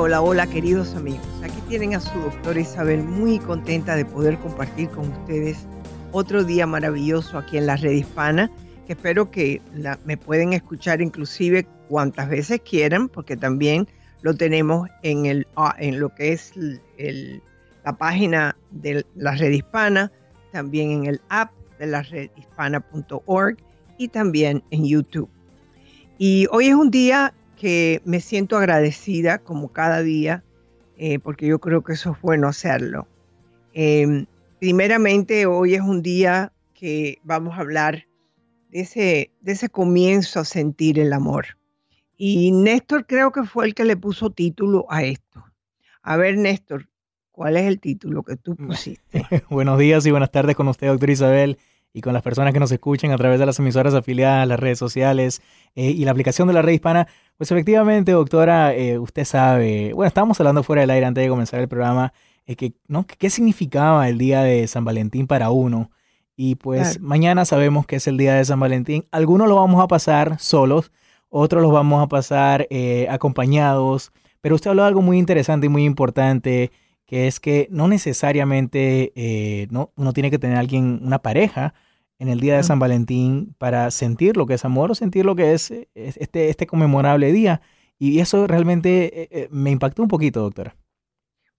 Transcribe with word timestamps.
Hola, 0.00 0.22
hola, 0.22 0.46
queridos 0.46 0.94
amigos. 0.94 1.26
Aquí 1.42 1.60
tienen 1.68 1.96
a 1.96 2.00
su 2.00 2.16
doctora 2.20 2.60
Isabel 2.60 3.02
muy 3.02 3.40
contenta 3.40 3.96
de 3.96 4.04
poder 4.04 4.38
compartir 4.38 4.88
con 4.90 5.08
ustedes 5.08 5.66
otro 6.12 6.44
día 6.44 6.68
maravilloso 6.68 7.36
aquí 7.36 7.58
en 7.58 7.66
la 7.66 7.74
red 7.74 7.90
hispana, 7.90 8.48
que 8.86 8.92
espero 8.92 9.28
que 9.32 9.60
me 10.04 10.16
pueden 10.16 10.52
escuchar 10.52 11.02
inclusive 11.02 11.66
cuantas 11.88 12.28
veces 12.28 12.60
quieran, 12.60 13.08
porque 13.08 13.36
también 13.36 13.88
lo 14.22 14.34
tenemos 14.34 14.88
en, 15.02 15.44
ah, 15.56 15.74
lo 15.80 16.14
que 16.14 16.32
es 16.32 16.52
la 17.84 17.98
página 17.98 18.56
de 18.70 19.04
la 19.16 19.32
red 19.32 19.50
hispana, 19.50 20.12
también 20.52 20.92
en 20.92 21.06
el 21.06 21.20
app 21.28 21.50
de 21.80 21.86
la 21.88 22.02
redhispana.org 22.02 23.56
y 23.98 24.06
también 24.06 24.62
en 24.70 24.86
YouTube. 24.86 25.28
Y 26.18 26.46
hoy 26.52 26.68
es 26.68 26.74
un 26.74 26.92
día 26.92 27.34
que 27.58 28.00
me 28.04 28.20
siento 28.20 28.56
agradecida 28.56 29.38
como 29.38 29.72
cada 29.72 30.02
día, 30.02 30.44
eh, 30.96 31.18
porque 31.18 31.46
yo 31.46 31.58
creo 31.58 31.82
que 31.82 31.94
eso 31.94 32.12
es 32.12 32.20
bueno 32.22 32.48
hacerlo. 32.48 33.06
Em, 33.74 34.26
primeramente, 34.60 35.46
hoy 35.46 35.74
es 35.74 35.82
un 35.82 36.02
día 36.02 36.52
que 36.72 37.18
vamos 37.24 37.58
a 37.58 37.60
hablar 37.60 38.06
de 38.70 38.80
ese, 38.80 39.32
de 39.40 39.52
ese 39.52 39.68
comienzo 39.68 40.40
a 40.40 40.44
sentir 40.44 40.98
el 40.98 41.12
amor. 41.12 41.58
Y 42.16 42.52
Néstor 42.52 43.06
creo 43.06 43.32
que 43.32 43.44
fue 43.44 43.66
el 43.66 43.74
que 43.74 43.84
le 43.84 43.96
puso 43.96 44.30
título 44.30 44.86
a 44.88 45.02
esto. 45.02 45.44
A 46.02 46.16
ver, 46.16 46.36
Néstor, 46.36 46.88
¿cuál 47.32 47.56
es 47.56 47.64
el 47.64 47.80
título 47.80 48.22
que 48.22 48.36
tú 48.36 48.56
pusiste? 48.56 49.02
Buenos 49.50 49.78
días 49.78 50.06
y 50.06 50.10
buenas 50.10 50.30
tardes 50.30 50.56
con 50.56 50.68
usted, 50.68 50.88
doctor 50.88 51.10
Isabel 51.10 51.58
y 51.92 52.00
con 52.00 52.12
las 52.12 52.22
personas 52.22 52.52
que 52.52 52.60
nos 52.60 52.70
escuchen 52.70 53.12
a 53.12 53.16
través 53.16 53.38
de 53.38 53.46
las 53.46 53.58
emisoras 53.58 53.94
afiliadas, 53.94 54.46
las 54.46 54.60
redes 54.60 54.78
sociales 54.78 55.42
eh, 55.74 55.90
y 55.90 56.04
la 56.04 56.12
aplicación 56.12 56.48
de 56.48 56.54
la 56.54 56.62
red 56.62 56.74
hispana. 56.74 57.08
Pues 57.38 57.50
efectivamente, 57.50 58.12
doctora, 58.12 58.74
eh, 58.74 58.98
usted 58.98 59.24
sabe, 59.24 59.92
bueno, 59.94 60.08
estábamos 60.08 60.38
hablando 60.40 60.62
fuera 60.62 60.82
del 60.82 60.90
aire 60.90 61.06
antes 61.06 61.24
de 61.24 61.30
comenzar 61.30 61.60
el 61.60 61.68
programa, 61.68 62.12
eh, 62.46 62.56
que, 62.56 62.74
¿no? 62.88 63.06
¿qué 63.06 63.30
significaba 63.30 64.08
el 64.08 64.18
día 64.18 64.42
de 64.42 64.66
San 64.66 64.84
Valentín 64.84 65.26
para 65.26 65.50
uno? 65.50 65.90
Y 66.36 66.56
pues 66.56 67.00
mañana 67.00 67.44
sabemos 67.44 67.86
que 67.86 67.96
es 67.96 68.06
el 68.06 68.16
día 68.16 68.34
de 68.34 68.44
San 68.44 68.60
Valentín. 68.60 69.06
Algunos 69.10 69.48
lo 69.48 69.56
vamos 69.56 69.82
a 69.82 69.88
pasar 69.88 70.38
solos, 70.38 70.92
otros 71.30 71.62
los 71.62 71.72
vamos 71.72 72.04
a 72.04 72.08
pasar 72.08 72.68
acompañados, 73.08 74.12
pero 74.40 74.54
usted 74.54 74.70
habló 74.70 74.82
de 74.82 74.88
algo 74.88 75.02
muy 75.02 75.18
interesante 75.18 75.66
y 75.66 75.68
muy 75.68 75.84
importante 75.84 76.70
que 77.08 77.26
es 77.26 77.40
que 77.40 77.68
no 77.70 77.88
necesariamente 77.88 79.12
eh, 79.16 79.66
no, 79.70 79.92
uno 79.96 80.12
tiene 80.12 80.30
que 80.30 80.38
tener 80.38 80.58
alguien, 80.58 81.00
una 81.02 81.20
pareja, 81.20 81.72
en 82.18 82.28
el 82.28 82.40
día 82.40 82.56
de 82.56 82.62
San 82.62 82.78
Valentín 82.78 83.54
para 83.58 83.90
sentir 83.90 84.36
lo 84.36 84.46
que 84.46 84.54
es 84.54 84.64
amor 84.64 84.90
o 84.90 84.94
sentir 84.94 85.24
lo 85.24 85.36
que 85.36 85.52
es, 85.54 85.72
este, 85.94 86.48
este 86.48 86.66
conmemorable 86.66 87.32
día. 87.32 87.60
Y 87.98 88.20
eso 88.20 88.46
realmente 88.46 89.22
eh, 89.22 89.28
eh, 89.30 89.48
me 89.50 89.70
impactó 89.70 90.02
un 90.02 90.08
poquito, 90.08 90.40
doctora. 90.40 90.76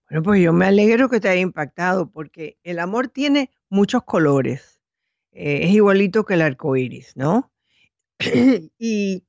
Bueno, 0.08 0.22
pues 0.22 0.42
yo 0.42 0.52
me 0.52 0.66
alegro 0.66 1.08
que 1.08 1.20
te 1.20 1.28
haya 1.28 1.40
impactado 1.40 2.10
porque 2.10 2.58
el 2.62 2.78
amor 2.78 3.08
tiene 3.08 3.50
muchos 3.68 4.02
colores. 4.04 4.80
es 5.32 5.70
igualito 5.70 6.24
que 6.24 6.34
el 6.34 6.42
arco 6.42 6.76
iris, 6.76 7.16
¿no? 7.16 7.52
y 8.78 9.24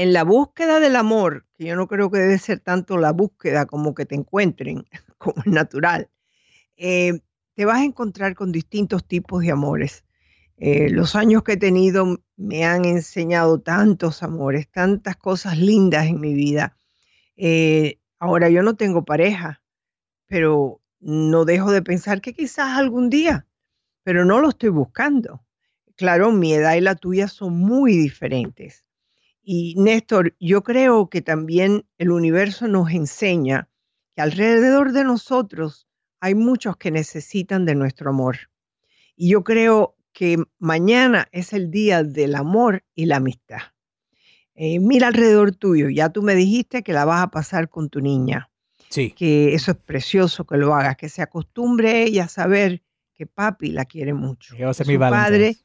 en 0.00 0.14
la 0.14 0.24
búsqueda 0.24 0.80
del 0.80 0.96
amor, 0.96 1.46
que 1.58 1.66
yo 1.66 1.76
no 1.76 1.86
creo 1.86 2.10
que 2.10 2.18
debe 2.18 2.38
ser 2.38 2.60
tanto 2.60 2.96
la 2.96 3.12
búsqueda 3.12 3.66
como 3.66 3.94
que 3.94 4.06
te 4.06 4.14
encuentren, 4.14 4.86
como 5.18 5.42
es 5.44 5.52
natural, 5.52 6.08
eh, 6.78 7.20
te 7.54 7.66
vas 7.66 7.80
a 7.80 7.84
encontrar 7.84 8.34
con 8.34 8.50
distintos 8.50 9.04
tipos 9.06 9.42
de 9.42 9.50
amores. 9.50 10.04
Eh, 10.62 10.90
los 10.90 11.16
años 11.16 11.42
que 11.42 11.52
he 11.52 11.56
tenido 11.56 12.18
me 12.36 12.66
han 12.66 12.84
enseñado 12.84 13.60
tantos 13.62 14.22
amores, 14.22 14.70
tantas 14.70 15.16
cosas 15.16 15.56
lindas 15.56 16.06
en 16.06 16.20
mi 16.20 16.34
vida. 16.34 16.76
Eh, 17.36 17.98
ahora 18.18 18.50
yo 18.50 18.62
no 18.62 18.76
tengo 18.76 19.06
pareja, 19.06 19.62
pero 20.26 20.82
no 21.00 21.46
dejo 21.46 21.72
de 21.72 21.80
pensar 21.80 22.20
que 22.20 22.34
quizás 22.34 22.76
algún 22.76 23.08
día, 23.08 23.46
pero 24.02 24.26
no 24.26 24.42
lo 24.42 24.50
estoy 24.50 24.68
buscando. 24.68 25.42
Claro, 25.96 26.30
mi 26.30 26.52
edad 26.52 26.74
y 26.74 26.82
la 26.82 26.94
tuya 26.94 27.26
son 27.26 27.56
muy 27.56 27.96
diferentes. 27.96 28.84
Y 29.42 29.76
Néstor, 29.78 30.36
yo 30.38 30.62
creo 30.62 31.08
que 31.08 31.22
también 31.22 31.86
el 31.96 32.10
universo 32.10 32.68
nos 32.68 32.90
enseña 32.90 33.70
que 34.14 34.20
alrededor 34.20 34.92
de 34.92 35.04
nosotros 35.04 35.88
hay 36.20 36.34
muchos 36.34 36.76
que 36.76 36.90
necesitan 36.90 37.64
de 37.64 37.74
nuestro 37.74 38.10
amor. 38.10 38.36
Y 39.16 39.30
yo 39.30 39.42
creo 39.42 39.96
que 40.20 40.36
mañana 40.58 41.28
es 41.32 41.54
el 41.54 41.70
día 41.70 42.02
del 42.02 42.34
amor 42.34 42.84
y 42.94 43.06
la 43.06 43.16
amistad. 43.16 43.60
Eh, 44.54 44.78
mira 44.78 45.06
alrededor 45.06 45.52
tuyo, 45.52 45.88
ya 45.88 46.10
tú 46.10 46.20
me 46.20 46.34
dijiste 46.34 46.82
que 46.82 46.92
la 46.92 47.06
vas 47.06 47.22
a 47.22 47.30
pasar 47.30 47.70
con 47.70 47.88
tu 47.88 48.02
niña. 48.02 48.50
Sí. 48.90 49.12
Que 49.12 49.54
eso 49.54 49.70
es 49.70 49.78
precioso 49.78 50.44
que 50.44 50.58
lo 50.58 50.74
hagas, 50.74 50.98
que 50.98 51.08
se 51.08 51.22
acostumbre 51.22 52.02
ella 52.02 52.24
a 52.24 52.28
saber 52.28 52.82
que 53.14 53.26
papi 53.26 53.70
la 53.70 53.86
quiere 53.86 54.12
mucho. 54.12 54.54
Que 54.54 54.62
a 54.62 54.74
ser 54.74 54.88
mi 54.88 54.98
padre 54.98 55.56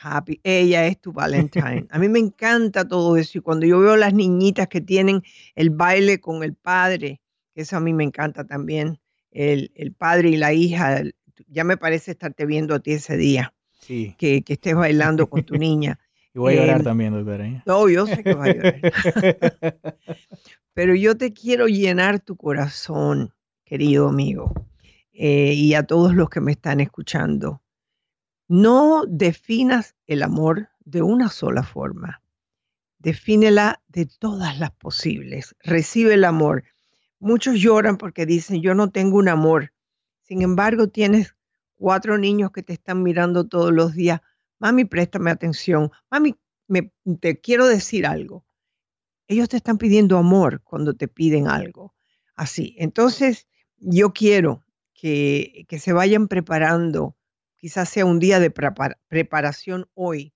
happy, 0.00 0.40
ella 0.44 0.86
es 0.86 1.00
tu 1.00 1.12
Valentine. 1.12 1.88
A 1.90 1.98
mí 1.98 2.08
me 2.08 2.20
encanta 2.20 2.86
todo 2.86 3.16
eso 3.16 3.38
y 3.38 3.40
cuando 3.40 3.66
yo 3.66 3.80
veo 3.80 3.96
las 3.96 4.14
niñitas 4.14 4.68
que 4.68 4.80
tienen 4.80 5.20
el 5.56 5.70
baile 5.70 6.20
con 6.20 6.44
el 6.44 6.54
padre, 6.54 7.20
eso 7.56 7.76
a 7.76 7.80
mí 7.80 7.92
me 7.92 8.04
encanta 8.04 8.44
también, 8.44 9.00
el, 9.32 9.68
padre 9.98 10.28
y 10.28 10.36
la 10.36 10.52
hija, 10.52 11.02
ya 11.48 11.64
me 11.64 11.76
parece 11.76 12.12
estarte 12.12 12.46
viendo 12.46 12.76
a 12.76 12.78
ti 12.78 12.92
ese 12.92 13.16
día, 13.16 13.52
sí. 13.80 14.14
que, 14.18 14.42
estés 14.46 14.74
bailando 14.74 15.28
con 15.28 15.42
tu 15.42 15.54
niña. 15.58 15.98
Y 16.32 16.38
voy 16.38 16.54
a 16.54 16.60
llorar 16.60 16.76
em, 16.78 16.84
también, 16.84 17.12
doctora. 17.12 17.46
¿eh? 17.46 17.62
No, 17.66 17.88
yo 17.88 18.06
sé 18.06 18.22
que 18.22 18.34
vas 18.34 18.48
a 18.48 18.54
llorar. 18.54 18.80
Pero 20.74 20.94
yo 20.94 21.16
te 21.16 21.32
quiero 21.32 21.66
llenar 21.66 22.20
tu 22.20 22.36
corazón, 22.36 23.34
querido 23.64 24.08
amigo, 24.08 24.54
eh, 25.12 25.52
y 25.54 25.74
a 25.74 25.82
todos 25.82 26.14
los 26.14 26.30
que 26.30 26.40
me 26.40 26.52
están 26.52 26.80
escuchando 26.80 27.60
no 28.50 29.04
definas 29.06 29.94
el 30.08 30.24
amor 30.24 30.70
de 30.80 31.02
una 31.02 31.28
sola 31.28 31.62
forma. 31.62 32.20
Defínela 32.98 33.80
de 33.86 34.06
todas 34.06 34.58
las 34.58 34.72
posibles. 34.72 35.54
Recibe 35.62 36.14
el 36.14 36.24
amor. 36.24 36.64
Muchos 37.20 37.60
lloran 37.60 37.96
porque 37.96 38.26
dicen, 38.26 38.60
yo 38.60 38.74
no 38.74 38.90
tengo 38.90 39.18
un 39.18 39.28
amor. 39.28 39.72
Sin 40.22 40.42
embargo, 40.42 40.88
tienes 40.88 41.36
cuatro 41.80 42.18
niños 42.18 42.52
que 42.52 42.62
te 42.62 42.74
están 42.74 43.02
mirando 43.02 43.48
todos 43.48 43.72
los 43.72 43.94
días. 43.94 44.20
Mami, 44.58 44.84
préstame 44.84 45.30
atención. 45.30 45.90
Mami, 46.10 46.36
me, 46.68 46.92
te 47.18 47.40
quiero 47.40 47.66
decir 47.66 48.06
algo. 48.06 48.44
Ellos 49.26 49.48
te 49.48 49.56
están 49.56 49.78
pidiendo 49.78 50.18
amor 50.18 50.60
cuando 50.62 50.94
te 50.94 51.08
piden 51.08 51.48
algo. 51.48 51.94
Así. 52.36 52.76
Entonces, 52.78 53.48
yo 53.78 54.12
quiero 54.12 54.62
que, 54.92 55.64
que 55.68 55.78
se 55.78 55.94
vayan 55.94 56.28
preparando 56.28 57.16
quizás 57.56 57.88
sea 57.88 58.06
un 58.06 58.18
día 58.18 58.40
de 58.40 58.50
preparación 58.50 59.88
hoy 59.94 60.32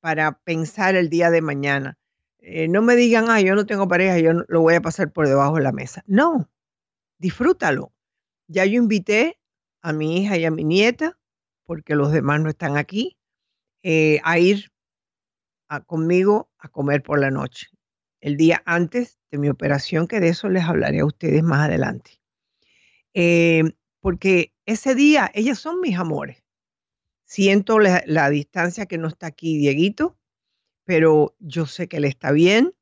para 0.00 0.38
pensar 0.40 0.94
el 0.94 1.10
día 1.10 1.30
de 1.30 1.42
mañana. 1.42 1.98
Eh, 2.38 2.68
no 2.68 2.82
me 2.82 2.94
digan, 2.94 3.26
ah, 3.28 3.40
yo 3.40 3.54
no 3.56 3.66
tengo 3.66 3.88
pareja, 3.88 4.18
yo 4.18 4.32
lo 4.46 4.60
voy 4.60 4.74
a 4.74 4.80
pasar 4.80 5.12
por 5.12 5.28
debajo 5.28 5.56
de 5.56 5.62
la 5.62 5.72
mesa. 5.72 6.04
No, 6.06 6.48
disfrútalo. 7.18 7.92
Ya 8.46 8.64
yo 8.64 8.80
invité 8.80 9.38
a 9.82 9.92
mi 9.92 10.20
hija 10.20 10.36
y 10.36 10.44
a 10.44 10.50
mi 10.50 10.64
nieta, 10.64 11.18
porque 11.64 11.94
los 11.94 12.12
demás 12.12 12.40
no 12.40 12.48
están 12.48 12.76
aquí, 12.76 13.18
eh, 13.82 14.20
a 14.24 14.38
ir 14.38 14.72
conmigo 15.86 16.50
a 16.58 16.68
comer 16.68 17.02
por 17.02 17.20
la 17.20 17.30
noche, 17.30 17.68
el 18.20 18.36
día 18.36 18.62
antes 18.64 19.18
de 19.30 19.38
mi 19.38 19.48
operación, 19.48 20.06
que 20.06 20.20
de 20.20 20.28
eso 20.28 20.48
les 20.48 20.64
hablaré 20.64 21.00
a 21.00 21.06
ustedes 21.06 21.42
más 21.42 21.66
adelante. 21.66 22.20
Eh, 23.14 23.64
porque 24.00 24.52
ese 24.66 24.94
día 24.94 25.30
ellas 25.34 25.58
son 25.58 25.80
mis 25.80 25.98
amores. 25.98 26.42
Siento 27.24 27.78
la, 27.78 28.30
distancia 28.30 28.86
que 28.86 28.98
no 28.98 29.08
está 29.08 29.26
aquí 29.26 29.58
Dieguito, 29.58 30.18
pero 30.84 31.36
yo 31.38 31.66
sé 31.66 31.88
que 31.88 31.98
él 31.98 32.04
está 32.04 32.32
bien. 32.32 32.74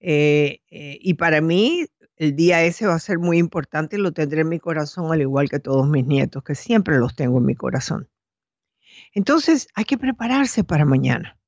Eh, 0.00 0.62
eh, 0.70 0.98
y 1.00 1.14
para 1.14 1.40
mí 1.40 1.86
el 2.16 2.34
día 2.34 2.62
ese 2.64 2.86
va 2.86 2.94
a 2.94 2.98
ser 2.98 3.18
muy 3.18 3.38
importante 3.38 3.96
y 3.96 4.00
lo 4.00 4.12
tendré 4.12 4.40
en 4.40 4.48
mi 4.48 4.58
corazón, 4.58 5.12
al 5.12 5.20
igual 5.20 5.48
que 5.48 5.58
todos 5.58 5.88
mis 5.88 6.06
nietos, 6.06 6.42
que 6.42 6.54
siempre 6.54 6.98
los 6.98 7.14
tengo 7.14 7.38
en 7.38 7.44
mi 7.44 7.54
corazón. 7.54 8.08
Entonces 9.12 9.68
hay 9.74 9.84
que 9.84 9.98
prepararse 9.98 10.64
para 10.64 10.84
mañana. 10.84 11.38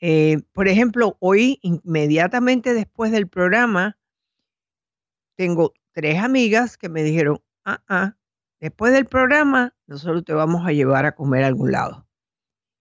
Eh, 0.00 0.38
por 0.52 0.68
ejemplo, 0.68 1.16
hoy, 1.20 1.58
inmediatamente 1.62 2.74
después 2.74 3.12
del 3.12 3.28
programa, 3.28 3.98
tengo 5.36 5.74
tres 5.92 6.18
amigas 6.22 6.76
que 6.76 6.88
me 6.88 7.02
dijeron, 7.02 7.40
ah, 7.64 7.82
ah, 7.88 8.16
después 8.60 8.92
del 8.92 9.06
programa 9.06 9.74
nosotros 9.86 10.24
te 10.24 10.32
vamos 10.32 10.66
a 10.66 10.72
llevar 10.72 11.06
a 11.06 11.14
comer 11.14 11.44
a 11.44 11.48
algún 11.48 11.72
lado. 11.72 12.06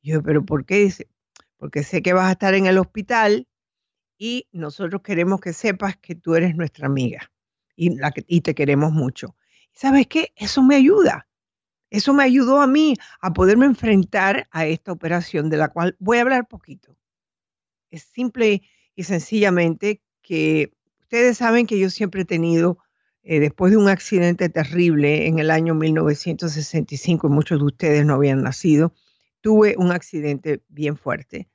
yo, 0.02 0.24
pero 0.24 0.46
¿por 0.46 0.66
qué? 0.66 0.78
Dice, 0.78 1.10
porque 1.58 1.84
sé 1.84 2.02
que 2.02 2.14
vas 2.14 2.28
a 2.28 2.32
estar 2.32 2.54
en 2.56 2.66
el 2.66 2.78
hospital 2.78 3.48
y 4.24 4.48
nosotros 4.52 5.02
queremos 5.02 5.42
que 5.42 5.52
sepas 5.52 5.98
que 5.98 6.14
tú 6.14 6.36
eres 6.36 6.56
nuestra 6.56 6.86
amiga 6.86 7.32
y, 7.76 8.42
te 8.42 8.54
queremos 8.54 8.92
mucho. 8.92 9.36
¿Sabes 9.72 10.06
qué? 10.06 10.32
Eso 10.36 10.62
me 10.62 10.76
ayuda. 10.76 11.28
Eso 11.90 12.14
me 12.14 12.24
ayudó 12.24 12.62
a 12.62 12.68
mí 12.68 12.94
a 13.20 13.34
poderme 13.34 13.66
enfrentar 13.66 14.48
a 14.52 14.68
esta 14.68 14.92
operación 14.92 15.50
de 15.50 15.58
la 15.58 15.70
cual 15.70 15.96
voy 15.98 16.20
a 16.20 16.22
hablar 16.22 16.48
poquito. 16.48 16.96
Es 17.90 18.04
simple 18.04 18.62
y 18.96 19.06
sencillamente 19.06 20.04
que 20.22 20.72
ustedes 21.00 21.40
saben 21.40 21.66
que 21.66 21.80
yo 21.80 21.90
siempre 21.90 22.22
he 22.22 22.26
tenido, 22.26 22.78
eh, 23.24 23.40
después 23.40 23.72
de 23.72 23.78
un 23.78 23.90
accidente 23.90 24.50
terrible 24.50 25.26
en 25.26 25.40
el 25.40 25.50
año 25.50 25.74
1965, 25.74 27.26
y 27.26 27.30
muchos 27.32 27.58
de 27.58 27.66
ustedes 27.66 28.06
no 28.06 28.14
habían 28.14 28.44
nacido, 28.44 28.94
tuve 29.42 29.74
un 29.80 29.92
accidente 29.92 30.62
bien 30.70 30.96
fuerte. 30.96 31.50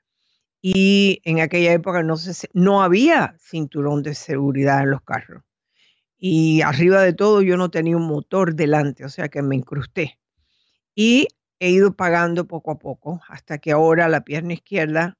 Y 0.69 1.21
en 1.23 1.39
aquella 1.39 1.73
época 1.73 2.03
no, 2.03 2.17
se, 2.17 2.49
no 2.53 2.83
había 2.83 3.37
cinturón 3.39 4.03
de 4.03 4.17
seguridad 4.17 4.83
en 4.83 4.91
los 4.91 5.01
carros. 5.01 5.45
Y 6.19 6.61
arriba 6.63 7.03
de 7.03 7.13
todo 7.13 7.41
yo 7.41 7.57
no 7.57 7.71
tenía 7.71 7.97
un 7.97 8.09
motor 8.09 8.57
delante, 8.57 9.05
o 9.05 9.09
sea 9.09 9.29
que 9.29 9.43
me 9.43 9.55
incrusté. 9.55 10.19
Y 10.93 11.29
he 11.61 11.71
ido 11.71 11.95
pagando 11.95 12.49
poco 12.49 12.73
a 12.73 12.81
poco 12.81 13.21
hasta 13.29 13.59
que 13.59 13.71
ahora 13.71 14.09
la 14.09 14.25
pierna 14.25 14.55
izquierda 14.55 15.17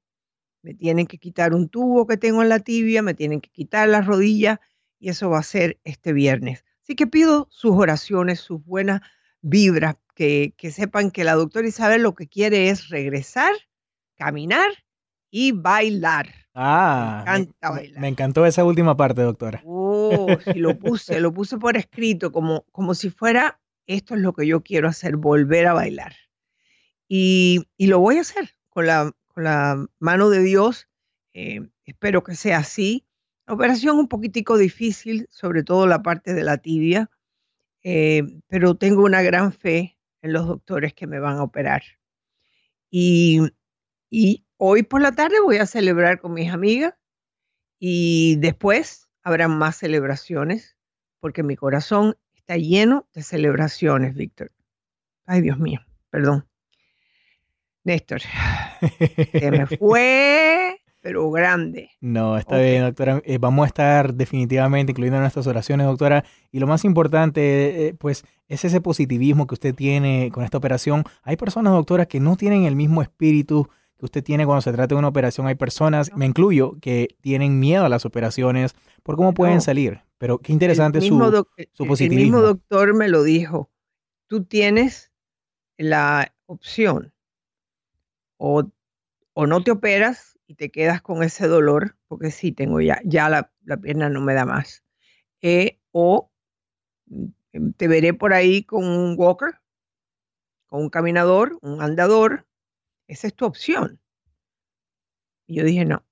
me 0.63 0.75
tienen 0.75 1.07
que 1.07 1.19
quitar 1.19 1.55
un 1.55 1.69
tubo 1.69 2.09
que 2.09 2.17
tengo 2.17 2.43
en 2.43 2.49
la 2.49 2.59
tibia, 2.59 3.03
me 3.03 3.15
tienen 3.15 3.41
que 3.41 3.51
quitar 3.51 3.89
la 3.89 4.01
rodilla 4.01 4.61
y 4.99 5.11
eso 5.11 5.31
va 5.31 5.39
a 5.39 5.45
ser 5.45 5.79
este 5.85 6.13
viernes. 6.13 6.65
Así 6.83 6.97
que 6.97 7.07
pido 7.07 7.47
sus 7.53 7.71
oraciones, 7.77 8.41
sus 8.41 8.65
buenas 8.65 9.01
vibras, 9.43 9.95
que, 10.17 10.57
sepan 10.73 11.13
que 11.13 11.23
la 11.23 11.35
doctora 11.35 11.69
Isabel 11.69 12.03
lo 12.03 12.17
que 12.17 12.27
quiere 12.27 12.69
es 12.69 12.89
regresar, 12.89 13.53
caminar 14.17 14.73
y 15.37 15.53
bailar. 15.53 16.33
Ah, 16.55 17.25
me, 17.27 17.33
encanta 17.33 17.71
bailar. 17.71 18.01
me 18.01 18.09
encantó 18.09 18.47
esa 18.47 18.65
última 18.65 18.97
parte, 18.97 19.21
doctora. 19.21 19.63
Oh, 19.65 20.29
sí, 20.45 20.59
lo 20.59 20.79
puse, 20.79 21.21
lo 21.21 21.33
puse 21.33 21.59
por 21.59 21.77
escrito, 21.77 22.33
como, 22.33 22.65
como 22.73 22.95
si 22.95 23.11
fuera, 23.11 23.61
esto 23.87 24.15
es 24.15 24.21
lo 24.21 24.33
que 24.33 24.47
yo 24.47 24.63
quiero 24.63 24.89
hacer, 24.89 25.17
volver 25.17 25.67
a 25.67 25.75
bailar. 25.75 26.15
Y, 27.09 27.67
y 27.77 27.89
lo 27.89 28.01
voy 28.01 28.17
a 28.17 28.23
hacer 28.23 28.51
con 28.71 28.87
la 28.87 29.13
la 29.43 29.87
mano 29.99 30.31
de 30.31 30.43
Dios. 30.43 30.89
Eh, 31.35 31.69
espero 31.85 32.23
que 32.25 32.35
sea 32.35 32.59
así. 32.59 33.07
La 33.47 33.55
operación 33.55 33.99
un 33.99 34.09
poquitico 34.09 34.57
difícil, 34.57 35.29
sobre 35.31 35.63
todo 35.63 35.87
la 35.87 36.03
parte 36.03 36.35
de 36.35 36.43
la 36.43 36.59
tibia, 36.59 37.11
eh, 37.83 38.25
pero 38.49 38.75
tengo 38.77 39.05
una 39.05 39.23
gran 39.23 39.53
fe 39.53 39.99
en 40.23 40.33
los 40.33 40.47
doctores 40.47 40.95
que 40.95 41.07
me 41.07 41.21
van 41.21 41.37
a 41.37 41.45
operar. 41.45 41.83
Y, 42.91 43.41
y 44.11 44.46
hoy 44.59 44.83
por 44.83 45.01
la 45.03 45.13
tarde 45.13 45.41
voy 45.43 45.59
a 45.59 45.67
celebrar 45.67 46.21
con 46.21 46.35
mis 46.35 46.53
amigas 46.53 46.95
y 47.79 48.37
después 48.37 49.09
habrá 49.23 49.49
más 49.49 49.77
celebraciones 49.77 50.77
porque 51.21 51.43
mi 51.43 51.57
corazón 51.57 52.17
está 52.35 52.57
lleno 52.57 53.09
de 53.15 53.23
celebraciones, 53.23 54.15
Víctor. 54.15 54.53
Ay, 55.27 55.41
Dios 55.41 55.59
mío, 55.59 55.81
perdón. 56.11 56.47
Néstor, 57.85 58.21
se 58.21 59.51
me 59.51 59.67
fue, 59.79 60.81
pero 61.01 61.31
grande. 61.31 61.91
No, 62.01 62.37
está 62.37 62.59
bien, 62.59 62.83
doctora. 62.83 63.23
Eh, 63.25 63.39
vamos 63.39 63.65
a 63.65 63.69
estar 63.69 64.15
definitivamente 64.15 64.91
incluyendo 64.91 65.21
nuestras 65.21 65.47
oraciones, 65.47 65.87
doctora. 65.87 66.25
Y 66.51 66.59
lo 66.59 66.67
más 66.67 66.85
importante, 66.85 67.89
eh, 67.89 67.95
pues, 67.95 68.25
es 68.49 68.65
ese 68.65 68.81
positivismo 68.81 69.47
que 69.47 69.55
usted 69.55 69.75
tiene 69.75 70.31
con 70.33 70.43
esta 70.43 70.59
operación. 70.59 71.05
Hay 71.23 71.37
personas, 71.37 71.73
doctora, 71.73 72.07
que 72.07 72.19
no 72.19 72.37
tienen 72.37 72.65
el 72.65 72.75
mismo 72.75 73.03
espíritu 73.03 73.69
que 73.99 74.05
usted 74.05 74.23
tiene 74.23 74.45
cuando 74.45 74.63
se 74.63 74.73
trata 74.73 74.95
de 74.95 74.99
una 74.99 75.09
operación. 75.09 75.47
Hay 75.47 75.55
personas, 75.55 76.11
me 76.15 76.27
incluyo, 76.27 76.77
que 76.81 77.17
tienen 77.21 77.59
miedo 77.59 77.85
a 77.85 77.89
las 77.89 78.05
operaciones 78.05 78.75
por 79.03 79.17
cómo 79.17 79.33
pueden 79.35 79.61
salir. 79.61 80.03
Pero 80.19 80.39
qué 80.39 80.53
interesante 80.53 81.01
su, 81.01 81.09
su 81.73 81.87
positivismo. 81.87 82.21
El 82.21 82.25
mismo 82.25 82.41
doctor 82.41 82.95
me 82.95 83.09
lo 83.09 83.23
dijo. 83.23 83.71
Tú 84.27 84.45
tienes 84.45 85.13
la 85.79 86.35
opción 86.47 87.13
o, 88.39 88.65
no 89.47 89.63
te 89.63 89.71
operas 89.71 90.39
y 90.47 90.55
te 90.55 90.71
quedas 90.71 91.03
con 91.03 91.23
ese 91.23 91.49
dolor, 91.49 91.97
porque 92.09 92.31
sí, 92.31 92.53
tengo 92.53 92.81
ya, 92.81 93.01
ya 93.05 93.29
la, 93.29 93.51
pierna 93.81 94.09
no 94.09 94.21
me 94.21 94.35
da 94.35 94.45
más. 94.45 94.85
Eh, 95.43 95.81
o 95.93 96.31
mm, 97.07 97.71
te 97.77 97.89
veré 97.89 98.15
por 98.15 98.33
ahí 98.33 98.65
con 98.65 98.85
un 98.85 99.15
walker, 99.19 99.61
con 100.67 100.83
un 100.83 100.91
caminador, 100.91 101.59
un 101.63 101.83
andador. 101.83 102.47
Esa 103.07 103.27
es 103.27 103.35
tu 103.35 103.45
opción. 103.45 104.01
Y 105.47 105.57
yo 105.57 105.65
dije, 105.65 105.85
no, 105.85 106.05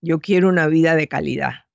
yo 0.00 0.20
quiero 0.20 0.48
una 0.48 0.66
vida 0.66 0.94
de 0.94 1.08
calidad. 1.08 1.66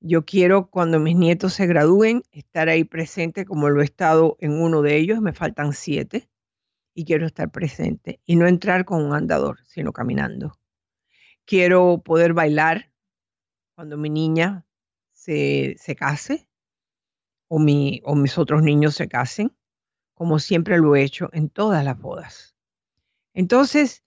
Yo 0.00 0.24
quiero 0.24 0.68
cuando 0.68 0.98
mis 0.98 1.16
nietos 1.16 1.54
se 1.54 1.66
gradúen 1.66 2.24
estar 2.32 2.68
ahí 2.68 2.82
presente 2.82 3.44
como 3.44 3.70
lo 3.70 3.80
he 3.80 3.84
estado 3.84 4.36
en 4.40 4.60
uno 4.60 4.82
de 4.82 4.96
ellos, 4.96 5.20
me 5.20 5.32
faltan 5.32 5.72
siete 5.72 6.28
y 6.94 7.04
quiero 7.04 7.26
estar 7.26 7.50
presente 7.52 8.20
y 8.24 8.36
no 8.36 8.48
entrar 8.48 8.84
con 8.84 9.04
un 9.04 9.14
andador, 9.14 9.60
sino 9.64 9.92
caminando. 9.92 10.58
Quiero 11.44 12.02
poder 12.04 12.32
bailar 12.32 12.90
cuando 13.76 13.96
mi 13.96 14.10
niña 14.10 14.66
se, 15.12 15.76
case 15.96 16.48
o, 17.48 17.60
mi, 17.60 18.00
o 18.04 18.16
mis 18.16 18.38
otros 18.38 18.62
niños 18.62 18.96
se 18.96 19.08
casen, 19.08 19.56
como 20.14 20.40
siempre 20.40 20.78
lo 20.78 20.96
he 20.96 21.02
hecho 21.04 21.30
en 21.32 21.48
todas 21.48 21.84
las 21.84 21.98
bodas. 21.98 22.51
Entonces, 23.34 24.02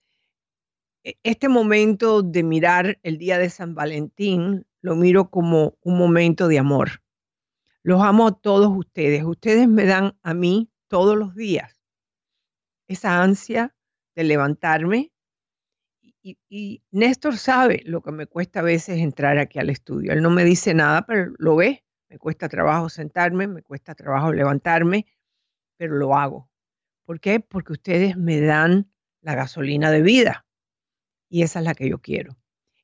e, 1.04 1.18
este 1.22 1.48
momento 1.48 2.22
de 2.22 2.42
mirar 2.42 2.98
el 3.02 3.18
día 3.18 3.38
de 3.38 3.50
San 3.50 3.74
Valentín 3.74 4.66
lo 4.82 4.96
miro 4.96 5.30
como 5.30 5.76
un 5.82 5.98
momento 5.98 6.48
de 6.48 6.58
amor. 6.58 7.02
Los 7.82 8.02
amo 8.02 8.28
a 8.28 8.40
todos 8.40 8.76
ustedes. 8.76 9.24
Ustedes 9.24 9.68
me 9.68 9.84
dan 9.84 10.18
a 10.22 10.34
mí 10.34 10.70
todos 10.88 11.16
los 11.16 11.34
días 11.34 11.76
esa 12.88 13.22
ansia 13.22 13.74
de 14.14 14.24
levantarme. 14.24 15.12
Y, 16.22 16.82
Néstor 16.90 17.36
sabe 17.36 17.82
lo 17.84 18.02
que 18.02 18.10
me 18.10 18.26
cuesta 18.26 18.58
a 18.58 18.64
veces 18.64 18.98
entrar 18.98 19.38
aquí 19.38 19.60
al 19.60 19.70
estudio. 19.70 20.12
Él 20.12 20.22
no 20.22 20.30
me 20.30 20.44
dice 20.44 20.74
nada, 20.74 21.06
pero 21.06 21.32
lo 21.38 21.54
ve. 21.54 21.84
Me 22.08 22.18
cuesta 22.18 22.48
trabajo 22.48 22.88
sentarme, 22.88 23.46
me 23.46 23.62
cuesta 23.62 23.94
trabajo 23.94 24.32
levantarme, 24.32 25.06
pero 25.76 25.94
lo 25.94 26.16
hago. 26.16 26.50
¿Por 27.04 27.20
qué? 27.20 27.38
Porque 27.38 27.72
ustedes 27.72 28.16
me 28.16 28.40
dan 28.40 28.90
la 29.26 29.34
gasolina 29.34 29.90
de 29.90 30.02
vida. 30.02 30.46
Y 31.28 31.42
esa 31.42 31.58
es 31.58 31.64
la 31.64 31.74
que 31.74 31.88
yo 31.88 31.98
quiero. 31.98 32.36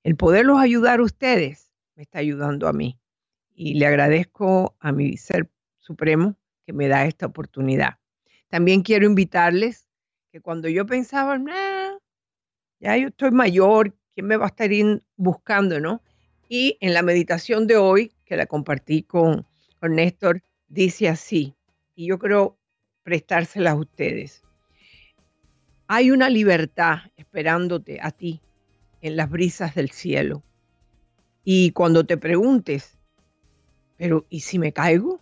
El 0.02 0.16
poderlos 0.16 0.58
ayudar 0.58 0.99
a 0.99 1.04
ustedes 1.04 1.72
me 1.94 2.02
está 2.02 2.18
ayudando 2.18 2.66
a 2.66 2.72
mí. 2.72 2.99
Y 3.54 3.75
le 3.75 3.87
agradezco 3.87 4.75
a 4.80 4.90
mi 4.90 5.16
ser 5.16 5.49
supremo 5.78 6.37
que 6.66 6.72
me 6.72 6.88
da 6.88 7.06
esta 7.06 7.26
oportunidad. 7.26 7.99
También 8.49 8.82
quiero 8.82 9.06
invitarles 9.06 9.88
que 10.32 10.40
cuando 10.40 10.68
yo 10.68 10.84
pensaba, 10.84 11.40
ya 12.80 12.96
yo 12.96 13.08
estoy 13.08 13.30
mayor, 13.30 13.94
¿quién 14.12 14.26
me 14.26 14.37
va 14.37 14.46
a 14.46 14.49
estar 14.49 14.70
buscando, 15.14 15.78
no? 15.78 16.02
Y 16.49 16.76
en 16.80 16.92
la 16.92 17.02
meditación 17.02 17.68
de 17.68 17.76
hoy, 17.76 18.12
que 18.25 18.37
la 18.37 18.46
compartí 18.46 19.04
con, 19.04 19.46
con 19.78 19.94
Néstor, 19.94 20.42
dice 20.66 21.08
así, 21.08 21.54
y 21.94 22.08
yo 22.08 22.18
creo 22.18 22.58
prestárselas 23.04 23.75
a 23.75 23.76
ustedes. 23.76 24.42
Hay 25.86 26.10
una 26.10 26.30
libertad 26.30 26.98
esperándote 27.16 28.00
a 28.00 28.10
ti 28.10 28.40
en 29.00 29.16
las 29.16 29.28
brisas 29.28 29.74
del 29.74 29.90
cielo. 29.90 30.42
Y 31.44 31.72
cuando 31.72 32.04
te 32.04 32.16
preguntes, 32.16 32.96
pero 33.96 34.26
¿y 34.30 34.40
si 34.40 34.58
me 34.58 34.72
caigo? 34.72 35.20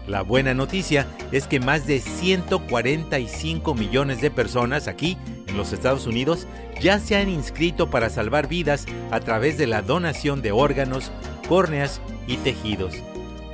La 0.08 0.24
buena 0.24 0.56
noticia 0.56 1.06
es 1.32 1.46
que 1.46 1.60
más 1.60 1.86
de 1.86 2.02
145 2.02 3.76
millones 3.76 4.22
de 4.22 4.32
personas 4.32 4.88
aquí, 4.88 5.20
en 5.46 5.56
los 5.56 5.72
Estados 5.72 6.08
Unidos, 6.08 6.48
ya 6.82 6.98
se 6.98 7.16
han 7.16 7.30
inscrito 7.30 7.92
para 7.92 8.10
salvar 8.10 8.48
vidas 8.48 8.88
a 9.12 9.20
través 9.20 9.60
de 9.60 9.68
la 9.68 9.84
donación 9.84 10.42
de 10.42 10.52
órganos, 10.52 11.12
córneas 11.48 12.02
y 12.26 12.38
tejidos. 12.38 12.96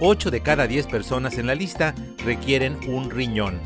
8 0.06 0.32
de 0.32 0.42
cada 0.42 0.68
10 0.68 0.88
personas 0.88 1.38
en 1.38 1.48
la 1.48 1.56
lista 1.56 1.96
requieren 2.26 2.78
un 2.90 3.10
riñón. 3.10 3.62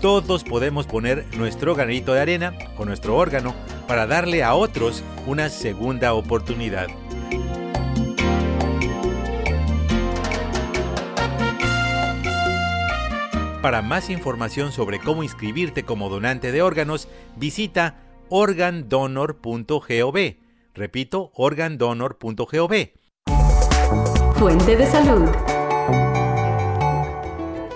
Todos 0.00 0.42
podemos 0.42 0.88
poner 0.88 1.24
nuestro 1.36 1.76
granito 1.76 2.12
de 2.14 2.20
arena 2.20 2.52
o 2.76 2.84
nuestro 2.84 3.14
órgano 3.16 3.54
para 3.86 4.08
darle 4.08 4.42
a 4.42 4.54
otros 4.54 5.04
una 5.24 5.48
segunda 5.50 6.14
oportunidad. 6.14 6.88
Para 13.62 13.80
más 13.80 14.10
información 14.10 14.72
sobre 14.72 14.98
cómo 14.98 15.22
inscribirte 15.22 15.84
como 15.84 16.08
donante 16.08 16.50
de 16.50 16.60
órganos, 16.60 17.06
visita 17.36 18.02
organdonor.gov. 18.30 20.18
Repito, 20.74 21.30
organdonor.gov. 21.34 22.74
Fuente 24.38 24.76
de 24.76 24.86
salud. 24.86 25.28
Bye. 25.88 26.17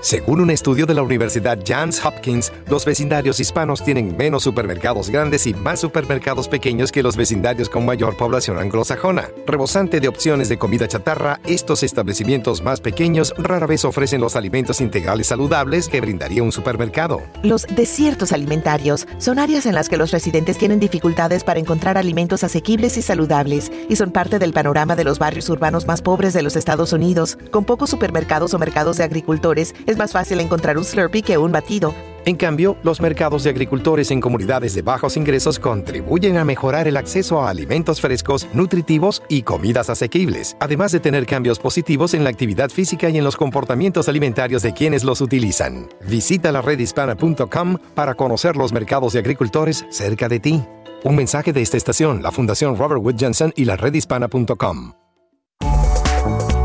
Según 0.02 0.40
un 0.40 0.50
estudio 0.50 0.85
de 0.85 0.94
la 0.94 1.02
Universidad 1.02 1.61
Johns 1.64 2.04
Hopkins, 2.04 2.52
los 2.68 2.85
vecindarios 2.85 3.38
hispanos 3.38 3.85
tienen 3.85 4.16
menos 4.16 4.42
supermercados 4.42 5.11
grandes 5.11 5.47
y 5.47 5.54
más 5.54 5.78
supermercados 5.78 6.49
pequeños 6.49 6.90
que 6.90 7.04
los 7.04 7.16
vecindarios 7.16 7.68
con 7.68 7.87
mayor 7.87 8.16
población 8.16 8.59
anglosajona. 8.59 9.28
Rebosante 9.47 10.00
de 10.00 10.09
opciones 10.09 10.49
de 10.49 10.59
comida 10.59 10.88
chatarra, 10.88 11.38
estos 11.47 11.85
establecimientos 11.85 12.62
más 12.62 12.80
pequeños 12.80 13.32
rara 13.38 13.68
vez 13.68 13.85
ofrecen 13.85 14.21
los 14.21 14.35
alimentos 14.35 14.80
integrales 14.80 15.28
saludables 15.28 15.88
que 15.88 16.00
brindaría 16.00 16.42
un 16.42 16.50
supermercado. 16.50 17.23
Los 17.44 17.64
desiertos 17.68 18.32
alimentarios 18.32 19.06
son 19.18 19.38
áreas 19.38 19.66
en 19.66 19.76
las 19.76 19.88
que 19.88 19.99
los 19.99 20.11
residentes 20.11 20.59
tienen 20.59 20.80
dificultades 20.80 21.44
para 21.44 21.61
encontrar 21.61 21.97
alimentos 21.97 22.42
asequibles 22.42 22.97
y 22.97 23.02
saludables 23.02 23.71
y 23.88 23.94
son 23.94 24.11
parte 24.11 24.40
del 24.40 24.52
panorama 24.52 24.97
de 24.97 25.04
los 25.04 25.21
barrios 25.21 25.49
urbanos 25.49 25.87
más 25.87 26.02
pobres 26.02 26.32
de 26.32 26.42
los 26.42 26.56
Estados 26.56 26.92
Unidos. 26.92 27.38
Con 27.52 27.64
pocos 27.64 27.90
supermercados 27.90 28.52
o 28.52 28.59
mercados 28.59 28.97
de 28.97 29.04
agricultores, 29.04 29.76
es 29.92 29.99
más 29.99 30.12
fácil 30.12 30.40
encontrar 30.40 30.78
un 30.78 30.84
Slurpee 30.84 31.22
que 31.22 31.38
un 31.38 31.52
batido. 31.52 31.94
En 32.25 32.37
cambio, 32.37 32.76
los 32.84 33.00
mercados 33.00 33.42
de 33.42 33.50
agricultores 33.50 34.11
en 34.12 34.20
comunidades 34.20 34.75
de 34.75 34.82
bajos 34.82 35.16
ingresos 35.16 35.58
contribuyen 35.58 36.37
a 36.37 36.44
mejorar 36.44 36.87
el 36.87 36.96
acceso 36.96 37.42
a 37.42 37.50
alimentos 37.50 38.00
frescos, 38.00 38.46
nutritivos 38.52 39.22
y 39.28 39.42
comidas 39.42 39.90
asequibles, 39.90 40.56
además 40.61 40.92
de 40.92 41.00
tener 41.00 41.26
cambios 41.26 41.58
positivos 41.58 42.14
en 42.14 42.22
la 42.22 42.30
actividad 42.30 42.70
física 42.70 43.08
y 43.08 43.18
en 43.18 43.25
los 43.25 43.37
comportamientos 43.37 44.08
alimentarios 44.08 44.62
de 44.62 44.72
quienes 44.72 45.02
los 45.02 45.20
utilizan. 45.20 45.88
Visita 46.06 46.52
la 46.52 46.62
redhispana.com 46.62 47.78
para 47.94 48.14
conocer 48.14 48.56
los 48.56 48.72
mercados 48.72 49.14
de 49.14 49.18
agricultores 49.18 49.84
cerca 49.90 50.28
de 50.28 50.38
ti. 50.38 50.64
Un 51.04 51.16
mensaje 51.16 51.52
de 51.52 51.62
esta 51.62 51.76
estación, 51.76 52.22
la 52.22 52.30
Fundación 52.30 52.76
Robert 52.76 53.02
Wood 53.02 53.16
Johnson 53.18 53.52
y 53.56 53.64
la 53.64 53.76
redhispana.com. 53.76 54.92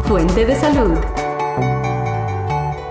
Fuente 0.05 0.45
de 0.45 0.55
salud. 0.55 0.97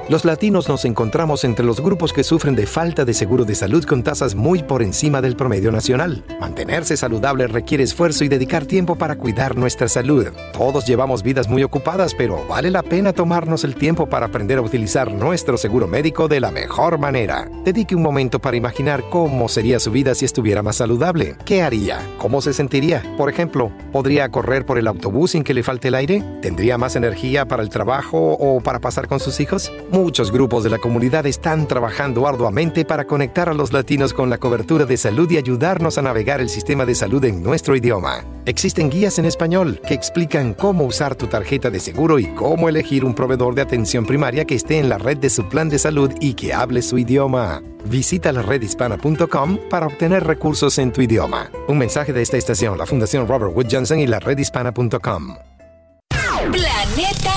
Los 0.09 0.25
latinos 0.25 0.69
nos 0.69 0.85
encontramos 0.85 1.43
entre 1.43 1.65
los 1.65 1.81
grupos 1.81 2.13
que 2.13 2.23
sufren 2.23 2.55
de 2.55 2.67
falta 2.67 3.05
de 3.05 3.13
seguro 3.13 3.45
de 3.45 3.57
salud 3.57 3.85
con 3.85 4.05
tasas 4.05 4.37
muy 4.37 4.63
por 4.63 4.81
encima 4.85 5.21
del 5.21 5.35
promedio 5.35 5.73
nacional. 5.73 6.23
Mantenerse 6.39 6.97
saludable 6.97 7.49
requiere 7.49 7.83
esfuerzo 7.83 8.23
y 8.23 8.29
dedicar 8.29 8.67
tiempo 8.67 8.95
para 8.95 9.17
cuidar 9.17 9.57
nuestra 9.57 9.89
salud. 9.89 10.29
Todos 10.53 10.87
llevamos 10.87 11.25
vidas 11.25 11.49
muy 11.49 11.65
ocupadas, 11.65 12.15
pero 12.15 12.47
vale 12.47 12.71
la 12.71 12.85
pena 12.85 13.13
tomarnos 13.13 13.65
el 13.65 13.75
tiempo 13.75 14.07
para 14.07 14.27
aprender 14.27 14.59
a 14.59 14.63
utilizar 14.63 15.11
nuestro 15.11 15.59
seguro 15.59 15.89
médico 15.89 16.29
de 16.29 16.39
la 16.39 16.53
mejor 16.53 17.01
manera. 17.01 17.49
Dedique 17.65 17.97
un 17.97 18.03
momento 18.03 18.39
para 18.39 18.57
imaginar 18.57 19.03
cómo 19.11 19.49
sería 19.49 19.81
su 19.81 19.91
vida 19.91 20.15
si 20.15 20.25
estuviera 20.25 20.63
más 20.63 20.77
saludable. 20.77 21.35
¿Qué 21.45 21.63
haría? 21.63 21.99
¿Cómo 22.19 22.41
se 22.41 22.53
sentiría? 22.53 23.03
Por 23.17 23.29
ejemplo, 23.29 23.73
¿podría 23.91 24.29
correr 24.29 24.65
por 24.67 24.79
el 24.79 24.87
autobús 24.87 25.33
sin 25.33 25.43
que 25.43 25.53
le 25.53 25.65
falte 25.65 25.89
el 25.89 25.97
aire? 25.97 26.23
¿Tendría 26.43 26.79
más 26.79 26.95
energía 26.95 27.49
para 27.49 27.65
el 27.65 27.71
trabajo 27.71 28.35
o 28.35 28.61
para 28.61 28.79
pasar 28.79 29.09
con 29.09 29.19
sus 29.19 29.41
hijos? 29.41 29.73
Muchos 29.97 30.31
grupos 30.31 30.63
de 30.63 30.69
la 30.69 30.77
comunidad 30.77 31.25
están 31.25 31.67
trabajando 31.67 32.29
arduamente 32.29 32.85
para 32.85 33.07
conectar 33.07 33.49
a 33.49 33.55
los 33.55 33.73
latinos 33.73 34.13
con 34.13 34.29
la 34.29 34.37
cobertura 34.37 34.85
de 34.85 34.99
salud 34.99 35.31
y 35.31 35.39
ayudarnos 35.39 35.97
a 35.97 36.03
navegar 36.03 36.43
el 36.43 36.51
sistema 36.51 36.85
de 36.85 36.95
salud 36.95 37.25
en 37.25 37.43
nuestro 37.43 37.75
idioma. 37.75 38.23
Existen 38.45 38.91
guías 38.91 39.19
en 39.19 39.25
español 39.25 39.81
que 39.89 39.95
explican 39.95 40.53
cómo 40.53 40.85
usar 40.85 41.15
tu 41.15 41.29
tarjeta 41.29 41.71
de 41.71 41.81
seguro 41.81 42.19
y 42.19 42.27
cómo 42.27 42.69
elegir 42.69 43.07
un 43.07 43.15
proveedor 43.15 43.55
de 43.55 43.63
atención 43.63 44.05
primaria 44.05 44.45
que 44.45 44.55
esté 44.55 44.79
en 44.79 44.91
la 44.91 44.99
red 44.99 45.17
de 45.17 45.31
su 45.31 45.49
plan 45.49 45.71
de 45.71 45.79
salud 45.79 46.13
y 46.21 46.35
que 46.35 46.53
hable 46.53 46.83
su 46.83 46.99
idioma. 46.99 47.63
Visita 47.87 48.33
la 48.33 48.43
redhispana.com 48.43 49.59
para 49.71 49.87
obtener 49.87 50.25
recursos 50.25 50.77
en 50.77 50.93
tu 50.93 51.01
idioma. 51.01 51.51
Un 51.69 51.79
mensaje 51.79 52.13
de 52.13 52.21
esta 52.21 52.37
estación, 52.37 52.77
la 52.77 52.85
Fundación 52.85 53.27
Robert 53.27 53.57
Wood 53.57 53.69
Johnson 53.71 53.99
y 53.99 54.07
la 54.07 54.21
redhispana.com. 54.21 55.37
Planeta 56.53 57.36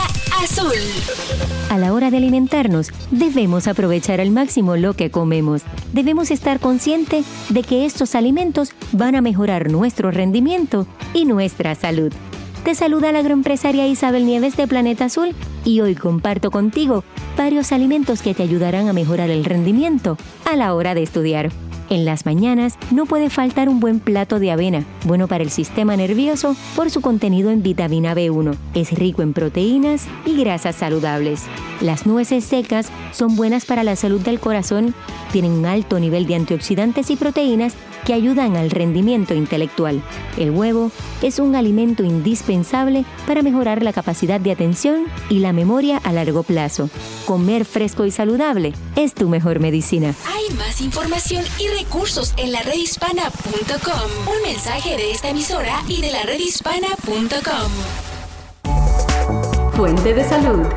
A 1.69 1.77
la 1.77 1.93
hora 1.93 2.09
de 2.11 2.17
alimentarnos, 2.17 2.91
debemos 3.11 3.67
aprovechar 3.67 4.21
al 4.21 4.31
máximo 4.31 4.77
lo 4.77 4.93
que 4.93 5.11
comemos. 5.11 5.63
Debemos 5.91 6.31
estar 6.31 6.61
conscientes 6.61 7.25
de 7.49 7.61
que 7.61 7.85
estos 7.85 8.15
alimentos 8.15 8.71
van 8.93 9.15
a 9.15 9.21
mejorar 9.21 9.69
nuestro 9.69 10.11
rendimiento 10.11 10.87
y 11.13 11.25
nuestra 11.25 11.75
salud. 11.75 12.13
Te 12.63 12.73
saluda 12.73 13.11
la 13.11 13.19
agroempresaria 13.19 13.87
Isabel 13.87 14.25
Nieves 14.25 14.55
de 14.55 14.67
Planeta 14.67 15.05
Azul 15.05 15.35
y 15.65 15.81
hoy 15.81 15.95
comparto 15.95 16.51
contigo 16.51 17.03
varios 17.37 17.73
alimentos 17.73 18.21
que 18.21 18.33
te 18.33 18.43
ayudarán 18.43 18.87
a 18.87 18.93
mejorar 18.93 19.29
el 19.29 19.43
rendimiento 19.43 20.17
a 20.45 20.55
la 20.55 20.73
hora 20.73 20.95
de 20.95 21.03
estudiar. 21.03 21.51
En 21.89 22.05
las 22.05 22.25
mañanas 22.25 22.77
no 22.91 23.07
puede 23.07 23.31
faltar 23.31 23.67
un 23.67 23.79
buen 23.79 23.99
plato 23.99 24.39
de 24.39 24.51
avena, 24.51 24.85
bueno 25.05 25.27
para 25.27 25.43
el 25.43 25.49
sistema 25.49 25.97
nervioso 25.97 26.55
por 26.75 26.91
su 26.91 27.01
contenido 27.01 27.49
en 27.49 27.63
vitamina 27.63 28.13
B1. 28.13 28.55
Es 28.75 28.91
rico 28.91 29.23
en 29.23 29.33
proteínas 29.33 30.07
y 30.23 30.37
grasas 30.37 30.75
saludables. 30.75 31.45
Las 31.81 32.05
nueces 32.05 32.43
secas 32.43 32.91
son 33.11 33.35
buenas 33.35 33.65
para 33.65 33.83
la 33.83 33.95
salud 33.95 34.21
del 34.21 34.39
corazón, 34.39 34.93
tienen 35.31 35.51
un 35.51 35.65
alto 35.65 35.99
nivel 35.99 36.27
de 36.27 36.35
antioxidantes 36.35 37.09
y 37.09 37.15
proteínas 37.15 37.73
que 38.05 38.13
ayudan 38.13 38.55
al 38.55 38.69
rendimiento 38.69 39.33
intelectual. 39.33 40.01
El 40.37 40.51
huevo 40.51 40.91
es 41.21 41.39
un 41.39 41.55
alimento 41.55 42.03
indispensable 42.03 43.05
para 43.27 43.41
mejorar 43.41 43.83
la 43.83 43.93
capacidad 43.93 44.39
de 44.39 44.51
atención 44.51 45.05
y 45.29 45.39
la 45.39 45.53
memoria 45.53 45.97
a 45.97 46.11
largo 46.11 46.43
plazo. 46.43 46.89
Comer 47.25 47.65
fresco 47.65 48.05
y 48.05 48.11
saludable 48.11 48.73
es 48.95 49.13
tu 49.13 49.29
mejor 49.29 49.59
medicina. 49.59 50.13
Hay 50.27 50.55
más 50.55 50.81
información 50.81 51.43
y 51.59 51.67
recursos 51.67 52.33
en 52.37 52.51
la 52.51 52.61
redhispana.com. 52.61 54.33
Un 54.35 54.41
mensaje 54.43 54.97
de 54.97 55.11
esta 55.11 55.29
emisora 55.29 55.81
y 55.87 56.01
de 56.01 56.11
la 56.11 56.23
redhispana.com. 56.23 57.71
Fuente 59.73 60.13
de 60.13 60.23
salud. 60.27 60.67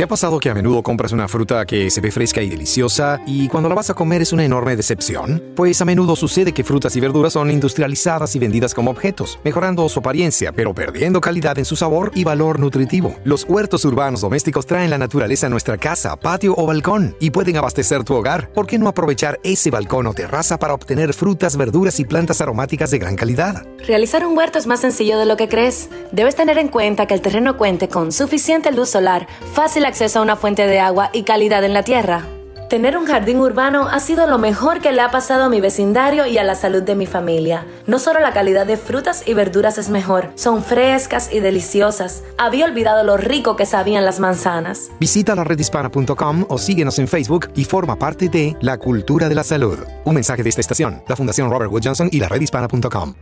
¿Te 0.00 0.04
ha 0.04 0.08
pasado 0.08 0.40
que 0.40 0.48
a 0.48 0.54
menudo 0.54 0.82
compras 0.82 1.12
una 1.12 1.28
fruta 1.28 1.66
que 1.66 1.90
se 1.90 2.00
ve 2.00 2.10
fresca 2.10 2.40
y 2.40 2.48
deliciosa 2.48 3.20
y 3.26 3.48
cuando 3.48 3.68
la 3.68 3.74
vas 3.74 3.90
a 3.90 3.94
comer 3.94 4.22
es 4.22 4.32
una 4.32 4.46
enorme 4.46 4.74
decepción? 4.74 5.52
Pues 5.54 5.82
a 5.82 5.84
menudo 5.84 6.16
sucede 6.16 6.54
que 6.54 6.64
frutas 6.64 6.96
y 6.96 7.00
verduras 7.00 7.34
son 7.34 7.50
industrializadas 7.50 8.34
y 8.34 8.38
vendidas 8.38 8.72
como 8.72 8.92
objetos, 8.92 9.38
mejorando 9.44 9.86
su 9.90 9.98
apariencia, 9.98 10.52
pero 10.52 10.72
perdiendo 10.72 11.20
calidad 11.20 11.58
en 11.58 11.66
su 11.66 11.76
sabor 11.76 12.12
y 12.14 12.24
valor 12.24 12.60
nutritivo. 12.60 13.14
Los 13.24 13.44
huertos 13.44 13.84
urbanos 13.84 14.22
domésticos 14.22 14.64
traen 14.64 14.88
la 14.88 14.96
naturaleza 14.96 15.48
a 15.48 15.50
nuestra 15.50 15.76
casa, 15.76 16.16
patio 16.16 16.54
o 16.56 16.64
balcón 16.64 17.14
y 17.20 17.28
pueden 17.28 17.58
abastecer 17.58 18.02
tu 18.02 18.14
hogar. 18.14 18.50
¿Por 18.54 18.66
qué 18.66 18.78
no 18.78 18.88
aprovechar 18.88 19.38
ese 19.44 19.70
balcón 19.70 20.06
o 20.06 20.14
terraza 20.14 20.58
para 20.58 20.72
obtener 20.72 21.12
frutas, 21.12 21.58
verduras 21.58 22.00
y 22.00 22.06
plantas 22.06 22.40
aromáticas 22.40 22.90
de 22.90 23.00
gran 23.00 23.16
calidad? 23.16 23.66
Realizar 23.86 24.24
un 24.24 24.34
huerto 24.34 24.58
es 24.58 24.66
más 24.66 24.80
sencillo 24.80 25.18
de 25.18 25.26
lo 25.26 25.36
que 25.36 25.50
crees. 25.50 25.90
Debes 26.10 26.36
tener 26.36 26.56
en 26.56 26.68
cuenta 26.68 27.04
que 27.04 27.12
el 27.12 27.20
terreno 27.20 27.58
cuente 27.58 27.88
con 27.88 28.12
suficiente 28.12 28.72
luz 28.72 28.88
solar, 28.88 29.26
fácil 29.52 29.84
acceso 29.90 30.20
a 30.20 30.22
una 30.22 30.36
fuente 30.36 30.66
de 30.66 30.80
agua 30.80 31.10
y 31.12 31.24
calidad 31.24 31.62
en 31.64 31.74
la 31.74 31.82
tierra. 31.82 32.24
Tener 32.70 32.96
un 32.96 33.04
jardín 33.04 33.40
urbano 33.40 33.88
ha 33.88 33.98
sido 33.98 34.28
lo 34.28 34.38
mejor 34.38 34.80
que 34.80 34.92
le 34.92 35.00
ha 35.00 35.10
pasado 35.10 35.42
a 35.42 35.48
mi 35.48 35.60
vecindario 35.60 36.26
y 36.26 36.38
a 36.38 36.44
la 36.44 36.54
salud 36.54 36.84
de 36.84 36.94
mi 36.94 37.04
familia. 37.04 37.66
No 37.88 37.98
solo 37.98 38.20
la 38.20 38.32
calidad 38.32 38.64
de 38.64 38.76
frutas 38.76 39.24
y 39.26 39.34
verduras 39.34 39.76
es 39.76 39.88
mejor, 39.88 40.30
son 40.36 40.62
frescas 40.62 41.32
y 41.32 41.40
deliciosas. 41.40 42.22
Había 42.38 42.66
olvidado 42.66 43.02
lo 43.02 43.16
rico 43.16 43.56
que 43.56 43.66
sabían 43.66 44.04
las 44.04 44.20
manzanas. 44.20 44.92
Visita 45.00 45.34
la 45.34 45.42
redhispana.com 45.42 46.46
o 46.48 46.58
síguenos 46.58 47.00
en 47.00 47.08
Facebook 47.08 47.50
y 47.56 47.64
forma 47.64 47.98
parte 47.98 48.28
de 48.28 48.56
La 48.60 48.78
Cultura 48.78 49.28
de 49.28 49.34
la 49.34 49.42
Salud. 49.42 49.80
Un 50.04 50.14
mensaje 50.14 50.44
de 50.44 50.50
esta 50.50 50.60
estación, 50.60 51.02
la 51.08 51.16
Fundación 51.16 51.50
Robert 51.50 51.72
Wood 51.72 51.82
Johnson 51.86 52.08
y 52.12 52.20
la 52.20 52.28
redhispana.com. 52.28 53.14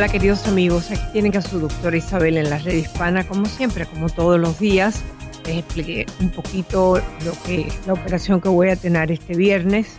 Hola 0.00 0.08
queridos 0.08 0.48
amigos, 0.48 0.90
aquí 0.90 1.02
tienen 1.12 1.36
a 1.36 1.42
su 1.42 1.60
doctora 1.60 1.94
Isabel 1.94 2.38
en 2.38 2.48
la 2.48 2.56
red 2.56 2.72
hispana, 2.72 3.22
como 3.28 3.44
siempre, 3.44 3.84
como 3.84 4.08
todos 4.08 4.40
los 4.40 4.58
días. 4.58 5.02
Les 5.44 5.58
expliqué 5.58 6.06
un 6.20 6.30
poquito 6.30 6.96
lo 7.22 7.32
que 7.44 7.70
la 7.86 7.92
operación 7.92 8.40
que 8.40 8.48
voy 8.48 8.70
a 8.70 8.76
tener 8.76 9.12
este 9.12 9.36
viernes. 9.36 9.98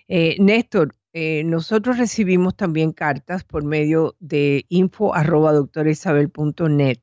Eh, 0.06 0.36
Néstor, 0.38 0.94
eh, 1.16 1.44
nosotros 1.44 1.96
recibimos 1.96 2.56
también 2.56 2.90
cartas 2.90 3.44
por 3.44 3.62
medio 3.62 4.16
de 4.18 4.66
info 4.68 5.14
arroba 5.14 5.52
doctorisabel.net 5.52 6.98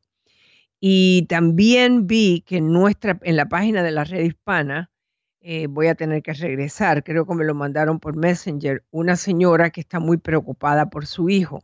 y 0.82 1.28
también 1.28 2.08
vi 2.08 2.42
que 2.42 2.58
en, 2.58 2.74
nuestra, 2.74 3.18
en 3.22 3.38
la 3.38 3.48
página 3.48 3.84
de 3.84 3.92
la 3.92 4.04
red 4.04 4.26
hispana, 4.26 4.92
eh, 5.40 5.68
voy 5.68 5.88
a 5.88 5.96
tener 5.96 6.22
que 6.24 6.34
regresar, 6.34 7.06
creo 7.06 7.26
que 7.26 7.36
me 7.36 7.46
lo 7.46 7.56
mandaron 7.56 8.02
por 8.02 8.18
Messenger, 8.18 8.84
una 8.92 9.16
señora 9.16 9.70
que 9.70 9.80
está 9.80 10.02
muy 10.02 10.18
preocupada 10.18 10.90
por 10.90 11.06
su 11.06 11.30
hijo. 11.30 11.64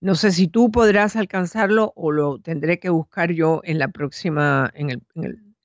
No 0.00 0.14
sé 0.14 0.32
si 0.32 0.48
tú 0.48 0.70
podrás 0.70 1.14
alcanzarlo 1.14 1.92
o 1.94 2.10
lo 2.10 2.38
tendré 2.38 2.78
que 2.78 2.88
buscar 2.88 3.32
yo 3.32 3.60
en 3.64 3.78
la 3.78 3.88
próxima, 3.88 4.72
en, 4.74 5.02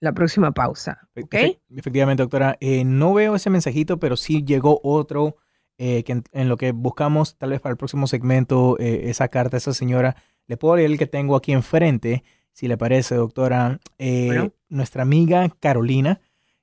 la 0.02 0.12
próxima 0.12 0.52
pausa. 0.52 1.08
Efectivamente, 1.16 2.22
doctora. 2.22 2.58
Eh, 2.60 2.84
no 2.84 3.14
veo 3.14 3.36
ese 3.36 3.50
mensajito, 3.50 3.98
pero 3.98 4.18
sí 4.18 4.44
llegó 4.44 4.82
otro 4.84 5.38
eh, 5.78 6.04
que 6.04 6.24
en, 6.32 6.50
lo 6.50 6.56
que 6.56 6.72
buscamos, 6.72 7.38
tal 7.38 7.50
vez 7.50 7.60
para 7.60 7.72
el 7.72 7.78
próximo 7.78 8.08
segmento, 8.08 8.78
eh, 8.80 9.10
esa 9.10 9.28
carta 9.28 9.58
a 9.58 9.60
esa 9.60 9.74
señora. 9.74 10.16
Le 10.48 10.56
puedo 10.56 10.78
leer 10.78 10.92
el 10.92 10.98
que 10.98 11.08
tengo 11.08 11.36
aquí 11.36 11.52
enfrente, 11.52 12.24
si 12.54 12.68
le 12.68 12.78
parece, 12.78 13.16
doctora. 13.16 13.80
Eh, 13.98 14.52
nuestra 14.70 15.02
amiga 15.02 15.50
Carolina 15.60 16.22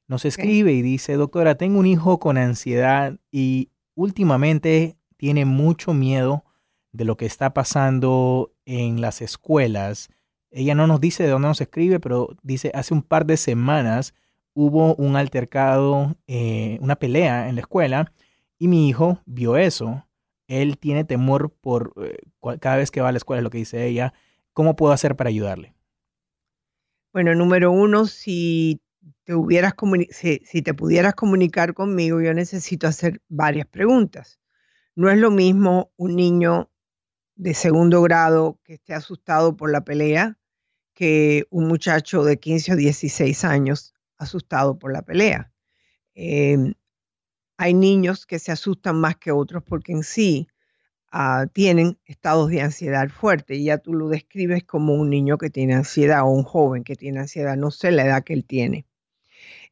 nos 0.09 0.25
escribe 0.25 0.73
y 0.73 0.81
dice, 0.81 1.14
doctora, 1.14 1.57
tengo 1.57 1.78
un 1.78 1.87
hijo 1.87 2.19
con 2.19 2.38
ansiedad 2.38 3.19
y 3.31 3.71
últimamente 3.95 4.97
tiene 5.19 5.45
mucho 5.45 5.92
miedo 5.92 6.45
de 6.92 7.04
lo 7.04 7.16
que 7.16 7.26
está 7.26 7.52
pasando 7.52 8.52
en 8.64 9.02
las 9.02 9.21
escuelas. 9.21 10.08
Ella 10.50 10.75
no 10.75 10.86
nos 10.86 11.00
dice 11.00 11.25
de 11.25 11.30
dónde 11.30 11.49
nos 11.49 11.60
escribe, 11.60 12.00
pero 12.00 12.34
dice, 12.43 12.71
hace 12.75 12.95
un 12.95 13.02
par 13.02 13.26
de 13.26 13.36
semanas 13.36 14.15
hubo 14.54 14.95
un 14.95 15.17
altercado, 15.17 16.17
una 16.80 16.97
pelea 16.97 17.49
en 17.49 17.56
la 17.56 17.60
escuela 17.63 18.13
y 18.62 18.68
mi 18.68 18.88
hijo 18.88 19.20
vio 19.26 19.56
eso. 19.56 20.06
Él 20.46 20.78
tiene 20.78 21.02
temor 21.02 21.50
por 21.50 21.94
eh, 21.96 22.16
cada 22.60 22.76
vez 22.76 22.92
que 22.92 23.00
va 23.00 23.08
a 23.08 23.12
la 23.12 23.18
escuela, 23.18 23.40
es 23.40 23.42
lo 23.42 23.50
que 23.50 23.58
dice 23.58 23.84
ella. 23.88 24.14
¿Cómo 24.52 24.76
puedo 24.76 24.92
hacer 24.92 25.16
para 25.16 25.30
ayudarle? 25.30 25.75
Bueno, 27.12 27.34
número 27.34 27.72
uno, 27.72 28.06
si 28.06 28.80
te, 29.25 29.34
pudieras 29.34 29.75
comunicar 31.16 31.75
conmigo, 31.75 32.20
yo 32.20 32.32
necesito 32.34 32.86
hacer 32.86 33.20
varias 33.28 33.66
preguntas. 33.66 34.38
No 34.94 35.10
es 35.10 35.18
lo 35.18 35.32
mismo 35.32 35.90
un 35.96 36.14
niño 36.14 36.70
de 37.34 37.54
segundo 37.54 38.00
grado 38.00 38.60
que 38.62 38.75
esté 38.75 38.94
asustado 38.94 39.56
por 39.56 39.72
la 39.72 39.82
pelea 39.82 40.38
que 40.94 41.46
un 41.50 41.66
muchacho 41.66 42.22
de 42.22 42.38
15 42.38 42.75
o 42.75 42.76
16 42.76 43.44
años 43.44 43.92
asustado 44.18 44.78
por 44.78 44.92
la 44.92 45.02
pelea. 45.02 45.52
Em, 46.14 46.75
hay 47.62 47.75
niños 47.75 48.26
que 48.26 48.40
se 48.40 48.50
asustan 48.50 48.96
más 48.96 49.16
que 49.16 49.30
otros 49.30 49.62
porque 49.62 49.92
en 49.92 50.02
sí 50.02 50.48
ah, 51.12 51.46
tienen 51.52 51.96
estados 52.06 52.50
de 52.50 52.60
ansiedad 52.60 53.08
fuerte 53.08 53.54
y 53.54 53.66
ya 53.66 53.78
tú 53.78 53.94
lo 53.94 54.08
describes 54.08 54.64
como 54.64 54.94
un 54.94 55.10
niño 55.10 55.38
que 55.38 55.48
tiene 55.48 55.75
ansiedad 55.75 56.22
o 56.22 56.26
un 56.26 56.42
joven 56.42 56.82
que 56.82 56.96
tiene 56.96 57.20
ansiedad, 57.20 57.56
no 57.56 57.70
sé 57.70 57.92
la 57.92 58.04
edad 58.04 58.25
que 58.25 58.32
él 58.32 58.44
tiene. 58.44 58.84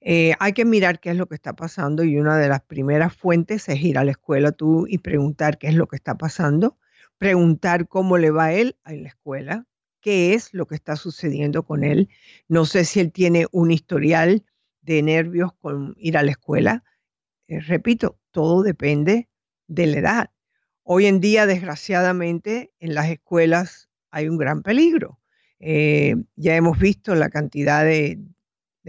Eh, 0.00 0.34
hay 0.38 0.52
que 0.52 0.64
mirar 0.64 1.00
qué 1.00 1.10
es 1.10 1.16
lo 1.16 1.26
que 1.26 1.34
está 1.34 1.54
pasando 1.54 2.04
y 2.04 2.16
una 2.16 2.38
de 2.38 2.48
las 2.48 2.62
primeras 2.62 3.12
fuentes 3.12 3.68
es 3.68 3.82
ir 3.82 3.98
a 3.98 4.04
la 4.04 4.12
escuela 4.12 4.52
tú 4.52 4.86
y 4.88 4.98
preguntar 4.98 5.58
qué 5.58 5.66
es 5.66 5.74
lo 5.74 5.88
que 5.88 5.96
está 5.96 6.16
pasando, 6.16 6.78
preguntar 7.18 7.88
cómo 7.88 8.18
le 8.18 8.30
va 8.30 8.46
a 8.46 8.52
él 8.52 8.76
en 8.86 9.02
la 9.02 9.08
escuela, 9.08 9.66
qué 10.00 10.34
es 10.34 10.54
lo 10.54 10.66
que 10.66 10.76
está 10.76 10.94
sucediendo 10.94 11.64
con 11.64 11.82
él. 11.82 12.08
No 12.46 12.66
sé 12.66 12.84
si 12.84 13.00
él 13.00 13.10
tiene 13.10 13.46
un 13.50 13.72
historial 13.72 14.44
de 14.80 15.02
nervios 15.02 15.52
con 15.60 15.96
ir 15.98 16.16
a 16.16 16.22
la 16.22 16.30
escuela. 16.30 16.84
Eh, 17.50 17.58
repito, 17.58 18.16
todo 18.30 18.62
depende 18.62 19.28
de 19.66 19.86
la 19.88 19.98
edad. 19.98 20.30
Hoy 20.84 21.06
en 21.06 21.18
día, 21.20 21.46
desgraciadamente, 21.46 22.72
en 22.78 22.94
las 22.94 23.08
escuelas 23.08 23.88
hay 24.12 24.28
un 24.28 24.38
gran 24.38 24.62
peligro. 24.62 25.18
Eh, 25.58 26.14
ya 26.36 26.54
hemos 26.54 26.78
visto 26.78 27.12
la 27.16 27.28
cantidad 27.28 27.84
de, 27.84 28.20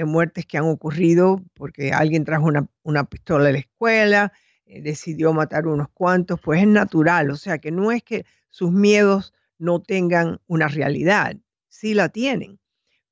muertes 0.05 0.45
que 0.47 0.57
han 0.57 0.65
ocurrido 0.65 1.43
porque 1.53 1.91
alguien 1.91 2.23
trajo 2.23 2.49
una, 2.83 3.03
pistola 3.03 3.49
a 3.49 3.51
la 3.51 3.59
escuela, 3.59 4.33
eh, 4.65 4.81
decidió 4.81 5.33
matar 5.33 5.67
unos 5.67 5.89
cuantos, 5.89 6.39
pues 6.39 6.61
es 6.61 6.67
natural, 6.67 7.29
o 7.29 7.35
sea 7.35 7.59
que 7.59 7.71
no 7.71 7.91
es 7.91 8.01
que 8.01 8.25
sus 8.49 8.71
miedos 8.71 9.33
no 9.59 9.79
tengan 9.79 10.39
una 10.47 10.67
realidad, 10.67 11.35
sí 11.67 11.93
la 11.93 12.09
tienen, 12.09 12.59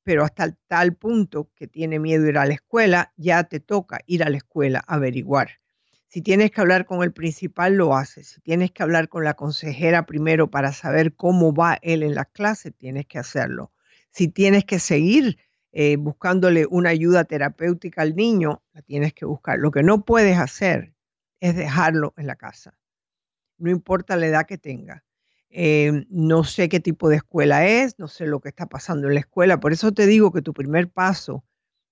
pero 0.10 0.24
hasta 0.24 0.58
tal 0.66 0.96
punto 0.96 1.52
que 1.56 1.68
tiene 1.68 2.00
miedo 2.00 2.26
ir 2.26 2.40
a 2.40 2.46
la 2.48 2.56
escuela, 2.56 3.14
ya 3.16 3.44
te 3.44 3.60
toca 3.60 4.00
ir 4.08 4.24
a 4.24 4.30
la 4.32 4.38
escuela 4.38 4.84
a 4.88 4.96
averiguar. 4.96 5.60
Si 6.08 6.24
tienes 6.24 6.50
que 6.50 6.62
hablar 6.62 6.88
con 6.88 7.04
el 7.04 7.14
principal, 7.14 7.76
lo 7.76 7.96
haces. 7.96 8.30
Si 8.30 8.42
tienes 8.42 8.72
que 8.72 8.82
hablar 8.82 9.08
con 9.08 9.24
la 9.24 9.36
consejera 9.36 10.08
primero 10.08 10.50
para 10.50 10.74
saber 10.74 11.16
cómo 11.16 11.54
va 11.54 11.78
él 11.84 12.02
en 12.02 12.16
la 12.16 12.26
clase, 12.26 12.72
tienes 12.72 13.06
que 13.06 13.20
hacerlo. 13.20 13.72
Si 14.10 14.30
tienes 14.30 14.66
que 14.66 14.80
seguir 14.80 15.38
eh, 15.74 15.96
buscándole 15.98 16.66
una 16.66 16.90
ayuda 16.90 17.26
terapéutica 17.26 18.02
al 18.02 18.16
niño, 18.16 18.64
la 18.74 18.82
tienes 18.82 19.14
que 19.14 19.26
buscar. 19.26 19.60
Lo 19.60 19.70
que 19.70 19.84
no 19.84 20.06
puedes 20.06 20.40
hacer 20.40 20.96
es 21.40 21.56
dejarlo 21.56 22.16
en 22.18 22.26
la 22.26 22.36
casa. 22.36 22.76
No 23.60 23.70
importa 23.70 24.16
la 24.16 24.26
edad 24.26 24.48
que 24.48 24.58
tenga. 24.58 25.04
Eh, 25.52 26.06
no 26.10 26.44
sé 26.44 26.70
qué 26.70 26.80
tipo 26.80 27.10
de 27.10 27.18
escuela 27.18 27.66
es, 27.68 27.98
no 27.98 28.08
sé 28.08 28.28
lo 28.28 28.40
que 28.40 28.50
está 28.50 28.68
pasando 28.68 29.08
en 29.08 29.16
la 29.16 29.20
escuela. 29.22 29.60
Por 29.60 29.74
eso 29.74 29.92
te 29.92 30.06
digo 30.06 30.32
que 30.32 30.42
tu 30.42 30.54
primer 30.54 30.90
paso 30.90 31.44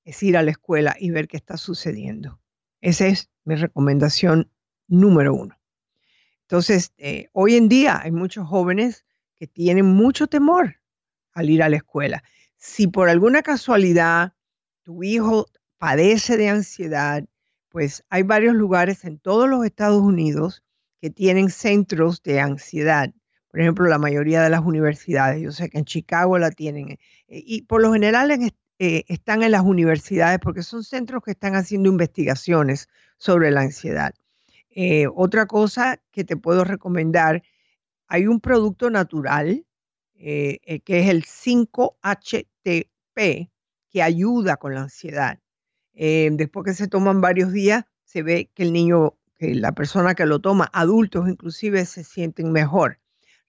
es 0.03 0.21
ir 0.23 0.37
a 0.37 0.43
la 0.43 0.51
escuela 0.51 0.95
y 0.99 1.09
ver 1.11 1.27
qué 1.27 1.37
está 1.37 1.57
sucediendo. 1.57 2.39
Esa 2.81 3.07
es 3.07 3.29
mi 3.45 3.55
recomendación 3.55 4.51
número 4.87 5.33
uno. 5.33 5.59
Entonces, 6.43 6.93
eh, 6.97 7.27
hoy 7.33 7.55
en 7.55 7.67
día 7.67 7.99
hay 8.01 8.11
muchos 8.11 8.47
jóvenes 8.47 9.05
que 9.35 9.47
tienen 9.47 9.85
mucho 9.85 10.27
temor 10.27 10.77
al 11.33 11.49
ir 11.49 11.61
a 11.61 11.69
la 11.69 11.77
escuela. 11.77 12.23
Si 12.55 12.87
por 12.87 13.09
alguna 13.09 13.41
casualidad 13.41 14.33
tu 14.83 15.03
hijo 15.03 15.47
padece 15.77 16.37
de 16.37 16.49
ansiedad, 16.49 17.25
pues 17.69 18.03
hay 18.09 18.23
varios 18.23 18.55
lugares 18.55 19.03
en 19.03 19.19
todos 19.19 19.49
los 19.49 19.65
Estados 19.65 20.01
Unidos 20.01 20.63
que 21.01 21.09
tienen 21.09 21.49
centros 21.49 22.23
de 22.23 22.39
ansiedad 22.39 23.13
por 23.57 23.63
ejemplo, 23.63 23.87
la 23.87 23.97
mayoría 23.97 24.43
de 24.43 24.51
las 24.51 24.63
universidades, 24.63 25.41
yo 25.41 25.51
sé 25.51 25.71
que 25.71 25.79
en 25.79 25.85
Chicago 25.85 26.37
la 26.37 26.51
tienen, 26.51 26.91
eh, 26.91 26.99
y 27.27 27.63
por 27.63 27.81
lo 27.81 27.91
general 27.91 28.29
eh, 28.29 28.51
están 29.07 29.41
en 29.41 29.49
las 29.49 29.63
universidades 29.63 30.37
porque 30.37 30.61
son 30.61 30.83
centros 30.83 31.23
que 31.23 31.31
están 31.31 31.55
haciendo 31.55 31.89
investigaciones 31.89 32.87
sobre 33.17 33.49
la 33.49 33.61
ansiedad. 33.61 34.13
Eh, 34.69 35.07
otra 35.11 35.47
cosa 35.47 35.99
que 36.11 36.23
te 36.23 36.37
puedo 36.37 36.65
recomendar, 36.65 37.41
hay 38.05 38.27
un 38.27 38.41
producto 38.41 38.91
natural 38.91 39.65
que 40.13 40.83
es 40.85 41.09
el 41.09 41.25
5-HTP 41.25 43.49
que 43.89 44.03
ayuda 44.03 44.57
con 44.57 44.75
la 44.75 44.81
ansiedad. 44.81 45.39
después 45.95 46.63
que 46.63 46.75
se 46.75 46.87
toman 46.87 47.21
varios 47.21 47.51
días, 47.51 47.85
se 48.03 48.21
ve 48.21 48.51
que 48.53 48.61
el 48.61 48.71
niño, 48.71 49.17
que 49.39 49.55
la 49.55 49.71
persona 49.71 50.13
que 50.13 50.27
lo 50.27 50.41
toma, 50.41 50.69
adultos 50.73 51.27
inclusive, 51.27 51.85
se 51.85 52.03
sienten 52.03 52.51
mejor. 52.51 52.99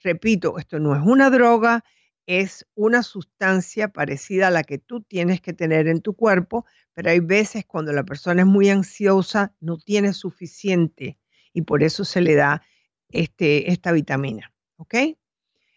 Repito, 0.02 0.58
esto 0.58 0.78
no 0.78 0.94
es 0.94 1.02
una 1.04 1.30
droga, 1.30 1.84
es 2.26 2.66
una 2.74 3.02
sustancia 3.02 3.88
parecida 3.88 4.48
a 4.48 4.50
la 4.50 4.62
que 4.62 4.78
tú 4.78 5.02
tienes 5.02 5.40
que 5.40 5.52
tener 5.52 5.88
en 5.88 6.02
tu 6.02 6.14
cuerpo, 6.14 6.66
pero 6.92 7.10
hay 7.10 7.20
veces 7.20 7.64
cuando 7.64 7.92
la 7.92 8.04
persona 8.04 8.42
es 8.42 8.46
muy 8.46 8.68
ansiosa, 8.68 9.54
no 9.60 9.78
tiene 9.78 10.12
suficiente 10.12 11.18
y 11.52 11.62
por 11.62 11.82
eso 11.82 12.04
se 12.04 12.20
le 12.20 12.34
da 12.34 12.62
este, 13.08 13.70
esta 13.72 13.92
vitamina. 13.92 14.52
¿Ok? 14.76 14.94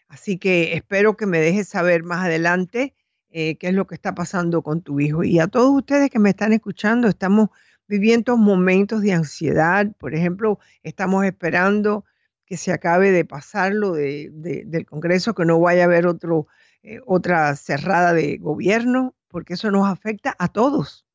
Así 0.08 0.38
que 0.38 0.74
espero 0.74 1.16
que 1.16 1.26
me 1.26 1.40
dejes 1.40 1.70
saber 1.70 2.04
más 2.04 2.26
adelante 2.26 2.94
eh, 3.30 3.56
qué 3.58 3.70
es 3.70 3.74
lo 3.74 3.88
que 3.88 3.96
está 3.96 4.14
pasando 4.14 4.62
con 4.62 4.82
tu 4.82 5.00
hijo. 5.00 5.24
Y 5.24 5.40
a 5.40 5.48
todos 5.48 5.72
ustedes 5.72 6.10
que 6.10 6.20
me 6.20 6.32
están 6.32 6.52
escuchando, 6.52 7.08
estamos 7.08 7.50
viviendo 7.88 8.36
momentos 8.36 9.02
de 9.02 9.14
ansiedad. 9.14 9.88
Por 9.98 10.14
ejemplo, 10.14 10.60
estamos 10.84 11.26
esperando 11.26 12.04
que 12.52 12.58
se 12.58 12.74
acabe 12.74 13.12
de 13.12 13.24
pasarlo 13.24 13.94
del 13.94 14.86
Congreso, 14.86 15.34
que 15.34 15.46
no 15.46 15.58
vaya 15.62 15.84
a 15.84 15.86
haber 15.86 16.06
otro, 16.06 16.48
eh, 16.84 17.00
otra 17.06 17.56
cerrada 17.56 18.14
de 18.14 18.40
gobierno, 18.40 19.16
porque 19.30 19.54
eso 19.54 19.72
nos 19.72 19.88
afecta 19.88 20.36
a 20.38 20.50
todos. 20.50 21.06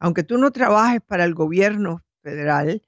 Aunque 0.00 0.24
tú 0.24 0.38
no 0.38 0.50
trabajes 0.50 1.00
para 1.02 1.24
el 1.24 1.34
gobierno 1.34 2.04
federal, 2.20 2.82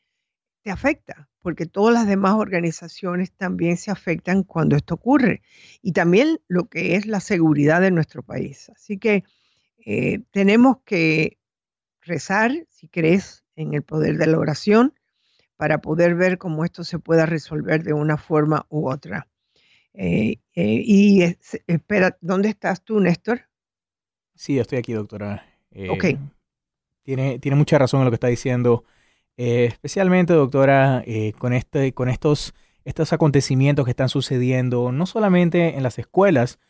te 0.63 0.73
afecta, 0.73 1.29
porque 1.41 1.67
todas 1.67 1.95
las 1.95 2.09
demás 2.09 2.35
organizaciones 2.35 3.31
también 3.31 3.77
se 3.77 3.93
afectan 3.93 4.43
cuando 4.43 4.75
esto 4.75 4.95
ocurre. 4.95 5.43
Y 5.81 5.93
también 5.93 6.41
lo 6.49 6.69
que 6.69 6.97
es 6.97 7.07
la 7.07 7.21
seguridad 7.21 7.81
de 7.81 7.93
nuestro 7.93 8.25
país. 8.25 8.73
Así 8.75 8.99
que 8.99 9.23
eh, 9.87 10.25
tenemos 10.33 10.79
que 10.85 11.39
rezar, 12.01 12.51
si 12.71 12.89
crees 12.89 13.45
en 13.55 13.75
el 13.75 13.85
poder 13.85 14.19
de 14.19 14.27
la 14.27 14.39
oración, 14.41 14.98
para 15.59 15.83
poder 15.83 16.15
ver 16.15 16.39
cómo 16.39 16.65
esto 16.65 16.85
se 16.85 16.99
pueda 16.99 17.27
resolver 17.27 17.83
de 17.83 17.93
una 17.93 18.17
forma 18.17 18.65
u 18.71 18.89
otra. 18.89 19.29
Eh, 19.93 20.39
eh, 20.55 20.83
y 20.85 21.23
espera, 21.67 22.17
¿dónde 22.21 22.49
estás 22.49 22.83
tú, 22.83 23.01
Néstor? 23.01 23.43
Sí, 24.37 24.59
estoy 24.59 24.79
aquí, 24.79 24.95
doctora. 24.95 25.45
ok. 25.91 26.05
Tiene, 27.03 27.39
tiene 27.41 27.57
mucha 27.57 27.77
razón 27.77 28.01
en 28.01 28.05
lo 28.05 28.11
que 28.11 28.17
está 28.17 28.29
diciendo. 28.29 28.85
Eh, 29.37 29.65
especialmente, 29.67 30.33
doctora, 30.33 31.03
eh, 31.07 31.33
con, 31.39 31.53
este, 31.53 31.93
con 31.93 32.09
estos, 32.09 32.55
estos 32.85 33.13
acontecimientos 33.13 33.85
que 33.85 33.91
están 33.91 34.09
sucediendo, 34.09 34.93
no 34.93 35.07
solamente 35.07 35.77
en 35.77 35.83
las 35.83 35.99
escuelas, 35.99 36.61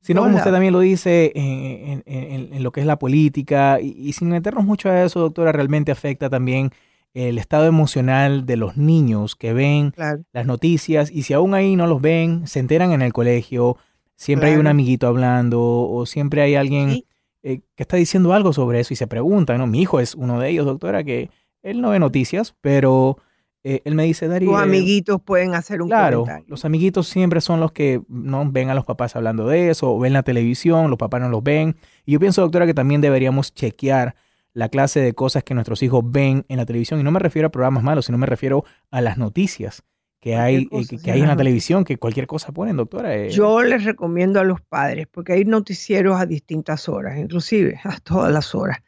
sino 0.00 0.22
como 0.22 0.38
usted 0.38 0.50
también 0.50 0.72
lo 0.72 0.80
dice, 0.80 1.32
en, 1.34 2.62
lo 2.62 2.72
que 2.72 2.80
es 2.80 2.86
la 2.86 2.98
política, 2.98 3.80
y, 3.80 4.12
sin 4.14 4.28
meternos 4.28 4.64
mucho 4.64 4.88
a 4.88 5.02
eso, 5.02 5.20
doctora, 5.20 5.52
realmente 5.52 5.92
afecta 5.92 6.30
también 6.30 6.70
el 7.14 7.38
estado 7.38 7.66
emocional 7.66 8.46
de 8.46 8.56
los 8.56 8.76
niños 8.76 9.34
que 9.34 9.52
ven 9.52 9.92
las 10.32 10.46
noticias, 10.46 11.10
y 11.10 11.22
si 11.22 11.32
aún 11.32 11.54
ahí 11.54 11.76
no 11.76 11.86
los 11.86 12.00
ven, 12.00 12.46
se 12.46 12.60
enteran 12.60 12.92
en 12.92 13.02
el 13.02 13.12
colegio, 13.12 13.76
siempre 14.16 14.50
hay 14.50 14.56
un 14.56 14.66
amiguito 14.66 15.06
hablando, 15.06 15.60
o 15.60 16.06
siempre 16.06 16.42
hay 16.42 16.54
alguien 16.54 17.04
eh, 17.42 17.60
que 17.74 17.82
está 17.82 17.96
diciendo 17.96 18.32
algo 18.32 18.52
sobre 18.52 18.80
eso, 18.80 18.94
y 18.94 18.96
se 18.96 19.06
preguntan, 19.06 19.58
¿no? 19.58 19.66
Mi 19.66 19.80
hijo 19.80 19.98
es 19.98 20.14
uno 20.14 20.38
de 20.38 20.50
ellos, 20.50 20.66
doctora, 20.66 21.02
que 21.02 21.30
él 21.62 21.80
no 21.80 21.90
ve 21.90 21.98
noticias, 21.98 22.54
pero 22.60 23.18
eh, 23.64 23.82
él 23.84 23.94
me 23.94 24.04
dice, 24.04 24.28
Darío. 24.28 24.52
Tus 24.52 24.60
amiguitos 24.60 25.20
pueden 25.20 25.54
hacer 25.54 25.82
un 25.82 25.88
claro, 25.88 26.24
los 26.46 26.64
amiguitos 26.64 27.08
siempre 27.08 27.40
son 27.40 27.60
los 27.60 27.72
que 27.72 28.02
no 28.08 28.48
ven 28.50 28.70
a 28.70 28.74
los 28.74 28.84
papás 28.84 29.16
hablando 29.16 29.46
de 29.48 29.70
eso, 29.70 29.92
o 29.92 29.98
ven 29.98 30.12
la 30.12 30.22
televisión, 30.22 30.90
los 30.90 30.98
papás 30.98 31.20
no 31.20 31.28
los 31.28 31.42
ven. 31.42 31.76
Y 32.06 32.12
yo 32.12 32.20
pienso, 32.20 32.40
doctora, 32.40 32.66
que 32.66 32.74
también 32.74 33.00
deberíamos 33.00 33.52
chequear 33.52 34.14
la 34.52 34.68
clase 34.68 35.00
de 35.00 35.14
cosas 35.14 35.44
que 35.44 35.54
nuestros 35.54 35.82
hijos 35.82 36.02
ven 36.04 36.44
en 36.48 36.56
la 36.56 36.66
televisión. 36.66 37.00
Y 37.00 37.02
no 37.02 37.10
me 37.10 37.20
refiero 37.20 37.48
a 37.48 37.50
programas 37.50 37.82
malos, 37.82 38.06
sino 38.06 38.18
me 38.18 38.26
refiero 38.26 38.64
a 38.90 39.00
las 39.00 39.18
noticias 39.18 39.82
que 40.20 40.36
hay, 40.36 40.68
eh, 40.70 40.98
que, 41.02 41.10
hay 41.10 41.20
en 41.20 41.28
la 41.28 41.36
televisión, 41.36 41.84
que 41.84 41.96
cualquier 41.96 42.26
cosa 42.26 42.52
ponen, 42.52 42.76
doctora. 42.76 43.16
Eh. 43.16 43.30
Yo 43.30 43.62
les 43.62 43.84
recomiendo 43.84 44.38
a 44.38 44.44
los 44.44 44.60
padres, 44.60 45.06
porque 45.10 45.32
hay 45.32 45.44
noticieros 45.44 46.20
a 46.20 46.26
distintas 46.26 46.88
horas, 46.88 47.18
inclusive 47.18 47.80
a 47.84 47.98
todas 48.00 48.30
las 48.30 48.54
horas. 48.54 48.78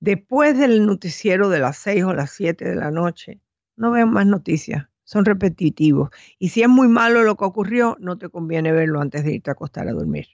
Después 0.00 0.58
del 0.58 0.86
noticiero 0.86 1.50
de 1.50 1.58
las 1.58 1.76
6 1.78 2.04
o 2.04 2.14
las 2.14 2.30
7 2.30 2.64
de 2.64 2.76
la 2.76 2.90
noche, 2.90 3.40
no 3.76 3.90
vean 3.90 4.10
más 4.10 4.26
noticias, 4.26 4.86
son 5.04 5.24
repetitivos. 5.24 6.10
Y 6.38 6.50
si 6.50 6.62
es 6.62 6.68
muy 6.68 6.88
malo 6.88 7.22
lo 7.22 7.36
que 7.36 7.44
ocurrió, 7.44 7.96
no 8.00 8.16
te 8.16 8.28
conviene 8.28 8.72
verlo 8.72 9.00
antes 9.00 9.24
de 9.24 9.34
irte 9.34 9.50
a 9.50 9.52
acostar 9.52 9.88
a 9.88 9.92
dormir, 9.92 10.26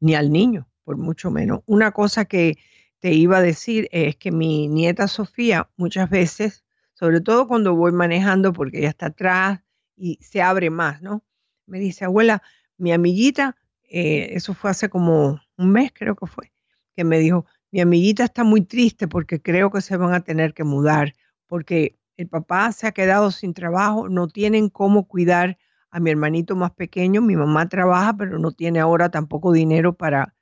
ni 0.00 0.14
al 0.14 0.30
niño, 0.30 0.68
por 0.84 0.98
mucho 0.98 1.30
menos. 1.30 1.60
Una 1.66 1.92
cosa 1.92 2.26
que 2.26 2.58
te 3.04 3.12
iba 3.12 3.36
a 3.36 3.42
decir 3.42 3.86
es 3.92 4.16
que 4.16 4.32
mi 4.32 4.66
nieta 4.66 5.08
Sofía 5.08 5.68
muchas 5.76 6.08
veces, 6.08 6.64
sobre 6.94 7.20
todo 7.20 7.46
cuando 7.46 7.74
voy 7.76 7.92
manejando 7.92 8.54
porque 8.54 8.78
ella 8.78 8.88
está 8.88 9.08
atrás 9.08 9.60
y 9.94 10.18
se 10.22 10.40
abre 10.40 10.70
más, 10.70 11.02
¿no? 11.02 11.22
Me 11.66 11.78
dice, 11.78 12.06
abuela, 12.06 12.42
mi 12.78 12.92
amiguita, 12.92 13.58
eh, 13.82 14.28
eso 14.30 14.54
fue 14.54 14.70
hace 14.70 14.88
como 14.88 15.38
un 15.58 15.70
mes 15.70 15.92
creo 15.94 16.16
que 16.16 16.24
fue, 16.24 16.50
que 16.96 17.04
me 17.04 17.18
dijo, 17.18 17.44
mi 17.70 17.82
amiguita 17.82 18.24
está 18.24 18.42
muy 18.42 18.62
triste 18.62 19.06
porque 19.06 19.38
creo 19.38 19.70
que 19.70 19.82
se 19.82 19.98
van 19.98 20.14
a 20.14 20.20
tener 20.20 20.54
que 20.54 20.64
mudar, 20.64 21.12
porque 21.46 21.98
el 22.16 22.28
papá 22.30 22.72
se 22.72 22.86
ha 22.86 22.92
quedado 22.92 23.30
sin 23.32 23.52
trabajo, 23.52 24.08
no 24.08 24.28
tienen 24.28 24.70
cómo 24.70 25.06
cuidar 25.06 25.58
a 25.90 26.00
mi 26.00 26.10
hermanito 26.10 26.56
más 26.56 26.70
pequeño, 26.70 27.20
mi 27.20 27.36
mamá 27.36 27.68
trabaja, 27.68 28.16
pero 28.16 28.38
no 28.38 28.52
tiene 28.52 28.80
ahora 28.80 29.10
tampoco 29.10 29.52
dinero 29.52 29.94
para, 29.94 30.34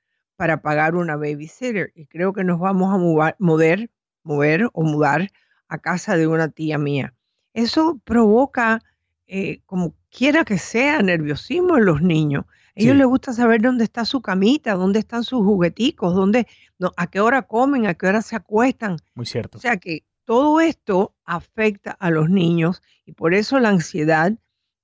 para 0.42 0.60
pagar 0.60 0.96
una 0.96 1.14
babysitter. 1.14 1.92
Y 1.94 2.06
creo 2.06 2.32
que 2.32 2.42
nos 2.42 2.58
vamos 2.58 2.92
a 2.92 2.98
mover, 3.38 3.90
mover 4.24 4.68
o 4.72 4.82
mudar 4.82 5.30
a 5.68 5.78
casa 5.78 6.16
de 6.16 6.26
una 6.26 6.48
tía 6.48 6.78
mía. 6.78 7.14
Eso 7.54 8.00
provoca, 8.02 8.82
eh, 9.28 9.60
como 9.66 9.94
quiera 10.10 10.44
que 10.44 10.58
sea, 10.58 11.00
nerviosismo 11.00 11.78
en 11.78 11.84
los 11.84 12.02
niños. 12.02 12.44
A 12.48 12.72
ellos 12.74 12.96
les 12.96 13.06
gusta 13.06 13.32
saber 13.32 13.60
dónde 13.60 13.84
está 13.84 14.04
su 14.04 14.20
camita, 14.20 14.74
dónde 14.74 14.98
están 14.98 15.22
sus 15.22 15.44
jugueticos, 15.44 16.12
dónde, 16.12 16.48
a 16.96 17.06
qué 17.06 17.20
hora 17.20 17.42
comen, 17.42 17.86
a 17.86 17.94
qué 17.94 18.08
hora 18.08 18.20
se 18.20 18.34
acuestan. 18.34 18.96
Muy 19.14 19.26
cierto. 19.26 19.58
O 19.58 19.60
sea 19.60 19.76
que 19.76 20.02
todo 20.24 20.60
esto 20.60 21.14
afecta 21.24 21.92
a 21.92 22.10
los 22.10 22.30
niños 22.30 22.82
y 23.06 23.12
por 23.12 23.32
eso 23.32 23.60
la 23.60 23.68
ansiedad 23.68 24.32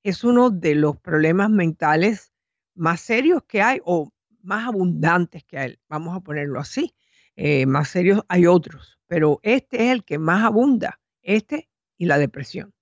es 0.04 0.22
uno 0.22 0.50
de 0.50 0.76
los 0.76 0.96
problemas 0.98 1.50
mentales 1.50 2.30
más 2.76 3.00
serios 3.00 3.42
que 3.42 3.60
hay 3.60 3.80
o 3.84 4.12
más 4.48 4.66
abundantes 4.66 5.44
que 5.44 5.58
hay, 5.58 5.78
vamos 5.88 6.16
a 6.16 6.20
ponerlo 6.20 6.58
así. 6.58 6.94
Eh, 7.36 7.66
más 7.66 7.90
serios 7.90 8.22
hay 8.28 8.46
otros, 8.46 8.98
pero 9.06 9.38
este 9.42 9.84
es 9.84 9.92
el 9.92 10.04
que 10.04 10.18
más 10.18 10.42
abunda, 10.42 11.00
este 11.22 11.68
y 11.98 12.06
la 12.06 12.18
depresión. 12.18 12.72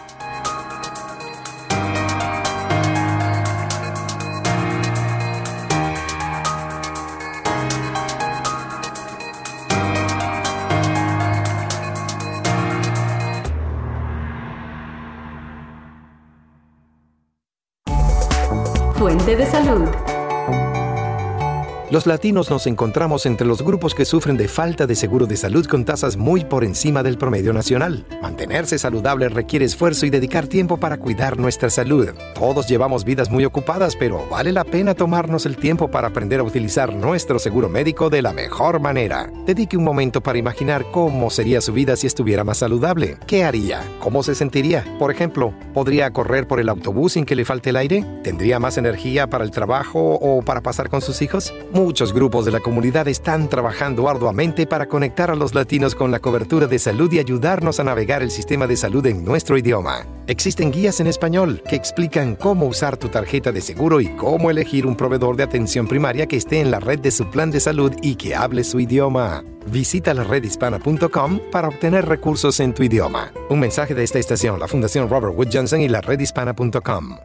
Los 21.90 22.06
latinos 22.06 22.50
nos 22.50 22.66
encontramos 22.66 23.24
entre 23.24 23.46
los 23.46 23.62
grupos 23.62 23.94
que 23.94 24.04
sufren 24.04 24.36
de 24.36 24.46
falta 24.46 24.86
de 24.86 24.94
seguro 24.94 25.24
de 25.24 25.38
salud 25.38 25.64
con 25.64 25.86
tasas 25.86 26.18
muy 26.18 26.44
por 26.44 26.62
encima 26.62 27.02
del 27.02 27.16
promedio 27.16 27.54
nacional. 27.54 28.04
Mantenerse 28.20 28.78
saludable 28.78 29.30
requiere 29.30 29.64
esfuerzo 29.64 30.04
y 30.04 30.10
dedicar 30.10 30.48
tiempo 30.48 30.76
para 30.76 30.98
cuidar 30.98 31.38
nuestra 31.38 31.70
salud. 31.70 32.10
Todos 32.34 32.68
llevamos 32.68 33.06
vidas 33.06 33.30
muy 33.30 33.46
ocupadas, 33.46 33.96
pero 33.96 34.28
vale 34.28 34.52
la 34.52 34.64
pena 34.64 34.94
tomarnos 34.94 35.46
el 35.46 35.56
tiempo 35.56 35.90
para 35.90 36.08
aprender 36.08 36.40
a 36.40 36.42
utilizar 36.42 36.92
nuestro 36.92 37.38
seguro 37.38 37.70
médico 37.70 38.10
de 38.10 38.20
la 38.20 38.34
mejor 38.34 38.80
manera. 38.80 39.30
Dedique 39.46 39.78
un 39.78 39.84
momento 39.84 40.20
para 40.20 40.36
imaginar 40.36 40.84
cómo 40.92 41.30
sería 41.30 41.62
su 41.62 41.72
vida 41.72 41.96
si 41.96 42.06
estuviera 42.06 42.44
más 42.44 42.58
saludable. 42.58 43.16
¿Qué 43.26 43.44
haría? 43.44 43.80
¿Cómo 44.00 44.22
se 44.22 44.34
sentiría? 44.34 44.84
Por 44.98 45.10
ejemplo, 45.10 45.54
¿podría 45.72 46.10
correr 46.10 46.46
por 46.46 46.60
el 46.60 46.68
autobús 46.68 47.14
sin 47.14 47.24
que 47.24 47.34
le 47.34 47.46
falte 47.46 47.70
el 47.70 47.76
aire? 47.76 48.04
¿Tendría 48.22 48.58
más 48.58 48.76
energía 48.76 49.26
para 49.30 49.44
el 49.44 49.50
trabajo 49.50 50.16
o 50.20 50.42
para 50.42 50.60
pasar 50.60 50.90
con 50.90 51.00
sus 51.00 51.22
hijos? 51.22 51.54
Muchos 51.78 52.12
grupos 52.12 52.44
de 52.44 52.50
la 52.50 52.58
comunidad 52.58 53.06
están 53.06 53.48
trabajando 53.48 54.08
arduamente 54.08 54.66
para 54.66 54.88
conectar 54.88 55.30
a 55.30 55.36
los 55.36 55.54
latinos 55.54 55.94
con 55.94 56.10
la 56.10 56.18
cobertura 56.18 56.66
de 56.66 56.76
salud 56.76 57.12
y 57.12 57.20
ayudarnos 57.20 57.78
a 57.78 57.84
navegar 57.84 58.20
el 58.20 58.32
sistema 58.32 58.66
de 58.66 58.76
salud 58.76 59.06
en 59.06 59.24
nuestro 59.24 59.56
idioma. 59.56 60.04
Existen 60.26 60.72
guías 60.72 60.98
en 60.98 61.06
español 61.06 61.62
que 61.70 61.76
explican 61.76 62.34
cómo 62.34 62.66
usar 62.66 62.96
tu 62.96 63.10
tarjeta 63.10 63.52
de 63.52 63.60
seguro 63.60 64.00
y 64.00 64.08
cómo 64.16 64.50
elegir 64.50 64.86
un 64.86 64.96
proveedor 64.96 65.36
de 65.36 65.44
atención 65.44 65.86
primaria 65.86 66.26
que 66.26 66.36
esté 66.36 66.58
en 66.58 66.72
la 66.72 66.80
red 66.80 66.98
de 66.98 67.12
su 67.12 67.30
plan 67.30 67.52
de 67.52 67.60
salud 67.60 67.92
y 68.02 68.16
que 68.16 68.34
hable 68.34 68.64
su 68.64 68.80
idioma. 68.80 69.44
Visita 69.68 70.14
la 70.14 70.24
redhispana.com 70.24 71.38
para 71.52 71.68
obtener 71.68 72.06
recursos 72.06 72.58
en 72.58 72.74
tu 72.74 72.82
idioma. 72.82 73.30
Un 73.50 73.60
mensaje 73.60 73.94
de 73.94 74.02
esta 74.02 74.18
estación, 74.18 74.58
la 74.58 74.66
Fundación 74.66 75.08
Robert 75.08 75.38
Wood 75.38 75.50
Johnson 75.52 75.80
y 75.80 75.86
la 75.86 76.00
redhispana.com. 76.00 77.18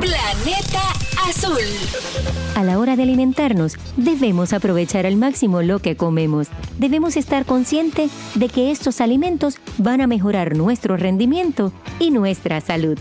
Planeta 0.00 0.83
A 2.56 2.62
la 2.62 2.78
hora 2.78 2.96
de 2.96 3.02
alimentarnos, 3.02 3.76
debemos 3.96 4.52
aprovechar 4.52 5.06
al 5.06 5.16
máximo 5.16 5.62
lo 5.62 5.80
que 5.80 5.96
comemos. 5.96 6.48
Debemos 6.78 7.16
estar 7.16 7.44
conscientes 7.44 8.10
de 8.34 8.48
que 8.48 8.70
estos 8.70 9.00
alimentos 9.00 9.58
van 9.78 10.00
a 10.00 10.06
mejorar 10.06 10.56
nuestro 10.56 10.96
rendimiento 10.96 11.72
y 11.98 12.10
nuestra 12.10 12.60
salud. 12.60 12.98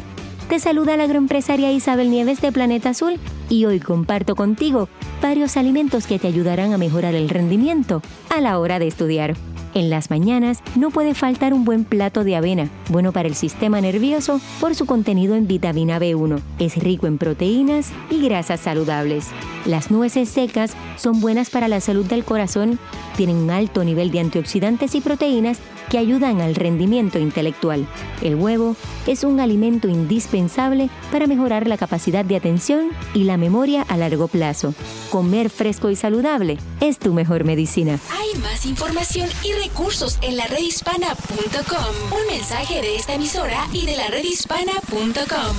Te 0.49 0.59
saluda 0.59 0.97
la 0.97 1.03
agroempresaria 1.03 1.71
Isabel 1.71 2.09
Nieves 2.11 2.41
de 2.41 2.51
Planeta 2.51 2.89
Azul 2.89 3.19
y 3.49 3.65
hoy 3.65 3.79
comparto 3.79 4.35
contigo 4.35 4.89
varios 5.21 5.55
alimentos 5.55 6.05
que 6.05 6.19
te 6.19 6.27
ayudarán 6.27 6.73
a 6.73 6.77
mejorar 6.77 7.15
el 7.15 7.29
rendimiento 7.29 8.01
a 8.29 8.41
la 8.41 8.59
hora 8.59 8.79
de 8.79 8.87
estudiar. 8.87 9.35
En 9.75 9.89
las 9.89 10.11
mañanas 10.11 10.61
no 10.75 10.91
puede 10.91 11.15
faltar 11.15 11.53
un 11.53 11.65
buen 11.65 11.83
plato 11.83 12.23
de 12.23 12.35
avena, 12.35 12.69
bueno 12.89 13.11
para 13.11 13.27
el 13.27 13.33
sistema 13.33 13.81
nervioso 13.81 14.39
por 14.59 14.75
su 14.75 14.85
contenido 14.85 15.35
en 15.35 15.47
vitamina 15.47 15.99
B1. 15.99 16.41
Es 16.59 16.77
rico 16.77 17.07
en 17.07 17.17
proteínas 17.17 17.91
y 18.11 18.21
grasas 18.21 18.59
saludables. 18.59 19.29
Las 19.65 19.89
nueces 19.89 20.29
secas 20.29 20.75
son 20.95 21.21
buenas 21.21 21.49
para 21.49 21.67
la 21.67 21.79
salud 21.79 22.05
del 22.05 22.23
corazón, 22.23 22.77
tienen 23.17 23.37
un 23.37 23.49
alto 23.49 23.83
nivel 23.83 24.11
de 24.11 24.19
antioxidantes 24.19 24.93
y 24.93 25.01
proteínas 25.01 25.59
que 25.93 25.99
ayudan 25.99 26.41
al 26.41 26.55
rendimiento 26.55 27.19
intelectual. 27.19 27.85
El 28.23 28.33
huevo 28.33 28.75
es 29.05 29.23
un 29.23 29.39
alimento 29.39 29.87
indispensable 29.87 30.89
para 31.11 31.27
mejorar 31.27 31.67
la 31.67 31.77
capacidad 31.77 32.25
de 32.25 32.35
atención 32.35 32.89
y 33.13 33.25
la 33.25 33.37
memoria 33.37 33.83
a 33.83 33.95
largo 33.95 34.27
plazo. 34.27 34.73
Comer 35.11 35.51
fresco 35.51 35.91
y 35.91 35.95
saludable 35.95 36.57
es 36.81 36.97
tu 36.97 37.13
mejor 37.13 37.43
medicina. 37.43 37.99
Hay 38.09 38.41
más 38.41 38.65
información 38.65 39.29
y 39.43 39.51
recursos 39.63 40.17
en 40.23 40.35
la 40.35 40.47
redhispana.com. 40.47 42.19
Un 42.19 42.27
mensaje 42.27 42.81
de 42.81 42.95
esta 42.95 43.13
emisora 43.13 43.67
y 43.71 43.85
de 43.85 43.95
la 43.95 44.07
redhispana.com. 44.07 45.55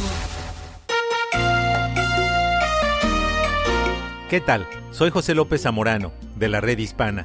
¿Qué 4.28 4.40
tal? 4.40 4.66
Soy 4.90 5.10
José 5.10 5.36
López 5.36 5.62
Zamorano, 5.62 6.10
de 6.34 6.48
la 6.48 6.60
Red 6.60 6.78
Hispana. 6.78 7.24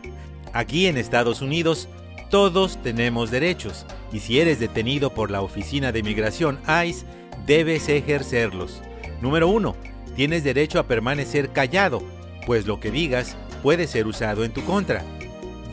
Aquí 0.54 0.86
en 0.86 0.98
Estados 0.98 1.42
Unidos, 1.42 1.90
todos 2.30 2.78
tenemos 2.84 3.32
derechos, 3.32 3.86
y 4.14 4.20
si 4.20 4.40
eres 4.40 4.60
detenido 4.60 5.14
por 5.14 5.32
la 5.32 5.42
Oficina 5.42 5.92
de 5.92 6.04
Migración 6.04 6.60
ICE, 6.86 7.06
debes 7.46 7.90
ejercerlos. 7.90 8.82
Número 9.22 9.48
1. 9.48 9.76
Tienes 10.16 10.44
derecho 10.44 10.80
a 10.80 10.88
permanecer 10.88 11.50
callado, 11.50 12.04
pues 12.46 12.68
lo 12.68 12.80
que 12.80 12.92
digas 12.92 13.36
puede 13.64 13.88
ser 13.88 14.06
usado 14.06 14.44
en 14.44 14.52
tu 14.52 14.64
contra. 14.64 15.04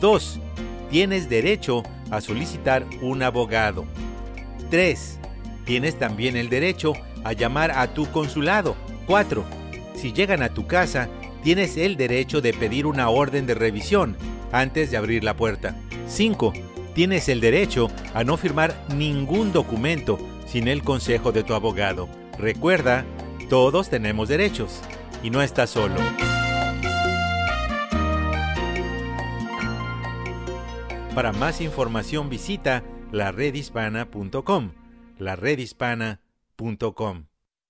2. 0.01 0.39
Tienes 0.89 1.29
derecho 1.29 1.83
a 2.09 2.21
solicitar 2.21 2.85
un 3.01 3.21
abogado. 3.21 3.85
3. 4.71 5.19
Tienes 5.65 5.99
también 5.99 6.35
el 6.35 6.49
derecho 6.49 6.93
a 7.23 7.33
llamar 7.33 7.71
a 7.71 7.93
tu 7.93 8.09
consulado. 8.11 8.75
4. 9.05 9.43
Si 9.95 10.11
llegan 10.11 10.41
a 10.41 10.53
tu 10.53 10.65
casa, 10.65 11.07
tienes 11.43 11.77
el 11.77 11.97
derecho 11.97 12.41
de 12.41 12.53
pedir 12.53 12.85
una 12.85 13.09
orden 13.09 13.45
de 13.45 13.53
revisión 13.53 14.17
antes 14.51 14.91
de 14.91 14.97
abrir 14.97 15.23
la 15.23 15.35
puerta. 15.35 15.75
5. 16.07 16.53
Tienes 16.93 17.29
el 17.29 17.41
derecho 17.41 17.89
a 18.13 18.23
no 18.23 18.37
firmar 18.37 18.73
ningún 18.95 19.53
documento 19.53 20.17
sin 20.47 20.67
el 20.67 20.83
consejo 20.83 21.31
de 21.31 21.43
tu 21.43 21.53
abogado. 21.53 22.07
Recuerda, 22.39 23.05
todos 23.49 23.89
tenemos 23.89 24.29
derechos 24.29 24.81
y 25.23 25.29
no 25.29 25.41
estás 25.41 25.69
solo. 25.69 25.95
Para 31.13 31.33
más 31.33 31.61
información 31.61 32.29
visita 32.29 32.83
laredhispana.com. 33.11 34.71
laredhispana.com. 35.17 37.25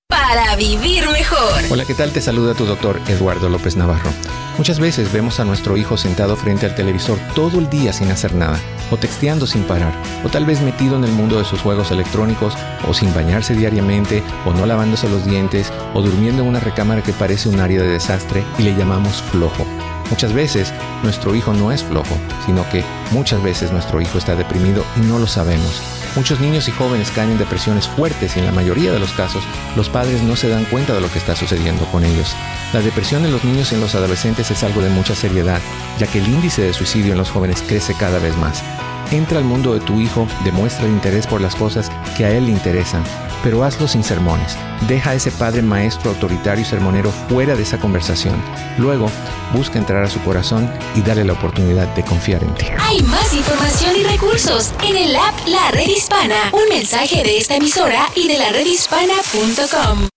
Para 0.08 0.56
vivir 0.56 1.08
mejor. 1.10 1.64
Hola, 1.70 1.86
¿qué 1.86 1.94
tal? 1.94 2.12
Te 2.12 2.22
saluda 2.22 2.54
tu 2.54 2.66
doctor 2.66 3.00
Eduardo 3.08 3.50
López 3.50 3.78
Navarro. 3.78 4.10
Muchas 4.58 4.80
veces 4.80 5.14
vemos 5.14 5.40
a 5.40 5.46
nuestro 5.46 5.78
hijo 5.78 5.98
sentado 5.98 6.36
frente 6.36 6.66
al 6.66 6.74
televisor 6.74 7.20
todo 7.36 7.60
el 7.60 7.70
día 7.70 7.94
sin 7.94 8.10
hacer 8.10 8.34
nada, 8.34 8.60
o 8.90 8.98
texteando 8.98 9.46
sin 9.46 9.62
parar, 9.64 9.94
o 10.24 10.30
tal 10.30 10.46
vez 10.46 10.62
metido 10.62 10.96
en 10.96 11.04
el 11.04 11.12
mundo 11.12 11.38
de 11.38 11.46
sus 11.46 11.62
juegos 11.62 11.92
electrónicos, 11.92 12.56
o 12.88 12.94
sin 12.94 13.14
bañarse 13.14 13.54
diariamente, 13.54 14.24
o 14.46 14.54
no 14.54 14.66
lavándose 14.66 15.08
los 15.10 15.26
dientes, 15.26 15.72
o 15.94 16.02
durmiendo 16.02 16.42
en 16.42 16.50
una 16.50 16.60
recámara 16.60 17.04
que 17.04 17.14
parece 17.14 17.50
un 17.50 17.60
área 17.60 17.84
de 17.84 17.90
desastre 17.90 18.44
y 18.58 18.64
le 18.64 18.76
llamamos 18.76 19.22
flojo. 19.32 19.64
Muchas 20.10 20.34
veces 20.34 20.74
nuestro 21.04 21.36
hijo 21.36 21.54
no 21.54 21.72
es 21.72 21.84
flojo, 21.84 22.18
sino 22.48 22.68
que 22.70 22.84
muchas 23.12 23.44
veces 23.44 23.72
nuestro 23.72 24.02
hijo 24.02 24.18
está 24.18 24.36
deprimido 24.36 24.84
y 24.96 25.02
no 25.02 25.20
lo 25.20 25.28
sabemos. 25.28 25.84
Muchos 26.18 26.40
niños 26.40 26.68
y 26.68 26.72
jóvenes 26.72 27.12
caen 27.12 27.30
en 27.30 27.38
depresiones 27.38 27.88
fuertes 27.88 28.36
y 28.36 28.40
en 28.40 28.48
la 28.48 28.52
mayoría 28.52 28.92
de 28.92 28.98
los 28.98 29.12
casos 29.12 29.44
los 29.76 29.88
padres 29.88 30.24
no 30.24 30.36
se 30.36 30.50
dan 30.50 30.66
cuenta 30.66 30.96
de 30.96 31.00
lo 31.00 31.12
que 31.12 31.20
está 31.20 31.36
sucediendo 31.36 31.86
con 31.92 32.04
ellos. 32.04 32.36
La 32.74 32.82
depresión 32.82 33.24
en 33.24 33.32
los 33.32 33.44
niños 33.44 33.72
y 33.72 33.76
en 33.76 33.82
los 33.82 33.94
adolescentes 33.94 34.50
es 34.50 34.64
algo 34.64 34.82
de 34.82 34.90
mucha 34.90 35.14
seriedad, 35.14 35.62
ya 36.00 36.08
que 36.08 36.18
el 36.18 36.28
índice 36.28 36.64
de 36.64 36.74
suicidio 36.74 37.12
en 37.12 37.20
los 37.20 37.30
jóvenes 37.30 37.62
crece 37.62 37.94
cada 37.94 38.18
vez 38.18 38.36
más. 38.36 38.64
Entra 39.12 39.38
al 39.38 39.46
mundo 39.46 39.74
de 39.74 39.80
tu 39.80 40.02
hijo, 40.02 40.28
demuestra 40.44 40.86
el 40.86 40.92
interés 40.92 41.26
por 41.26 41.40
las 41.40 41.56
cosas 41.56 41.90
que 42.18 42.26
a 42.26 42.32
él 42.32 42.48
le 42.48 42.52
interesan, 42.52 43.04
pero 43.42 43.64
hazlo 43.64 43.88
sin 43.88 44.04
sermones. 44.04 44.58
Deja 44.88 45.12
a 45.12 45.14
ese 45.16 45.32
padre 45.32 45.62
maestro 45.62 46.12
autoritario 46.12 46.64
y 46.64 46.66
sermonero 46.66 47.12
fuera 47.30 47.56
de 47.56 47.64
esa 47.64 47.78
conversación. 47.78 48.36
Luego, 48.78 49.10
busca 49.54 49.80
entrar 49.80 50.04
a 50.04 50.10
su 50.10 50.20
corazón 50.24 50.70
y 50.94 51.02
darle 51.02 51.24
la 51.24 51.34
oportunidad 51.34 51.88
de 51.96 52.04
confiar 52.04 52.44
en 52.44 52.54
ti. 52.56 52.66
Hay 52.80 53.02
más 53.04 53.34
información 53.34 53.96
y 53.96 54.04
recursos 54.04 54.74
en 54.84 54.98
el 54.98 55.16
app 55.16 55.36
La 55.48 55.72
Red 55.72 55.88
Hispana. 55.88 56.52
Un 56.52 56.68
mensaje 56.70 57.24
de 57.24 57.38
esta 57.38 57.56
emisora 57.56 58.08
y 58.14 58.28
de 58.28 58.38
la 58.38 58.50
redhispana.com. 58.52 60.10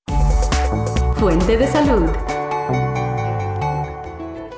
Fuente 1.17 1.57
de 1.57 1.71
salud. 1.71 2.11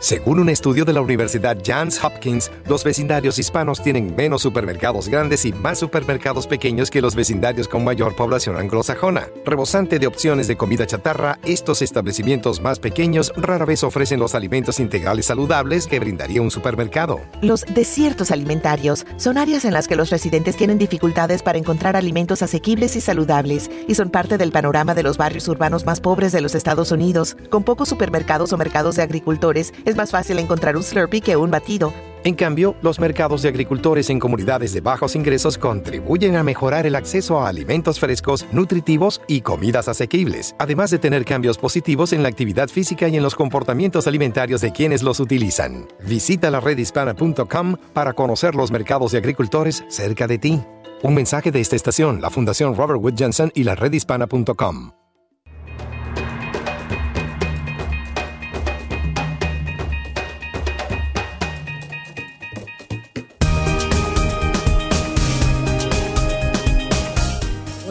Según 0.03 0.41
un 0.41 0.49
estudio 0.49 0.85
de 0.85 0.93
la 0.93 1.01
Universidad 1.01 1.59
Johns 1.65 2.03
Hopkins, 2.03 2.51
los 2.67 2.83
vecindarios 2.83 3.39
hispanos 3.39 3.81
tienen 3.81 4.17
menos 4.17 4.43
supermercados 4.43 5.09
grandes 5.09 5.45
y 5.45 5.53
más 5.53 5.79
supermercados 5.79 6.49
pequeños 6.49 6.91
que 6.91 7.01
los 7.01 7.15
vecindarios 7.15 7.69
con 7.69 7.85
mayor 7.85 8.17
población 8.17 8.57
anglosajona. 8.57 9.29
Rebosante 9.45 10.01
de 10.01 10.09
opciones 10.09 10.49
de 10.49 10.57
comida 10.57 10.89
chatarra, 10.89 11.39
estos 11.45 11.83
establecimientos 11.83 12.61
más 12.61 12.81
pequeños 12.81 13.33
rara 13.37 13.65
vez 13.65 13.85
ofrecen 13.85 14.19
los 14.19 14.35
alimentos 14.35 14.81
integrales 14.81 15.27
saludables 15.27 15.87
que 15.87 16.01
brindaría 16.01 16.43
un 16.43 16.51
supermercado. 16.51 17.21
Los 17.41 17.65
desiertos 17.73 18.33
alimentarios 18.33 19.07
son 19.19 19.39
áreas 19.39 19.65
en 19.65 19.73
las 19.73 19.87
que 19.87 19.95
los 19.95 20.11
residentes 20.11 20.57
tienen 20.57 20.79
dificultades 20.79 21.45
para 21.45 21.59
encontrar 21.59 21.95
alimentos 21.95 22.43
asequibles 22.43 22.97
y 22.97 23.01
saludables 23.01 23.71
y 23.87 23.95
son 23.95 24.11
parte 24.11 24.37
del 24.37 24.51
panorama 24.51 24.97
de 24.97 25.05
los 25.05 25.17
barrios 25.17 25.47
urbanos 25.47 25.87
más 25.87 26.01
pobres 26.01 26.33
de 26.33 26.41
los 26.41 26.57
Estados 26.57 26.91
Unidos. 26.91 27.37
Con 27.51 27.63
pocos 27.63 27.89
supermercados 27.89 28.53
o 28.53 28.59
mercados 28.59 28.97
de 28.97 29.03
agricultores, 29.03 29.73
es 29.92 29.92
más 29.97 30.11
fácil 30.11 30.39
encontrar 30.39 30.77
un 30.77 30.83
Slurpee 30.83 31.21
que 31.21 31.37
un 31.37 31.51
batido. 31.51 31.93
En 32.25 32.35
cambio, 32.35 32.77
los 32.83 33.01
mercados 33.01 33.43
de 33.43 33.49
agricultores 33.49 34.09
en 34.09 34.21
comunidades 34.21 34.73
de 34.73 34.81
bajos 34.81 35.17
ingresos 35.17 35.59
contribuyen 35.59 36.37
a 36.37 36.45
mejorar 36.45 36.87
el 36.87 36.95
acceso 36.95 37.41
a 37.41 37.49
alimentos 37.49 37.99
frescos, 37.99 38.47
nutritivos 38.53 39.21
y 39.27 39.41
comidas 39.41 39.89
asequibles, 39.89 40.55
además 40.59 40.91
de 40.91 40.99
tener 40.99 41.25
cambios 41.25 41.59
positivos 41.59 42.13
en 42.13 42.23
la 42.23 42.29
actividad 42.29 42.69
física 42.69 43.09
y 43.09 43.17
en 43.17 43.25
los 43.25 43.35
comportamientos 43.35 44.07
alimentarios 44.07 44.61
de 44.61 44.71
quienes 44.71 45.03
los 45.03 45.19
utilizan. 45.19 45.89
Visita 46.07 46.51
la 46.51 46.61
redhispana.com 46.61 47.77
para 47.93 48.13
conocer 48.13 48.55
los 48.55 48.71
mercados 48.71 49.13
de 49.13 49.19
agricultores 49.19 49.85
cerca 49.89 50.29
de 50.29 50.39
ti. 50.39 50.63
Un 51.03 51.15
mensaje 51.15 51.51
de 51.51 51.61
esta 51.61 51.75
estación, 51.75 52.21
la 52.21 52.31
Fundación 52.31 52.77
Robert 52.77 53.01
Wood 53.01 53.15
Johnson 53.19 53.51
y 53.55 53.65
la 53.65 53.75
redhispana.com. 53.75 55.02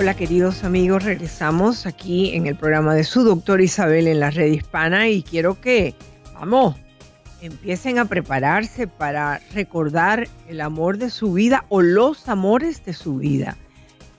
Hola 0.02 0.16
queridos 0.16 0.64
amigos, 0.64 1.04
regresamos 1.04 1.86
aquí 1.86 2.34
en 2.34 2.48
el 2.48 2.56
programa 2.56 2.96
de 2.96 3.04
su 3.04 3.24
doctor 3.24 3.62
Isabel 3.62 4.08
en 4.08 4.20
la 4.20 4.32
red 4.32 4.52
hispana 4.52 5.08
y 5.10 5.22
quiero 5.22 5.62
que, 5.62 5.94
vamos, 6.34 6.76
empiecen 7.40 8.00
a 8.00 8.06
prepararse 8.06 8.88
para 8.88 9.40
recordar 9.54 10.28
el 10.48 10.60
amor 10.62 10.98
de 10.98 11.12
su 11.12 11.34
vida 11.34 11.66
o 11.70 11.84
los 11.84 12.28
amores 12.30 12.84
de 12.84 12.94
su 12.94 13.18
vida. 13.18 13.58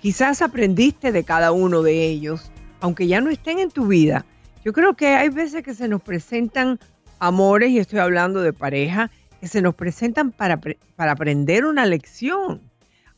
Quizás 0.00 0.40
aprendiste 0.40 1.10
de 1.10 1.24
cada 1.24 1.50
uno 1.50 1.82
de 1.82 2.06
ellos, 2.06 2.52
aunque 2.80 3.08
ya 3.08 3.20
no 3.20 3.30
estén 3.30 3.58
en 3.58 3.72
tu 3.72 3.88
vida. 3.88 4.24
Yo 4.64 4.72
creo 4.72 4.94
que 4.94 5.08
hay 5.16 5.30
veces 5.30 5.64
que 5.64 5.74
se 5.74 5.88
nos 5.88 6.00
presentan 6.00 6.78
amores, 7.18 7.70
y 7.70 7.80
estoy 7.80 7.98
hablando 7.98 8.40
de 8.40 8.52
pareja, 8.52 9.10
que 9.40 9.48
se 9.48 9.60
nos 9.60 9.74
presentan 9.74 10.30
para, 10.30 10.60
para 10.94 11.10
aprender 11.10 11.64
una 11.64 11.86
lección. 11.86 12.60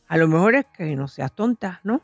A 0.07 0.17
lo 0.17 0.27
mejor 0.27 0.55
es 0.55 0.65
que 0.75 0.95
no 0.95 1.07
seas 1.07 1.31
tonta, 1.31 1.79
¿no? 1.83 2.01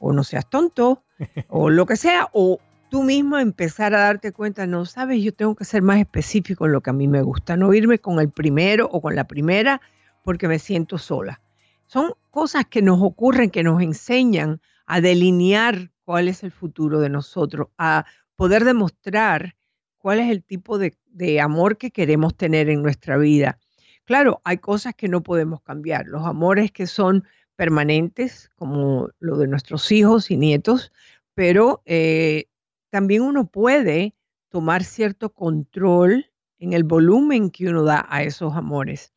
O 0.00 0.12
no 0.12 0.24
seas 0.24 0.48
tonto, 0.50 1.04
o 1.48 1.70
lo 1.70 1.86
que 1.86 1.96
sea, 1.96 2.28
o 2.32 2.58
tú 2.90 3.04
mismo 3.04 3.38
empezar 3.38 3.94
a 3.94 4.00
darte 4.00 4.32
cuenta, 4.32 4.66
no 4.66 4.84
sabes, 4.84 5.22
yo 5.22 5.32
tengo 5.32 5.54
que 5.54 5.64
ser 5.64 5.82
más 5.82 5.98
específico 5.98 6.66
en 6.66 6.72
lo 6.72 6.80
que 6.80 6.90
a 6.90 6.94
mí 6.94 7.06
me 7.06 7.22
gusta, 7.22 7.56
no 7.56 7.72
irme 7.72 8.00
con 8.00 8.18
el 8.18 8.30
primero 8.30 8.88
o 8.90 9.00
con 9.00 9.14
la 9.14 9.24
primera 9.24 9.80
porque 10.24 10.48
me 10.48 10.58
siento 10.58 10.98
sola. 10.98 11.40
Son 11.86 12.14
cosas 12.30 12.64
que 12.66 12.82
nos 12.82 13.00
ocurren, 13.00 13.50
que 13.50 13.62
nos 13.62 13.80
enseñan 13.82 14.60
a 14.86 15.00
delinear 15.00 15.90
cuál 16.04 16.28
es 16.28 16.42
el 16.42 16.50
futuro 16.50 16.98
de 17.00 17.10
nosotros, 17.10 17.68
a 17.78 18.06
poder 18.34 18.64
demostrar 18.64 19.54
cuál 19.98 20.18
es 20.18 20.30
el 20.30 20.42
tipo 20.42 20.78
de, 20.78 20.96
de 21.06 21.40
amor 21.40 21.76
que 21.76 21.90
queremos 21.90 22.34
tener 22.36 22.68
en 22.68 22.82
nuestra 22.82 23.16
vida. 23.18 23.58
Claro, 24.04 24.40
hay 24.44 24.58
cosas 24.58 24.94
que 24.94 25.08
no 25.08 25.22
podemos 25.22 25.60
cambiar, 25.62 26.06
los 26.06 26.26
amores 26.26 26.72
que 26.72 26.86
son 26.86 27.24
permanentes, 27.60 28.50
como 28.56 29.10
lo 29.18 29.36
de 29.36 29.46
nuestros 29.46 29.92
hijos 29.92 30.30
y 30.30 30.38
nietos, 30.38 30.92
pero 31.34 31.82
eh, 31.84 32.46
también 32.88 33.20
uno 33.20 33.50
puede 33.50 34.14
tomar 34.48 34.82
cierto 34.82 35.34
control 35.34 36.30
en 36.58 36.72
el 36.72 36.84
volumen 36.84 37.50
que 37.50 37.68
uno 37.68 37.82
da 37.82 38.06
a 38.08 38.22
esos 38.22 38.56
amores. 38.56 39.12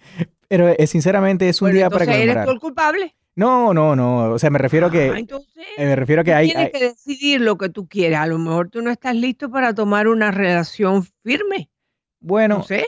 pero 0.48 0.68
eh, 0.68 0.86
sinceramente 0.86 1.48
es 1.48 1.60
un 1.62 1.72
día 1.72 1.90
para 1.90 2.04
conmemorar. 2.04 2.36
¿Eres 2.36 2.44
tú 2.46 2.52
el 2.52 2.60
culpable? 2.60 3.14
No, 3.34 3.72
no, 3.72 3.96
no. 3.96 4.32
O 4.32 4.38
sea, 4.38 4.50
me 4.50 4.58
refiero 4.58 4.90
que. 4.90 5.10
Ah, 5.10 5.18
entonces, 5.18 5.64
eh, 5.76 5.86
me 5.86 5.96
refiero 5.96 6.22
que 6.22 6.34
hay. 6.34 6.48
Tienes 6.50 6.70
que 6.70 6.80
decidir 6.80 7.40
lo 7.40 7.56
que 7.56 7.68
tú 7.68 7.88
quieres. 7.88 8.18
A 8.18 8.26
lo 8.26 8.38
mejor 8.38 8.68
tú 8.68 8.82
no 8.82 8.90
estás 8.90 9.14
listo 9.16 9.50
para 9.50 9.74
tomar 9.74 10.08
una 10.08 10.30
relación 10.30 11.04
firme. 11.22 11.70
Bueno, 12.20 12.58
no 12.58 12.64
sé. 12.64 12.86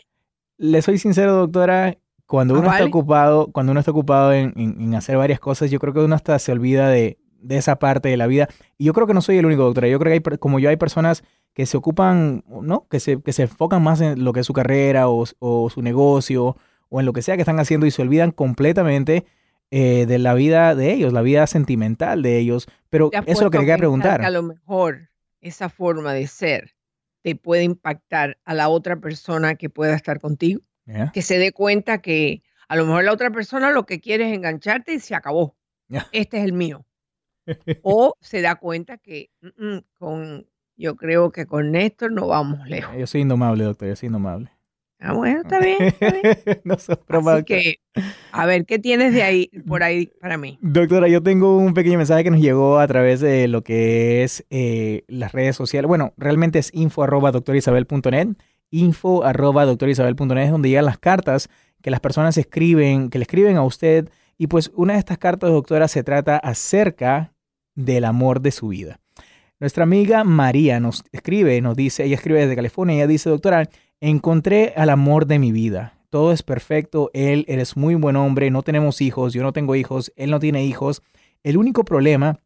le 0.58 0.82
soy 0.82 0.98
sincero, 0.98 1.32
doctora. 1.32 1.96
Cuando 2.26 2.54
ah, 2.54 2.58
uno 2.58 2.72
está 2.72 2.84
ocupado, 2.84 3.52
cuando 3.52 3.72
uno 3.72 3.80
está 3.80 3.90
ocupado 3.90 4.32
en, 4.32 4.94
hacer 4.94 5.16
varias 5.16 5.40
cosas, 5.40 5.70
yo 5.70 5.78
creo 5.78 5.92
que 5.92 6.00
uno 6.00 6.14
hasta 6.14 6.38
se 6.38 6.52
olvida 6.52 6.88
de, 6.88 7.18
de, 7.38 7.56
esa 7.58 7.78
parte 7.78 8.08
de 8.08 8.16
la 8.16 8.26
vida. 8.26 8.48
Y 8.78 8.84
yo 8.84 8.94
creo 8.94 9.06
que 9.06 9.12
no 9.12 9.20
soy 9.20 9.38
el 9.38 9.46
único, 9.46 9.62
doctora. 9.62 9.88
Yo 9.88 9.98
creo 9.98 10.10
que 10.10 10.30
hay, 10.30 10.38
como 10.38 10.58
yo, 10.58 10.70
hay 10.70 10.76
personas 10.76 11.22
que 11.54 11.66
se 11.66 11.76
ocupan, 11.76 12.44
¿no? 12.48 12.86
Que 12.88 13.00
se, 13.00 13.22
que 13.22 13.32
se 13.32 13.42
enfocan 13.42 13.82
más 13.82 14.00
en 14.00 14.24
lo 14.24 14.32
que 14.32 14.40
es 14.40 14.46
su 14.46 14.52
carrera 14.52 15.08
o, 15.08 15.24
su 15.26 15.82
negocio 15.82 16.56
o 16.88 17.00
en 17.00 17.06
lo 17.06 17.12
que 17.12 17.22
sea 17.22 17.36
que 17.36 17.42
están 17.42 17.60
haciendo 17.60 17.86
y 17.86 17.90
se 17.90 18.02
olvidan 18.02 18.32
completamente 18.32 19.24
eh, 19.70 20.04
de 20.06 20.18
la 20.18 20.34
vida 20.34 20.74
de 20.74 20.92
ellos, 20.92 21.12
la 21.12 21.22
vida 21.22 21.46
sentimental 21.46 22.22
de 22.22 22.38
ellos. 22.38 22.66
Pero 22.90 23.10
eso 23.12 23.24
es 23.26 23.40
lo 23.40 23.50
que 23.50 23.58
quería 23.58 23.78
preguntar. 23.78 24.22
a 24.22 24.30
lo 24.30 24.42
mejor 24.42 25.10
esa 25.40 25.68
forma 25.68 26.12
de 26.12 26.26
ser 26.26 26.74
te 27.22 27.36
puede 27.36 27.62
impactar 27.62 28.38
a 28.44 28.52
la 28.52 28.68
otra 28.68 28.96
persona 28.96 29.54
que 29.54 29.70
pueda 29.70 29.94
estar 29.94 30.20
contigo. 30.20 30.60
Que 31.14 31.22
se 31.22 31.38
dé 31.38 31.52
cuenta 31.52 32.02
que 32.02 32.42
a 32.68 32.76
lo 32.76 32.84
mejor 32.84 33.04
la 33.04 33.12
otra 33.12 33.30
persona 33.30 33.70
lo 33.70 33.86
que 33.86 34.00
quiere 34.00 34.28
es 34.28 34.36
engancharte 34.36 34.92
y 34.92 35.00
se 35.00 35.14
acabó. 35.14 35.56
Este 36.12 36.38
es 36.38 36.44
el 36.44 36.52
mío. 36.52 36.84
o 37.82 38.16
se 38.20 38.42
da 38.42 38.56
cuenta 38.56 38.98
que 38.98 39.30
mm, 39.40 39.66
mm, 39.66 39.84
con 39.98 40.46
yo 40.76 40.96
creo 40.96 41.30
que 41.30 41.46
con 41.46 41.72
Néstor 41.72 42.12
no 42.12 42.28
vamos 42.28 42.66
lejos. 42.68 42.96
Yo 42.98 43.06
soy 43.06 43.22
indomable, 43.22 43.64
doctor, 43.64 43.88
yo 43.88 43.96
soy 43.96 44.08
indomable. 44.08 44.50
Ah, 45.00 45.12
bueno, 45.12 45.42
está 45.42 45.60
bien. 45.60 45.82
Está 45.82 46.10
bien. 46.10 46.38
no 46.64 46.74
Así 46.74 47.44
que, 47.44 47.80
a 48.32 48.46
ver, 48.46 48.64
¿qué 48.64 48.78
tienes 48.78 49.12
de 49.12 49.22
ahí, 49.22 49.50
por 49.66 49.82
ahí 49.82 50.10
para 50.20 50.38
mí? 50.38 50.58
Doctora, 50.62 51.08
yo 51.08 51.22
tengo 51.22 51.58
un 51.58 51.74
pequeño 51.74 51.98
mensaje 51.98 52.24
que 52.24 52.30
nos 52.30 52.40
llegó 52.40 52.78
a 52.78 52.86
través 52.86 53.20
de 53.20 53.46
lo 53.46 53.62
que 53.62 54.22
es 54.22 54.46
eh, 54.48 55.04
las 55.08 55.32
redes 55.32 55.56
sociales. 55.56 55.88
Bueno, 55.88 56.14
realmente 56.16 56.58
es 56.58 56.70
info 56.72 57.02
arroba 57.02 57.32
doctorisabel.net, 57.32 58.28
info 58.70 59.24
arroba 59.24 59.66
doctorisabel.net, 59.66 60.44
es 60.44 60.50
donde 60.50 60.70
llegan 60.70 60.86
las 60.86 60.98
cartas 60.98 61.50
que 61.82 61.90
las 61.90 62.00
personas 62.00 62.38
escriben, 62.38 63.10
que 63.10 63.18
le 63.18 63.24
escriben 63.24 63.58
a 63.58 63.62
usted. 63.62 64.08
Y 64.38 64.46
pues 64.46 64.72
una 64.74 64.94
de 64.94 65.00
estas 65.00 65.18
cartas, 65.18 65.50
doctora, 65.50 65.86
se 65.86 66.02
trata 66.02 66.38
acerca 66.38 67.34
del 67.74 68.04
amor 68.04 68.40
de 68.40 68.52
su 68.52 68.68
vida. 68.68 69.00
Nuestra 69.60 69.84
amiga 69.84 70.24
María 70.24 70.80
nos 70.80 71.04
escribe, 71.12 71.60
nos 71.60 71.76
dice, 71.76 72.04
ella 72.04 72.16
escribe 72.16 72.40
desde 72.40 72.56
California, 72.56 72.96
ella 72.96 73.06
dice, 73.06 73.30
doctora, 73.30 73.68
encontré 74.00 74.74
al 74.76 74.90
amor 74.90 75.26
de 75.26 75.38
mi 75.38 75.52
vida. 75.52 75.98
Todo 76.10 76.32
es 76.32 76.42
perfecto, 76.42 77.10
él 77.14 77.44
eres 77.48 77.76
muy 77.76 77.94
buen 77.94 78.16
hombre, 78.16 78.50
no 78.50 78.62
tenemos 78.62 79.00
hijos, 79.00 79.32
yo 79.32 79.42
no 79.42 79.52
tengo 79.52 79.76
hijos, 79.76 80.12
él 80.16 80.30
no 80.30 80.40
tiene 80.40 80.64
hijos. 80.64 81.02
El 81.42 81.56
único 81.56 81.84
problema 81.84 82.40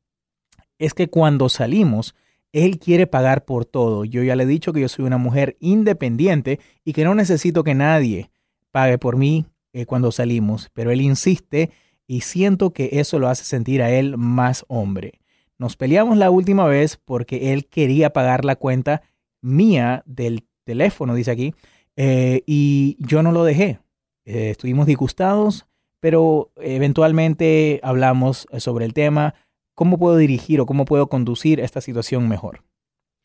es 0.79 0.95
que 0.95 1.09
cuando 1.09 1.49
salimos, 1.49 2.15
él 2.53 2.79
quiere 2.79 3.07
pagar 3.07 3.45
por 3.45 3.65
todo. 3.65 4.05
Yo 4.05 4.23
ya 4.23 4.37
le 4.37 4.45
he 4.45 4.47
dicho 4.47 4.73
que 4.73 4.81
yo 4.81 4.89
soy 4.89 5.05
una 5.05 5.19
mujer 5.19 5.57
independiente 5.61 6.61
y 6.85 6.93
que 6.93 7.05
no 7.05 7.15
necesito 7.15 7.65
que 7.65 7.75
nadie 7.75 8.31
pague 8.71 8.99
por 8.99 9.17
mí 9.17 9.47
eh, 9.73 9.87
cuando 9.87 10.13
salimos, 10.13 10.71
pero 10.73 10.91
él 10.91 11.01
insiste 11.01 11.71
y 12.07 12.23
siento 12.23 12.73
que 12.73 12.91
eso 12.93 13.19
lo 13.19 13.29
hace 13.29 13.45
sentir 13.45 13.83
a 13.83 13.91
él 13.91 14.17
más 14.17 14.65
hombre. 14.69 15.21
Nos 15.59 15.77
peleamos 15.77 16.17
la 16.17 16.31
última 16.31 16.67
vez 16.67 16.97
porque 16.97 17.53
él 17.53 17.67
quería 17.67 18.13
pagar 18.13 18.45
la 18.45 18.57
cuenta 18.57 19.03
mía 19.43 20.03
del 20.07 20.47
teléfono, 20.65 21.15
dice 21.15 21.33
aquí, 21.33 21.55
eh, 21.97 22.43
y 22.47 22.97
yo 23.01 23.23
no 23.23 23.33
lo 23.33 23.43
dejé. 23.43 23.81
Eh, 24.25 24.51
estuvimos 24.51 24.87
disgustados, 24.87 25.67
pero 26.01 26.53
eventualmente 26.57 27.81
hablamos 27.83 28.47
sobre 28.59 28.85
el 28.85 28.95
tema, 28.95 29.35
cómo 29.75 29.99
puedo 29.99 30.17
dirigir 30.17 30.61
o 30.61 30.67
cómo 30.67 30.85
puedo 30.85 31.09
conducir 31.09 31.59
esta 31.59 31.81
situación 31.81 32.29
mejor. 32.29 32.63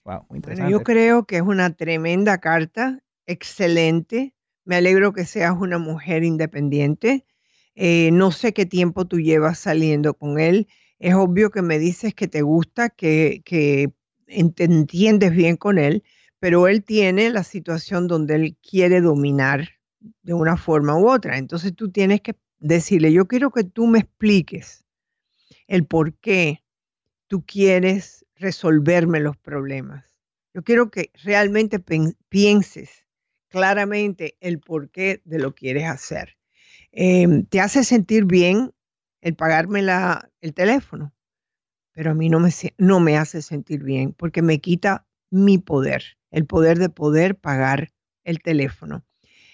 Wow, 0.06 0.26
muy 0.30 0.38
interesante. 0.38 0.72
yo 0.72 0.82
creo 0.82 1.26
que 1.26 1.38
es 1.38 1.44
una 1.44 1.76
tremenda 1.76 2.40
carta, 2.40 3.04
excelente. 3.28 4.34
Me 4.66 4.76
alegro 4.76 5.14
que 5.14 5.26
seas 5.26 5.56
una 5.58 5.78
mujer 5.78 6.24
independiente. 6.24 7.26
Eh, 7.76 8.10
no 8.12 8.32
sé 8.32 8.54
qué 8.54 8.66
tiempo 8.66 9.06
tú 9.06 9.20
llevas 9.20 9.60
saliendo 9.60 10.16
con 10.16 10.40
él 10.40 10.68
es 11.04 11.16
obvio 11.16 11.52
que 11.52 11.62
me 11.62 11.80
dices 11.80 12.16
que 12.16 12.30
te 12.30 12.44
gusta, 12.44 12.90
que, 12.90 13.42
que 13.44 13.92
entiendes 14.26 15.36
bien 15.36 15.58
con 15.58 15.78
él, 15.78 16.02
pero 16.40 16.70
él 16.70 16.86
tiene 16.86 17.30
la 17.30 17.44
situación 17.44 18.08
donde 18.08 18.36
él 18.36 18.58
quiere 18.62 19.02
dominar 19.02 19.68
de 20.22 20.34
una 20.34 20.56
forma 20.56 20.98
u 20.98 21.10
otra. 21.10 21.38
Entonces 21.38 21.76
tú 21.76 21.92
tienes 21.92 22.22
que 22.22 22.38
decirle, 22.60 23.12
yo 23.12 23.28
quiero 23.28 23.52
que 23.52 23.66
tú 23.66 23.86
me 23.86 24.00
expliques 24.00 24.86
el 25.68 25.86
por 25.86 26.14
qué 26.20 26.64
tú 27.28 27.44
quieres 27.46 28.26
resolverme 28.36 29.20
los 29.20 29.36
problemas. 29.36 30.06
Yo 30.54 30.64
quiero 30.64 30.90
que 30.90 31.12
realmente 31.22 31.84
pienses 32.30 33.06
claramente 33.50 34.38
el 34.40 34.62
porqué 34.62 35.22
de 35.26 35.40
lo 35.40 35.54
quieres 35.54 35.84
hacer. 35.84 36.38
Em, 36.94 37.46
te 37.46 37.60
hace 37.60 37.84
sentir 37.84 38.24
bien 38.24 38.72
el 39.24 39.36
pagarme 39.36 39.80
el 40.42 40.54
teléfono, 40.54 41.14
pero 41.94 42.12
a 42.12 42.14
mí 42.14 42.28
no 42.28 42.42
me, 42.42 42.50
no 42.78 43.00
me 43.00 43.18
hace 43.18 43.42
sentir 43.42 43.82
bien 43.82 44.12
porque 44.12 44.42
me 44.42 44.60
quita 44.60 45.08
mi 45.30 45.58
poder, 45.58 46.04
el 46.30 46.46
poder 46.46 46.78
de 46.78 46.90
poder 46.90 47.38
pagar 47.38 47.94
el 48.26 48.42
teléfono. 48.42 49.06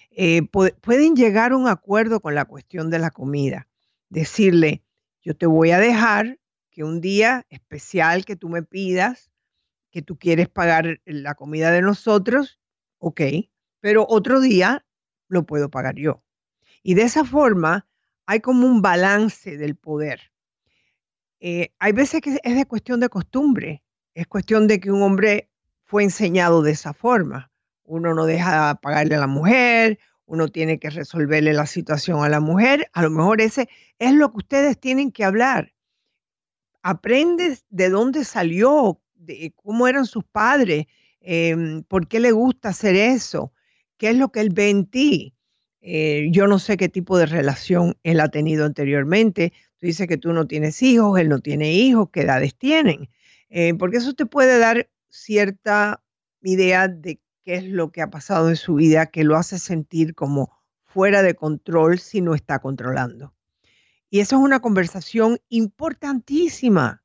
Eh, 0.10 0.42
pueden 0.82 1.16
llegar 1.16 1.52
a 1.52 1.58
un 1.58 1.68
acuerdo 1.68 2.20
con 2.20 2.34
la 2.34 2.46
cuestión 2.46 2.90
de 2.90 2.98
la 2.98 3.12
comida. 3.12 3.68
Decirle, 4.10 4.84
yo 5.22 5.38
te 5.38 5.46
voy 5.46 5.70
a 5.70 5.78
dejar 5.78 6.40
que 6.72 6.84
un 6.84 7.00
día 7.00 7.46
especial 7.50 8.26
que 8.26 8.36
tú 8.36 8.50
me 8.50 8.64
pidas, 8.64 9.30
que 9.92 10.02
tú 10.02 10.18
quieres 10.18 10.50
pagar 10.50 11.00
la 11.06 11.36
comida 11.36 11.70
de 11.70 11.84
nosotros, 11.84 12.60
ok, 12.98 13.22
pero 13.82 14.08
otro 14.10 14.42
día 14.42 14.84
lo 15.28 15.46
puedo 15.46 15.70
pagar 15.70 15.96
yo. 15.96 16.24
Y 16.82 16.96
de 16.96 17.04
esa 17.04 17.24
forma 17.24 17.89
hay 18.30 18.42
como 18.42 18.68
un 18.68 18.84
balance 18.84 19.58
del 19.58 19.76
poder. 19.76 20.32
Eh, 21.40 21.74
hay 21.80 21.94
veces 21.94 22.22
que 22.22 22.38
es 22.44 22.56
de 22.56 22.66
cuestión 22.68 23.00
de 23.00 23.10
costumbre, 23.10 23.82
es 24.14 24.28
cuestión 24.28 24.68
de 24.68 24.80
que 24.80 24.92
un 24.92 25.02
hombre 25.02 25.50
fue 25.86 26.04
enseñado 26.04 26.62
de 26.62 26.74
esa 26.74 26.94
forma. 26.94 27.52
Uno 27.86 28.14
no 28.14 28.28
deja 28.28 28.76
pagarle 28.84 29.16
a 29.16 29.20
la 29.20 29.26
mujer, 29.26 29.98
uno 30.28 30.48
tiene 30.48 30.78
que 30.78 30.92
resolverle 30.92 31.54
la 31.54 31.66
situación 31.66 32.24
a 32.24 32.30
la 32.30 32.40
mujer. 32.40 32.92
A 32.94 33.02
lo 33.02 33.10
mejor 33.10 33.42
ese 33.42 33.68
es 33.98 34.14
lo 34.14 34.30
que 34.30 34.38
ustedes 34.38 34.80
tienen 34.80 35.12
que 35.12 35.24
hablar. 35.24 35.74
Aprendes 36.84 37.66
de 37.72 37.90
dónde 37.90 38.26
salió, 38.26 39.02
de 39.16 39.56
cómo 39.56 39.88
eran 39.88 40.06
sus 40.06 40.24
padres, 40.24 40.86
em, 41.20 41.82
por 41.82 42.08
qué 42.08 42.20
le 42.20 42.32
gusta 42.32 42.70
hacer 42.70 42.96
eso, 42.96 43.54
qué 43.98 44.12
es 44.12 44.18
lo 44.18 44.32
que 44.32 44.42
él 44.42 44.52
ve 44.52 44.70
en 44.70 44.86
ti. 44.86 45.36
Eh, 45.82 46.28
yo 46.32 46.48
no 46.48 46.60
sé 46.60 46.78
qué 46.78 46.90
tipo 46.90 47.18
de 47.18 47.26
relación 47.26 47.98
él 48.04 48.20
ha 48.20 48.30
tenido 48.30 48.66
anteriormente. 48.66 49.54
Tú 49.78 49.88
dices 49.88 50.08
que 50.08 50.18
tú 50.18 50.34
no 50.34 50.48
tienes 50.48 50.82
hijos, 50.82 51.20
él 51.20 51.30
no 51.30 51.40
tiene 51.40 51.74
hijos, 51.74 52.10
qué 52.12 52.22
edades 52.22 52.56
tienen. 52.56 53.10
Eh, 53.50 53.74
porque 53.76 53.98
eso 53.98 54.14
te 54.14 54.26
puede 54.26 54.60
dar 54.60 54.90
cierta 55.10 56.04
idea 56.42 56.88
de 56.88 57.20
qué 57.44 57.56
es 57.56 57.64
lo 57.66 57.92
que 57.92 58.02
ha 58.02 58.10
pasado 58.10 58.50
en 58.50 58.56
su 58.56 58.76
vida 58.76 59.08
que 59.08 59.24
lo 59.24 59.38
hace 59.38 59.58
sentir 59.60 60.16
como 60.16 60.52
fuera 60.84 61.22
de 61.22 61.36
control 61.36 62.00
si 62.00 62.22
no 62.22 62.36
está 62.36 62.60
controlando. 62.60 63.34
Y 64.10 64.20
eso 64.20 64.38
es 64.38 64.42
una 64.42 64.60
conversación 64.60 65.40
importantísima. 65.50 67.04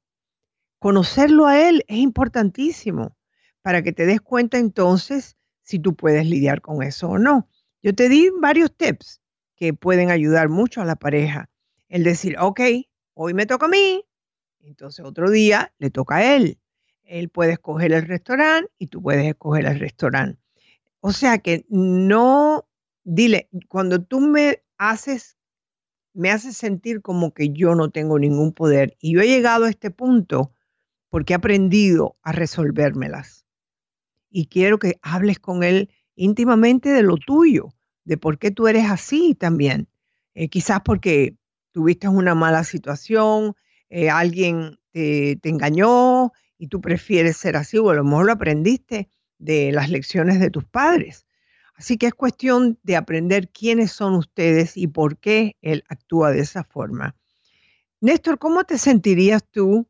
Conocerlo 0.78 1.46
a 1.46 1.68
él 1.68 1.84
es 1.88 1.98
importantísimo 1.98 3.16
para 3.62 3.82
que 3.82 3.92
te 3.92 4.06
des 4.06 4.20
cuenta 4.20 4.58
entonces 4.58 5.36
si 5.62 5.78
tú 5.78 5.94
puedes 5.94 6.26
lidiar 6.26 6.60
con 6.60 6.82
eso 6.82 7.08
o 7.08 7.18
no. 7.18 7.48
Yo 7.84 7.94
te 7.94 8.08
di 8.08 8.30
varios 8.40 8.74
tips 8.74 9.20
que 9.56 9.74
pueden 9.74 10.10
ayudar 10.10 10.48
mucho 10.48 10.80
a 10.80 10.86
la 10.86 10.96
pareja. 10.96 11.50
El 11.88 12.02
decir, 12.02 12.34
ok, 12.38 12.58
hoy 13.12 13.34
me 13.34 13.44
toca 13.44 13.66
a 13.66 13.68
mí, 13.68 14.02
entonces 14.60 15.04
otro 15.04 15.30
día 15.30 15.74
le 15.76 15.90
toca 15.90 16.16
a 16.16 16.34
él. 16.34 16.58
Él 17.02 17.28
puede 17.28 17.52
escoger 17.52 17.92
el 17.92 18.06
restaurante 18.06 18.72
y 18.78 18.86
tú 18.86 19.02
puedes 19.02 19.26
escoger 19.26 19.66
el 19.66 19.78
restaurante. 19.78 20.40
O 21.00 21.12
sea 21.12 21.36
que 21.36 21.66
no, 21.68 22.66
dile, 23.02 23.50
cuando 23.68 24.02
tú 24.02 24.18
me 24.20 24.62
haces, 24.78 25.36
me 26.14 26.30
haces 26.30 26.56
sentir 26.56 27.02
como 27.02 27.34
que 27.34 27.50
yo 27.50 27.74
no 27.74 27.90
tengo 27.90 28.18
ningún 28.18 28.54
poder 28.54 28.96
y 28.98 29.12
yo 29.12 29.20
he 29.20 29.26
llegado 29.26 29.66
a 29.66 29.70
este 29.70 29.90
punto 29.90 30.54
porque 31.10 31.34
he 31.34 31.36
aprendido 31.36 32.16
a 32.22 32.32
resolvérmelas. 32.32 33.44
Y 34.30 34.46
quiero 34.46 34.78
que 34.78 34.98
hables 35.02 35.38
con 35.38 35.62
él 35.62 35.90
íntimamente 36.16 36.90
de 36.90 37.02
lo 37.02 37.16
tuyo, 37.16 37.74
de 38.04 38.16
por 38.16 38.38
qué 38.38 38.50
tú 38.50 38.68
eres 38.68 38.90
así 38.90 39.34
también. 39.34 39.88
Eh, 40.34 40.48
quizás 40.48 40.80
porque 40.84 41.36
tuviste 41.72 42.08
una 42.08 42.34
mala 42.34 42.64
situación, 42.64 43.54
eh, 43.88 44.10
alguien 44.10 44.78
te, 44.92 45.36
te 45.36 45.48
engañó, 45.48 46.32
y 46.58 46.68
tú 46.68 46.80
prefieres 46.80 47.36
ser 47.36 47.56
así 47.56 47.78
o 47.78 47.90
a 47.90 47.94
lo 47.94 48.04
mejor 48.04 48.26
lo 48.26 48.32
aprendiste 48.32 49.08
de 49.38 49.72
las 49.72 49.90
lecciones 49.90 50.40
de 50.40 50.50
tus 50.50 50.64
padres. 50.64 51.26
Así 51.74 51.98
que 51.98 52.06
es 52.06 52.14
cuestión 52.14 52.78
de 52.82 52.96
aprender 52.96 53.50
quiénes 53.50 53.92
son 53.92 54.14
ustedes 54.14 54.76
y 54.76 54.86
por 54.86 55.18
qué 55.18 55.56
él 55.60 55.84
actúa 55.88 56.30
de 56.30 56.40
esa 56.40 56.64
forma. 56.64 57.16
Néstor, 58.00 58.38
¿cómo 58.38 58.64
te 58.64 58.78
sentirías 58.78 59.42
tú 59.50 59.88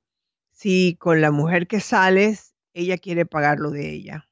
si 0.51 0.97
con 0.99 1.21
la 1.21 1.31
mujer 1.31 1.67
que 1.67 1.81
sales 1.81 2.55
ella 2.73 2.97
quiere 2.97 3.27
pagar 3.27 3.59
lo 3.61 3.71
de 3.71 3.93
ella? 3.93 4.29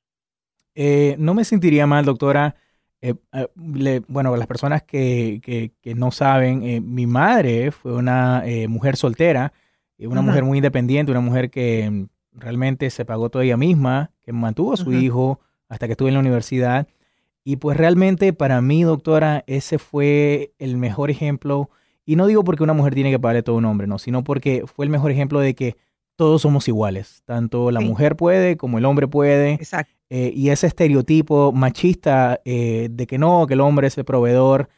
Eh, 0.75 1.17
no 1.19 1.35
me 1.35 1.45
sentiría 1.45 1.87
mal, 1.87 2.05
doctora. 2.05 2.55
Eh, 3.01 3.15
eh, 3.33 4.01
bueno, 4.09 4.37
las 4.37 4.47
personas 4.47 4.83
que, 4.83 5.73
no 5.97 6.11
saben, 6.11 6.85
mi 6.95 7.07
madre 7.07 7.71
fue 7.71 7.95
una 7.95 8.45
mujer 8.69 8.97
soltera, 8.97 9.53
una 9.99 10.23
mujer 10.23 10.45
muy 10.45 10.59
independiente, 10.59 11.13
una 11.13 11.21
mujer 11.21 11.51
que 11.51 12.07
realmente 12.33 12.91
se 12.91 13.05
pagó 13.05 13.29
toda 13.29 13.45
ella 13.45 13.57
misma, 13.57 14.11
que 14.23 14.33
mantuvo 14.33 14.73
a 14.73 14.77
su 14.77 14.93
hijo 14.93 15.41
hasta 15.69 15.87
que 15.87 15.93
estuve 15.93 16.09
en 16.09 16.15
la 16.15 16.21
universidad. 16.21 16.87
Y 17.45 17.57
pues 17.57 17.77
realmente 17.77 18.33
para 18.33 18.61
mí, 18.61 18.85
doctora, 18.85 19.43
ese 19.47 19.79
fue 19.79 20.53
el 20.59 20.77
mejor 20.77 21.11
ejemplo. 21.11 21.71
Y 22.05 22.17
no 22.17 22.27
digo 22.27 22.45
porque 22.45 22.63
una 22.63 22.73
mujer 22.73 22.95
tiene 22.95 23.11
que 23.11 23.19
pagarle 23.19 23.43
todo 23.43 23.57
un 23.57 23.65
hombre, 23.65 23.87
no, 23.87 23.99
sino 23.99 24.23
porque 24.23 24.65
fue 24.67 24.85
el 24.85 24.91
mejor 24.91 25.11
ejemplo 25.11 25.41
de 25.41 25.55
que 25.55 25.77
todos 26.17 26.43
somos 26.43 26.69
iguales. 26.69 27.23
Tanto 27.25 27.71
la 27.71 27.81
mujer 27.81 28.17
puede 28.17 28.57
como 28.57 28.79
el 28.79 28.85
hombre 28.85 29.09
puede. 29.09 29.55
Exacto. 29.55 29.93
Eh, 30.11 30.33
y 30.35 30.51
ese 30.51 30.67
estereotipo 30.67 31.53
machista 31.53 32.41
eh, 32.45 32.89
de 32.91 33.07
que 33.07 33.19
no, 33.19 33.47
que 33.47 33.55
el 33.55 33.61
hombre 33.61 33.87
es 33.87 33.97
el 33.97 34.05
proveedor, 34.05 34.69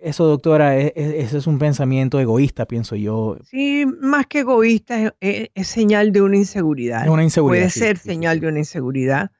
eso, 0.00 0.24
doctora, 0.24 0.78
e, 0.78 0.92
e, 0.96 1.20
ese 1.20 1.38
es 1.38 1.46
un 1.46 1.58
pensamiento 1.58 2.18
egoísta, 2.20 2.66
pienso 2.66 2.96
yo. 2.96 3.36
Sí, 3.44 3.84
más 4.00 4.26
que 4.26 4.40
egoísta, 4.40 5.14
es, 5.20 5.68
señal 5.68 6.12
de 6.12 6.22
una 6.22 6.36
inseguridad. 6.36 7.08
Una 7.08 7.22
inseguridad. 7.22 7.64
Puede 7.64 7.70
ser 7.70 7.98
señal 7.98 8.40
de 8.40 8.48
una 8.48 8.58
inseguridad, 8.58 9.30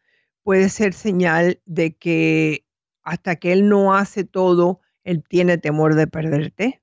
puede 0.43 0.69
ser 0.69 0.93
señal 0.93 1.61
de 1.65 1.95
que 1.95 2.65
hasta 3.03 3.37
que 3.37 3.53
él 3.53 3.69
no 3.69 3.95
hace 3.95 4.25
todo, 4.25 4.81
él 5.03 5.25
tiene 5.27 5.57
temor 5.59 5.95
de 5.95 6.07
perderte. 6.07 6.83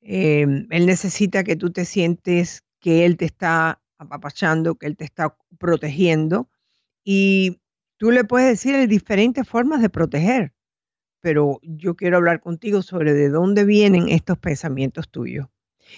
Em, 0.00 0.66
él 0.70 0.86
necesita 0.86 1.44
que 1.44 1.56
tú 1.56 1.70
te 1.70 1.84
sientes 1.84 2.63
que 2.84 3.06
él 3.06 3.16
te 3.16 3.24
está 3.24 3.80
apapachando, 3.98 4.74
que 4.74 4.86
él 4.86 4.96
te 4.96 5.04
está 5.04 5.36
protegiendo. 5.58 6.50
Y 7.02 7.60
tú 7.96 8.10
le 8.10 8.24
puedes 8.24 8.48
decir 8.48 8.86
diferentes 8.88 9.48
formas 9.48 9.80
de 9.80 9.88
proteger 9.88 10.54
pero 11.24 11.58
yo 11.62 11.96
quiero 11.96 12.18
hablar 12.18 12.42
contigo 12.42 12.82
sobre 12.82 13.14
de 13.14 13.30
dónde 13.30 13.64
vienen 13.64 14.10
estos 14.10 14.36
pensamientos 14.36 15.08
tuyos. 15.08 15.46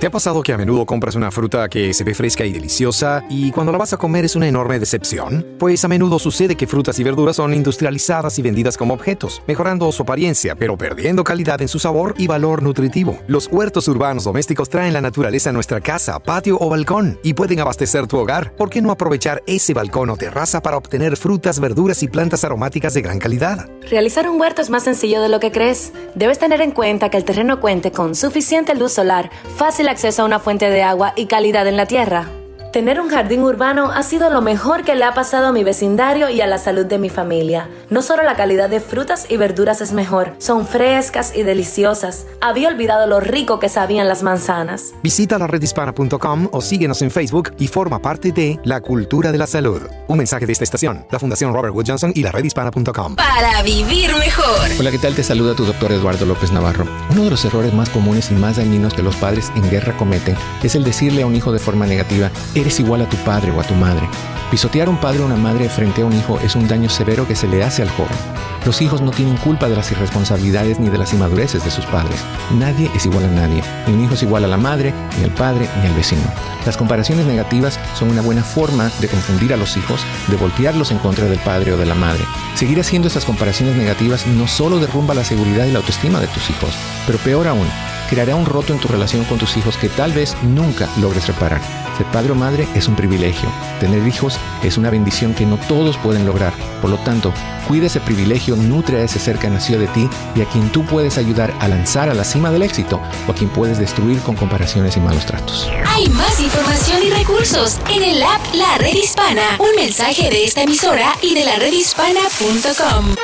¿Te 0.03 0.09
ha 0.09 0.11
pasado 0.11 0.43
que 0.43 0.53
a 0.53 0.59
menudo 0.59 0.85
compras 0.85 1.15
una 1.15 1.31
fruta 1.31 1.69
que 1.69 1.95
se 1.95 2.03
ve 2.03 2.13
fresca 2.13 2.45
y 2.45 2.51
deliciosa 2.51 3.23
y 3.31 3.53
cuando 3.53 3.71
la 3.71 3.79
vas 3.79 3.93
a 3.93 3.99
comer 3.99 4.25
es 4.25 4.35
una 4.35 4.49
enorme 4.49 4.81
decepción? 4.81 5.47
Pues 5.61 5.85
a 5.85 5.87
menudo 5.87 6.19
sucede 6.19 6.57
que 6.57 6.67
frutas 6.67 6.99
y 6.99 7.05
verduras 7.05 7.37
son 7.37 7.55
industrializadas 7.55 8.37
y 8.37 8.43
vendidas 8.43 8.77
como 8.77 8.95
objetos, 8.95 9.45
mejorando 9.47 9.93
su 9.93 10.03
apariencia, 10.03 10.57
pero 10.57 10.77
perdiendo 10.77 11.23
calidad 11.23 11.63
en 11.63 11.69
su 11.69 11.79
sabor 11.79 12.17
y 12.19 12.27
valor 12.27 12.65
nutritivo. 12.65 13.17
Los 13.29 13.47
huertos 13.47 13.87
urbanos 13.87 14.25
domésticos 14.25 14.69
traen 14.69 14.93
la 14.93 15.01
naturaleza 15.01 15.51
a 15.51 15.53
nuestra 15.53 15.81
casa, 15.81 16.19
patio 16.19 16.59
o 16.59 16.69
balcón 16.69 17.21
y 17.23 17.35
pueden 17.35 17.61
abastecer 17.61 18.09
tu 18.09 18.19
hogar. 18.19 18.57
¿Por 18.57 18.71
qué 18.71 18.83
no 18.83 18.91
aprovechar 18.91 19.45
ese 19.47 19.73
balcón 19.73 20.11
o 20.11 20.17
terraza 20.17 20.61
para 20.63 20.79
obtener 20.79 21.17
frutas, 21.17 21.61
verduras 21.61 22.03
y 22.03 22.09
plantas 22.09 22.43
aromáticas 22.43 22.95
de 22.95 23.03
gran 23.03 23.21
calidad? 23.21 23.71
Realizar 23.89 24.29
un 24.29 24.41
huerto 24.41 24.63
es 24.63 24.69
más 24.69 24.83
sencillo 24.83 25.23
de 25.23 25.29
lo 25.29 25.39
que 25.39 25.53
crees. 25.53 25.93
Debes 26.17 26.41
tener 26.41 26.61
en 26.61 26.73
cuenta 26.73 27.09
que 27.09 27.19
el 27.19 27.25
terreno 27.25 27.61
cuente 27.61 27.93
con 27.93 28.17
suficiente 28.17 28.75
luz 28.75 28.91
solar, 28.91 29.31
fácil 29.57 29.92
acceso 29.93 30.23
a 30.23 30.25
una 30.25 30.41
fuente 30.41 30.69
de 30.71 30.83
agua 30.83 31.13
y 31.15 31.27
calidad 31.27 31.67
en 31.69 31.77
la 31.77 31.87
tierra. 31.87 32.42
Tener 32.73 33.03
un 33.03 33.11
jardín 33.11 33.43
urbano 33.43 33.91
ha 33.91 34.03
sido 34.03 34.31
lo 34.31 34.41
mejor 34.41 34.83
que 34.83 34.95
le 34.95 35.05
ha 35.05 35.13
pasado 35.13 35.49
a 35.49 35.53
mi 35.53 35.63
vecindario 35.63 36.31
y 36.31 36.41
a 36.41 36.47
la 36.47 36.57
salud 36.57 36.87
de 36.87 36.97
mi 36.97 37.11
familia. 37.11 37.69
No 37.91 38.01
solo 38.01 38.23
la 38.23 38.35
calidad 38.35 38.71
de 38.71 38.81
frutas 38.81 39.27
y 39.29 39.37
verduras 39.37 39.83
es 39.83 39.93
mejor, 39.93 40.33
son 40.39 40.67
frescas 40.67 41.37
y 41.37 41.43
deliciosas. 41.43 42.25
Había 42.41 42.69
olvidado 42.69 43.07
lo 43.07 43.21
rico 43.21 43.61
que 43.61 43.69
sabían 43.69 44.09
las 44.09 44.23
manzanas. 44.23 44.95
Visita 45.03 45.37
la 45.37 45.49
redhispana.com 45.49 46.49
o 46.51 46.63
síguenos 46.63 47.03
en 47.03 47.11
Facebook 47.11 47.53
y 47.59 47.69
forma 47.69 48.01
parte 48.01 48.33
de 48.33 48.59
la 48.65 48.81
cultura 48.81 49.33
de 49.33 49.37
la 49.37 49.47
salud. 49.47 49.83
Un 50.09 50.17
mensaje 50.17 50.47
de 50.47 50.53
esta 50.53 50.65
estación, 50.65 51.05
la 51.11 51.19
Fundación 51.19 51.53
Robert 51.53 51.75
Wood 51.75 51.89
Johnson 51.89 52.13
y 52.15 52.23
la 52.23 52.33
redhispana.com. 52.33 53.17
Para 53.17 53.63
vivir 53.63 54.17
mejor. 54.17 54.71
Hola, 54.81 54.91
¿qué 54.91 54.99
tal? 54.99 55.15
Te 55.15 55.23
saluda 55.23 55.55
tu 55.55 55.67
doctor 55.67 55.93
Eduardo 55.93 56.25
López 56.25 56.51
Navarro. 56.53 56.87
Uno 57.11 57.25
de 57.25 57.31
los 57.31 57.45
errores 57.45 57.75
más 57.75 57.91
comunes 57.91 58.31
y 58.31 58.35
más 58.35 58.57
dañinos 58.57 58.95
que 58.95 59.03
los 59.03 59.17
padres 59.17 59.53
en 59.57 59.69
guerra 59.69 59.95
cometen 59.99 60.37
es 60.63 60.75
el 60.75 60.85
decirle 60.85 61.21
a 61.21 61.27
un 61.27 61.37
hijo 61.37 61.53
de 61.53 61.59
forma 61.59 61.85
negativa, 61.85 62.31
eres 62.63 62.81
igual 62.81 63.03
a 63.03 63.09
tu 63.09 63.17
padre 63.19 63.51
o 63.51 63.61
a 63.61 63.65
tu 63.65 63.75
madre. 63.75 64.09
Pisotear 64.51 64.89
un 64.89 64.99
padre 64.99 65.23
o 65.23 65.27
una 65.27 65.37
madre 65.37 65.69
frente 65.69 66.03
a 66.03 66.07
un 66.07 66.13
hijo 66.13 66.39
es 66.41 66.55
un 66.57 66.69
daño 66.69 66.89
severo 66.89 67.27
que 67.27 67.35
se 67.35 67.49
le 67.49 67.63
hace 67.65 67.83
al 67.83 67.91
joven. 67.91 68.17
Los 68.65 68.81
hijos 68.81 69.01
no 69.01 69.11
tienen 69.11 69.37
culpa 69.39 69.69
de 69.69 69.75
las 69.75 69.91
irresponsabilidades 69.91 70.79
ni 70.79 70.89
de 70.89 70.99
las 70.99 71.13
inmadureces 71.13 71.65
de 71.65 71.71
sus 71.71 71.85
padres. 71.87 72.21
Nadie 72.53 72.91
es 72.95 73.07
igual 73.07 73.25
a 73.25 73.29
nadie. 73.29 73.63
Ni 73.87 73.95
un 73.95 74.05
hijo 74.05 74.15
es 74.15 74.23
igual 74.23 74.45
a 74.45 74.49
la 74.49 74.57
madre, 74.57 74.95
ni 75.19 75.25
al 75.25 75.31
padre, 75.33 75.69
ni 75.81 75.89
al 75.89 75.95
vecino. 75.95 76.23
Las 76.65 76.77
comparaciones 76.77 77.27
negativas 77.27 77.81
son 77.99 78.11
una 78.11 78.23
buena 78.23 78.45
forma 78.45 78.91
de 79.01 79.09
confundir 79.09 79.53
a 79.53 79.57
los 79.57 79.77
hijos, 79.77 80.03
de 80.29 80.37
voltearlos 80.37 80.93
en 80.93 80.99
contra 80.99 81.25
del 81.25 81.41
padre 81.41 81.73
o 81.73 81.77
de 81.77 81.87
la 81.87 81.95
madre. 81.95 82.25
Seguir 82.55 82.79
haciendo 82.79 83.09
estas 83.09 83.25
comparaciones 83.25 83.75
negativas 83.75 84.27
no 84.27 84.47
solo 84.47 84.79
derrumba 84.79 85.15
la 85.15 85.25
seguridad 85.25 85.67
y 85.67 85.73
la 85.73 85.79
autoestima 85.79 86.21
de 86.21 86.29
tus 86.29 86.51
hijos, 86.51 86.75
pero 87.07 87.19
peor 87.19 87.49
aún, 87.49 87.67
creará 88.09 88.37
un 88.37 88.47
roto 88.47 88.73
en 88.73 88.79
tu 88.79 88.87
relación 88.87 89.25
con 89.25 89.39
tus 89.39 89.57
hijos 89.57 89.77
que 89.77 89.89
tal 89.89 90.13
vez 90.13 90.37
nunca 90.43 90.89
logres 91.01 91.27
reparar. 91.27 91.82
Ser 91.97 92.07
padre 92.07 92.33
o 92.33 92.35
madre 92.35 92.67
es 92.75 92.89
un 92.89 92.97
privilegio. 92.97 93.49
Tener 93.81 94.07
hijos 94.07 94.39
es 94.63 94.79
una 94.79 94.91
bendición 94.91 95.35
que 95.35 95.45
no 95.45 95.57
todos 95.69 95.97
pueden 95.99 96.25
lograr. 96.27 96.53
Por 96.81 96.91
lo 96.91 96.97
tanto, 96.99 97.33
cuida 97.69 97.87
ese 97.87 98.01
privilegio, 98.01 98.57
nutre 98.57 98.99
a 98.99 99.05
ese 99.05 99.19
ser 99.19 99.39
que 99.39 99.51
nació 99.51 99.79
de 99.79 99.87
ti 99.89 100.09
y 100.35 100.41
a 100.41 100.47
quien 100.47 100.71
tú 100.71 100.85
puedes 100.85 101.19
ayudar 101.19 101.53
a 101.61 101.69
lanzar 101.69 102.09
a 102.09 102.15
la 102.15 102.25
cima 102.25 102.51
del 102.51 102.63
éxito 102.63 103.01
o 103.29 103.33
a 103.33 103.35
quien 103.35 103.51
puedes 103.51 103.79
destruir 103.79 104.19
con 104.21 104.37
comparaciones 104.37 104.97
y 104.97 105.01
malos 105.01 105.27
tratos. 105.27 105.69
Hay 105.87 106.09
más 106.09 106.41
información 106.41 107.03
y 107.05 107.11
recursos 107.11 107.79
en 107.91 108.03
el 108.03 108.23
app 108.23 108.41
La 108.55 108.79
Red 108.79 108.95
Hispana. 108.95 109.43
Un 109.59 109.75
mensaje 109.77 110.31
de 110.31 110.45
esta 110.45 110.63
emisora 110.63 111.13
y 111.21 111.35
de 111.35 111.45
la 111.45 111.57
redhispana.com. 111.57 113.15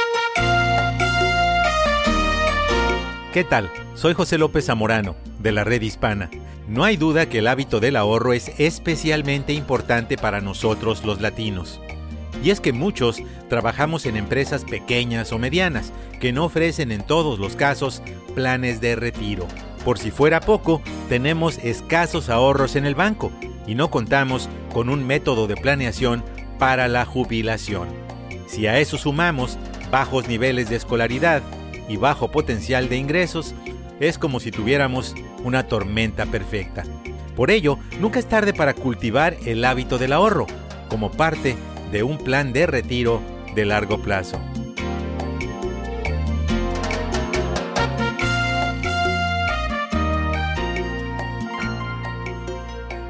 ¿Qué 3.32 3.44
tal? 3.44 3.70
Soy 3.94 4.14
José 4.14 4.38
López 4.38 4.66
Zamorano, 4.66 5.16
de 5.38 5.52
la 5.52 5.64
Red 5.64 5.82
Hispana. 5.82 6.30
No 6.68 6.84
hay 6.84 6.98
duda 6.98 7.30
que 7.30 7.38
el 7.38 7.46
hábito 7.46 7.80
del 7.80 7.96
ahorro 7.96 8.34
es 8.34 8.52
especialmente 8.58 9.54
importante 9.54 10.18
para 10.18 10.42
nosotros 10.42 11.02
los 11.02 11.18
latinos. 11.22 11.80
Y 12.44 12.50
es 12.50 12.60
que 12.60 12.74
muchos 12.74 13.22
trabajamos 13.48 14.04
en 14.04 14.18
empresas 14.18 14.64
pequeñas 14.64 15.32
o 15.32 15.38
medianas 15.38 15.94
que 16.20 16.30
no 16.30 16.44
ofrecen 16.44 16.92
en 16.92 17.02
todos 17.02 17.38
los 17.38 17.56
casos 17.56 18.02
planes 18.34 18.82
de 18.82 18.96
retiro. 18.96 19.48
Por 19.82 19.98
si 19.98 20.10
fuera 20.10 20.40
poco, 20.40 20.82
tenemos 21.08 21.56
escasos 21.56 22.28
ahorros 22.28 22.76
en 22.76 22.84
el 22.84 22.94
banco 22.94 23.32
y 23.66 23.74
no 23.74 23.90
contamos 23.90 24.50
con 24.70 24.90
un 24.90 25.06
método 25.06 25.46
de 25.46 25.56
planeación 25.56 26.22
para 26.58 26.86
la 26.86 27.06
jubilación. 27.06 27.88
Si 28.46 28.66
a 28.66 28.78
eso 28.78 28.98
sumamos 28.98 29.56
bajos 29.90 30.28
niveles 30.28 30.68
de 30.68 30.76
escolaridad 30.76 31.42
y 31.88 31.96
bajo 31.96 32.30
potencial 32.30 32.90
de 32.90 32.98
ingresos, 32.98 33.54
es 34.00 34.18
como 34.18 34.40
si 34.40 34.50
tuviéramos 34.50 35.14
una 35.44 35.66
tormenta 35.66 36.26
perfecta. 36.26 36.84
Por 37.36 37.50
ello, 37.50 37.78
nunca 38.00 38.18
es 38.18 38.26
tarde 38.26 38.52
para 38.52 38.74
cultivar 38.74 39.36
el 39.46 39.64
hábito 39.64 39.98
del 39.98 40.12
ahorro, 40.12 40.46
como 40.88 41.10
parte 41.10 41.56
de 41.92 42.02
un 42.02 42.18
plan 42.18 42.52
de 42.52 42.66
retiro 42.66 43.20
de 43.54 43.64
largo 43.64 44.02
plazo. 44.02 44.38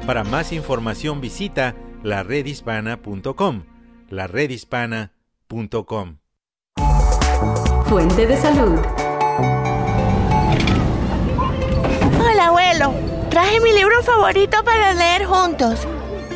Para 0.05 0.23
más 0.23 0.51
información 0.53 1.21
visita 1.21 1.75
laredhispana.com. 2.01 3.63
laredhispana.com. 4.09 6.17
Fuente 7.85 8.25
de 8.25 8.37
salud. 8.37 8.79
Traje 13.29 13.59
mi 13.59 13.73
libro 13.73 14.01
favorito 14.03 14.63
para 14.63 14.93
leer 14.93 15.25
juntos. 15.25 15.85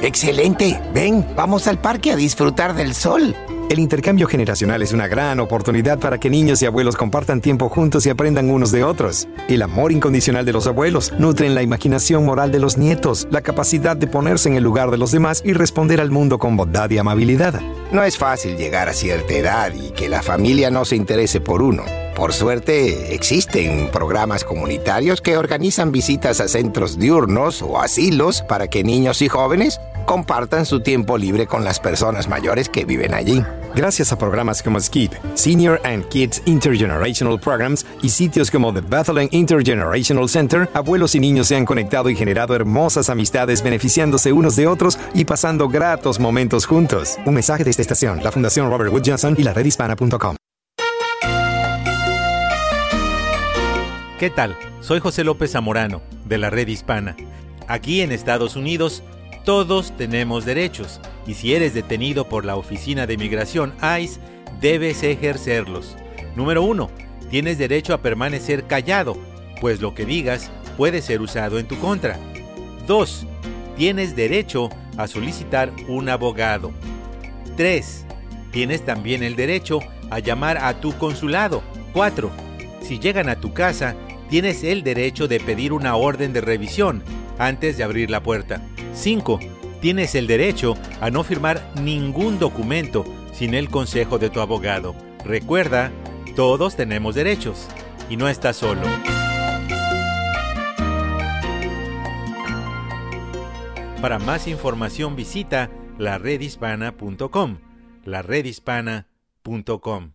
Excelente. 0.02 0.78
Ven, 0.94 1.26
vamos 1.38 1.68
al 1.68 1.80
parque 1.80 2.12
a 2.12 2.18
disfrutar 2.18 2.76
del 2.76 2.94
sol. 2.94 3.34
El 3.70 3.80
intercambio 3.80 4.28
generacional 4.28 4.84
es 4.84 4.92
una 4.92 5.08
gran 5.08 5.40
oportunidad 5.40 5.98
para 5.98 6.20
que 6.20 6.30
niños 6.30 6.62
y 6.62 6.66
abuelos 6.66 6.96
compartan 6.96 7.42
tiempo 7.42 7.70
juntos 7.70 8.06
y 8.06 8.10
aprendan 8.10 8.52
unos 8.52 8.72
de 8.72 8.84
otros. 8.84 9.28
El 9.48 9.62
amor 9.62 9.92
incondicional 9.92 10.46
de 10.46 10.54
los 10.54 10.68
abuelos 10.68 11.12
nutre 11.18 11.48
en 11.48 11.56
la 11.56 11.64
imaginación 11.64 12.26
moral 12.26 12.52
de 12.52 12.60
los 12.60 12.78
nietos, 12.78 13.28
la 13.32 13.42
capacidad 13.42 13.96
de 13.96 14.08
ponerse 14.08 14.50
en 14.50 14.56
el 14.56 14.64
lugar 14.64 14.92
de 14.92 14.98
los 14.98 15.12
demás 15.12 15.42
y 15.44 15.54
responder 15.54 16.02
al 16.02 16.12
mundo 16.12 16.38
con 16.38 16.56
bondad 16.56 16.90
y 16.92 16.98
amabilidad. 16.98 17.62
No 17.92 18.04
es 18.04 18.18
fácil 18.18 18.58
llegar 18.58 18.90
a 18.90 18.94
cierta 18.94 19.34
edad 19.34 19.74
y 19.74 19.92
que 19.92 20.10
la 20.10 20.22
familia 20.22 20.70
no 20.70 20.86
se 20.86 20.96
interese 20.96 21.40
por 21.40 21.62
uno. 21.62 21.84
Por 22.16 22.32
suerte, 22.34 23.16
existen 23.16 23.90
programas 23.92 24.44
comunitarios 24.44 25.20
que 25.20 25.36
organizan 25.36 25.92
visitas 25.92 26.42
a 26.42 26.48
centros 26.48 27.00
diurnos 27.00 27.64
o 27.64 27.80
asilos 27.80 28.44
para 28.44 28.68
que 28.68 28.84
niños 28.84 29.24
y 29.24 29.30
jóvenes 29.30 29.80
compartan 30.06 30.66
su 30.66 30.82
tiempo 30.82 31.18
libre 31.18 31.48
con 31.48 31.64
las 31.64 31.80
personas 31.80 32.28
mayores 32.28 32.70
que 32.70 32.86
viven 32.86 33.14
allí. 33.14 33.44
Gracias 33.76 34.12
a 34.12 34.18
programas 34.18 34.62
como 34.62 34.80
SKIP, 34.80 35.14
Senior 35.34 35.82
and 35.84 36.08
Kids 36.10 36.42
Intergenerational 36.46 37.40
Programs 37.40 37.86
y 38.02 38.10
sitios 38.10 38.52
como 38.52 38.74
The 38.74 38.82
Bethlehem 38.82 39.30
Intergenerational 39.32 40.30
Center, 40.30 40.70
abuelos 40.74 41.16
y 41.16 41.20
niños 41.20 41.48
se 41.48 41.56
han 41.56 41.66
conectado 41.66 42.10
y 42.10 42.16
generado 42.16 42.56
hermosas 42.56 43.10
amistades 43.10 43.64
beneficiándose 43.64 44.32
unos 44.32 44.56
de 44.56 44.68
otros 44.68 45.00
y 45.14 45.26
pasando 45.26 45.70
gratos 45.70 46.20
momentos 46.20 46.66
juntos. 46.66 47.18
Un 47.26 47.34
mensaje 47.34 47.64
de 47.64 47.72
esta 47.72 47.82
estación, 47.82 48.24
la 48.24 48.32
Fundación 48.32 48.70
Robert 48.70 48.92
Wood 48.92 49.04
Johnson 49.06 49.36
y 49.38 49.44
la 49.44 49.54
redhispana.com. 49.54 50.36
¿Qué 54.24 54.30
tal? 54.30 54.56
Soy 54.80 55.00
José 55.00 55.24
López 55.24 55.52
Zamorano, 55.52 56.02
de 56.24 56.38
la 56.38 56.50
Red 56.50 56.70
Hispana. 56.70 57.18
Aquí 57.68 58.02
en 58.02 58.12
Estados 58.12 58.56
Unidos, 58.56 59.04
todos 59.44 59.96
tenemos 59.98 60.46
derechos 60.46 61.02
y 61.28 61.34
si 61.34 61.54
eres 61.54 61.74
detenido 61.74 62.28
por 62.30 62.46
la 62.46 62.56
Oficina 62.56 63.06
de 63.06 63.18
Migración 63.18 63.74
ICE, 64.00 64.20
debes 64.62 65.04
ejercerlos. 65.04 65.98
Número 66.36 66.64
1. 66.64 66.90
Tienes 67.30 67.58
derecho 67.58 67.94
a 67.94 68.02
permanecer 68.02 68.66
callado, 68.66 69.18
pues 69.60 69.82
lo 69.82 69.94
que 69.94 70.06
digas 70.06 70.52
puede 70.78 71.02
ser 71.02 71.22
usado 71.22 71.60
en 71.60 71.68
tu 71.68 71.78
contra. 71.80 72.18
2. 72.88 73.28
Tienes 73.76 74.16
derecho 74.16 74.70
a 74.98 75.08
solicitar 75.08 75.72
un 75.88 76.10
abogado. 76.10 76.72
3. 77.58 78.06
Tienes 78.52 78.86
también 78.86 79.24
el 79.24 79.36
derecho 79.36 79.80
a 80.10 80.20
llamar 80.20 80.58
a 80.58 80.80
tu 80.80 80.98
consulado. 80.98 81.64
4. 81.94 82.32
Si 82.82 83.00
llegan 83.00 83.30
a 83.30 83.40
tu 83.40 83.54
casa, 83.54 83.96
tienes 84.30 84.64
el 84.64 84.84
derecho 84.84 85.28
de 85.28 85.40
pedir 85.40 85.74
una 85.74 85.96
orden 85.96 86.34
de 86.34 86.42
revisión 86.42 87.04
antes 87.38 87.78
de 87.78 87.84
abrir 87.84 88.10
la 88.10 88.24
puerta. 88.24 88.62
5. 88.94 89.40
Tienes 89.82 90.16
el 90.16 90.28
derecho 90.28 90.76
a 91.02 91.10
no 91.10 91.24
firmar 91.24 91.62
ningún 91.82 92.40
documento 92.40 93.04
sin 93.34 93.54
el 93.54 93.70
consejo 93.70 94.20
de 94.20 94.30
tu 94.30 94.40
abogado. 94.40 94.96
Recuerda, 95.26 95.92
todos 96.36 96.76
tenemos 96.76 97.16
derechos 97.16 97.68
y 98.10 98.18
no 98.18 98.30
estás 98.30 98.58
solo. 98.58 98.82
Para 104.02 104.20
más 104.20 104.48
información 104.48 105.16
visita 105.16 105.70
laredhispana.com. 105.98 107.58
laredhispana.com. 108.04 110.12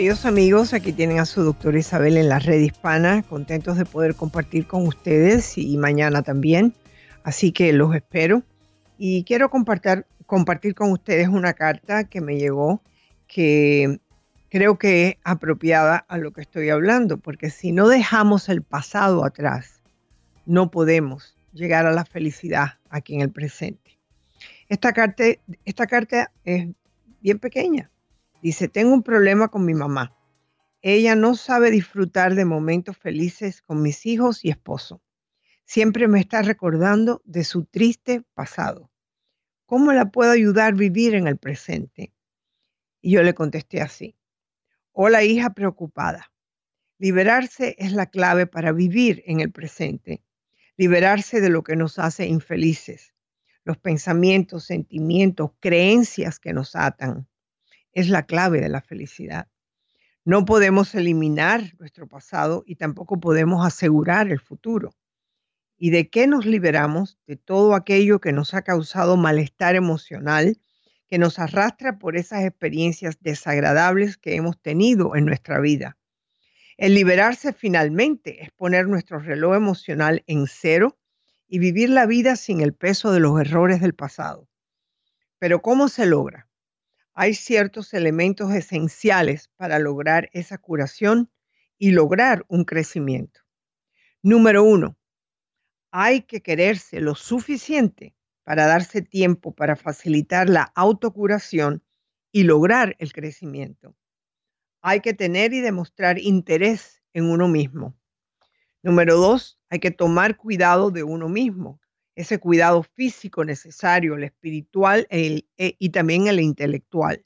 Queridos 0.00 0.24
amigos, 0.24 0.72
aquí 0.72 0.94
tienen 0.94 1.18
a 1.18 1.26
su 1.26 1.42
doctora 1.42 1.78
Isabel 1.78 2.16
en 2.16 2.30
la 2.30 2.38
red 2.38 2.58
hispana, 2.60 3.22
contentos 3.22 3.76
de 3.76 3.84
poder 3.84 4.14
compartir 4.14 4.66
con 4.66 4.86
ustedes 4.86 5.58
y 5.58 5.76
mañana 5.76 6.22
también. 6.22 6.72
Así 7.22 7.52
que 7.52 7.70
los 7.74 7.94
espero. 7.94 8.42
Y 8.96 9.24
quiero 9.24 9.50
compartir, 9.50 10.06
compartir 10.24 10.74
con 10.74 10.90
ustedes 10.90 11.28
una 11.28 11.52
carta 11.52 12.04
que 12.04 12.22
me 12.22 12.38
llegó 12.38 12.80
que 13.26 14.00
creo 14.48 14.78
que 14.78 15.06
es 15.06 15.16
apropiada 15.22 15.98
a 16.08 16.16
lo 16.16 16.32
que 16.32 16.40
estoy 16.40 16.70
hablando, 16.70 17.18
porque 17.18 17.50
si 17.50 17.70
no 17.70 17.86
dejamos 17.86 18.48
el 18.48 18.62
pasado 18.62 19.22
atrás, 19.22 19.82
no 20.46 20.70
podemos 20.70 21.36
llegar 21.52 21.84
a 21.84 21.92
la 21.92 22.06
felicidad 22.06 22.78
aquí 22.88 23.16
en 23.16 23.20
el 23.20 23.30
presente. 23.32 23.98
Esta 24.66 24.94
carta, 24.94 25.24
esta 25.66 25.86
carta 25.86 26.32
es 26.46 26.68
bien 27.20 27.38
pequeña. 27.38 27.90
Dice, 28.42 28.68
tengo 28.68 28.94
un 28.94 29.02
problema 29.02 29.48
con 29.48 29.64
mi 29.64 29.74
mamá. 29.74 30.16
Ella 30.82 31.14
no 31.14 31.34
sabe 31.34 31.70
disfrutar 31.70 32.34
de 32.34 32.46
momentos 32.46 32.96
felices 32.96 33.60
con 33.60 33.82
mis 33.82 34.06
hijos 34.06 34.44
y 34.44 34.50
esposo. 34.50 35.02
Siempre 35.64 36.08
me 36.08 36.20
está 36.20 36.42
recordando 36.42 37.20
de 37.24 37.44
su 37.44 37.64
triste 37.64 38.24
pasado. 38.34 38.90
¿Cómo 39.66 39.92
la 39.92 40.10
puedo 40.10 40.32
ayudar 40.32 40.72
a 40.72 40.76
vivir 40.76 41.14
en 41.14 41.26
el 41.26 41.36
presente? 41.36 42.12
Y 43.00 43.12
yo 43.12 43.22
le 43.22 43.34
contesté 43.34 43.80
así. 43.80 44.16
Hola 44.92 45.22
hija 45.22 45.54
preocupada. 45.54 46.32
Liberarse 46.98 47.76
es 47.78 47.92
la 47.92 48.06
clave 48.06 48.46
para 48.46 48.72
vivir 48.72 49.22
en 49.26 49.40
el 49.40 49.52
presente. 49.52 50.24
Liberarse 50.76 51.40
de 51.40 51.50
lo 51.50 51.62
que 51.62 51.76
nos 51.76 51.98
hace 51.98 52.26
infelices. 52.26 53.14
Los 53.64 53.78
pensamientos, 53.78 54.64
sentimientos, 54.64 55.52
creencias 55.60 56.38
que 56.38 56.52
nos 56.52 56.74
atan. 56.74 57.29
Es 57.92 58.08
la 58.08 58.24
clave 58.26 58.60
de 58.60 58.68
la 58.68 58.80
felicidad. 58.80 59.48
No 60.24 60.44
podemos 60.44 60.94
eliminar 60.94 61.74
nuestro 61.78 62.06
pasado 62.06 62.62
y 62.66 62.76
tampoco 62.76 63.18
podemos 63.20 63.66
asegurar 63.66 64.28
el 64.28 64.38
futuro. 64.38 64.94
¿Y 65.76 65.90
de 65.90 66.10
qué 66.10 66.26
nos 66.26 66.44
liberamos? 66.44 67.18
De 67.26 67.36
todo 67.36 67.74
aquello 67.74 68.20
que 68.20 68.32
nos 68.32 68.52
ha 68.52 68.62
causado 68.62 69.16
malestar 69.16 69.76
emocional, 69.76 70.58
que 71.08 71.18
nos 71.18 71.38
arrastra 71.38 71.98
por 71.98 72.16
esas 72.16 72.44
experiencias 72.44 73.18
desagradables 73.20 74.18
que 74.18 74.36
hemos 74.36 74.60
tenido 74.60 75.16
en 75.16 75.24
nuestra 75.24 75.58
vida. 75.58 75.96
El 76.76 76.94
liberarse 76.94 77.52
finalmente 77.52 78.44
es 78.44 78.50
poner 78.52 78.88
nuestro 78.88 79.18
reloj 79.18 79.56
emocional 79.56 80.22
en 80.26 80.46
cero 80.46 80.98
y 81.48 81.58
vivir 81.58 81.90
la 81.90 82.06
vida 82.06 82.36
sin 82.36 82.60
el 82.60 82.74
peso 82.74 83.10
de 83.10 83.20
los 83.20 83.40
errores 83.40 83.80
del 83.80 83.94
pasado. 83.94 84.48
Pero 85.38 85.62
¿cómo 85.62 85.88
se 85.88 86.04
logra? 86.04 86.49
Hay 87.14 87.34
ciertos 87.34 87.92
elementos 87.92 88.52
esenciales 88.52 89.50
para 89.56 89.78
lograr 89.78 90.30
esa 90.32 90.58
curación 90.58 91.30
y 91.78 91.90
lograr 91.90 92.44
un 92.48 92.64
crecimiento. 92.64 93.40
Número 94.22 94.62
uno, 94.62 94.96
hay 95.90 96.22
que 96.22 96.40
quererse 96.40 97.00
lo 97.00 97.14
suficiente 97.14 98.14
para 98.44 98.66
darse 98.66 99.02
tiempo 99.02 99.54
para 99.54 99.76
facilitar 99.76 100.48
la 100.48 100.72
autocuración 100.74 101.82
y 102.32 102.44
lograr 102.44 102.96
el 102.98 103.12
crecimiento. 103.12 103.96
Hay 104.82 105.00
que 105.00 105.14
tener 105.14 105.52
y 105.52 105.60
demostrar 105.60 106.18
interés 106.18 107.02
en 107.12 107.24
uno 107.24 107.48
mismo. 107.48 107.96
Número 108.82 109.16
dos, 109.16 109.60
hay 109.68 109.78
que 109.78 109.90
tomar 109.90 110.36
cuidado 110.36 110.90
de 110.90 111.02
uno 111.02 111.28
mismo, 111.28 111.80
ese 112.20 112.38
cuidado 112.38 112.82
físico 112.82 113.44
necesario, 113.44 114.14
el 114.14 114.24
espiritual 114.24 115.06
e, 115.10 115.44
y 115.56 115.88
también 115.88 116.26
el 116.26 116.38
intelectual. 116.38 117.24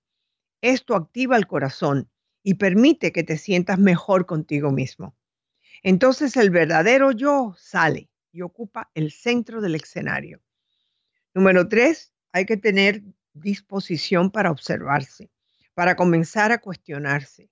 Esto 0.61 0.95
activa 0.95 1.36
el 1.36 1.49
corazón 1.49 2.09
y 2.45 2.55
permite 2.55 3.12
que 3.12 3.24
te 3.24 3.36
sientas 3.36 3.78
mejor 3.78 4.24
contigo 4.24 4.70
mismo. 4.70 5.16
Entonces 5.82 6.36
el 6.36 6.51
verdadero 6.51 7.11
yo 7.11 7.55
sale 7.59 8.09
y 8.30 8.42
ocupa 8.42 8.90
el 8.95 9.11
centro 9.11 9.61
del 9.61 9.74
escenario. 9.74 10.40
Número 11.34 11.68
tres, 11.68 12.12
hay 12.32 12.47
que 12.47 12.57
tener 12.57 13.03
disposición 13.32 14.30
para 14.30 14.53
observarse, 14.53 15.28
para 15.74 15.97
comenzar 15.97 16.53
a 16.53 16.59
cuestionarse. 16.59 17.51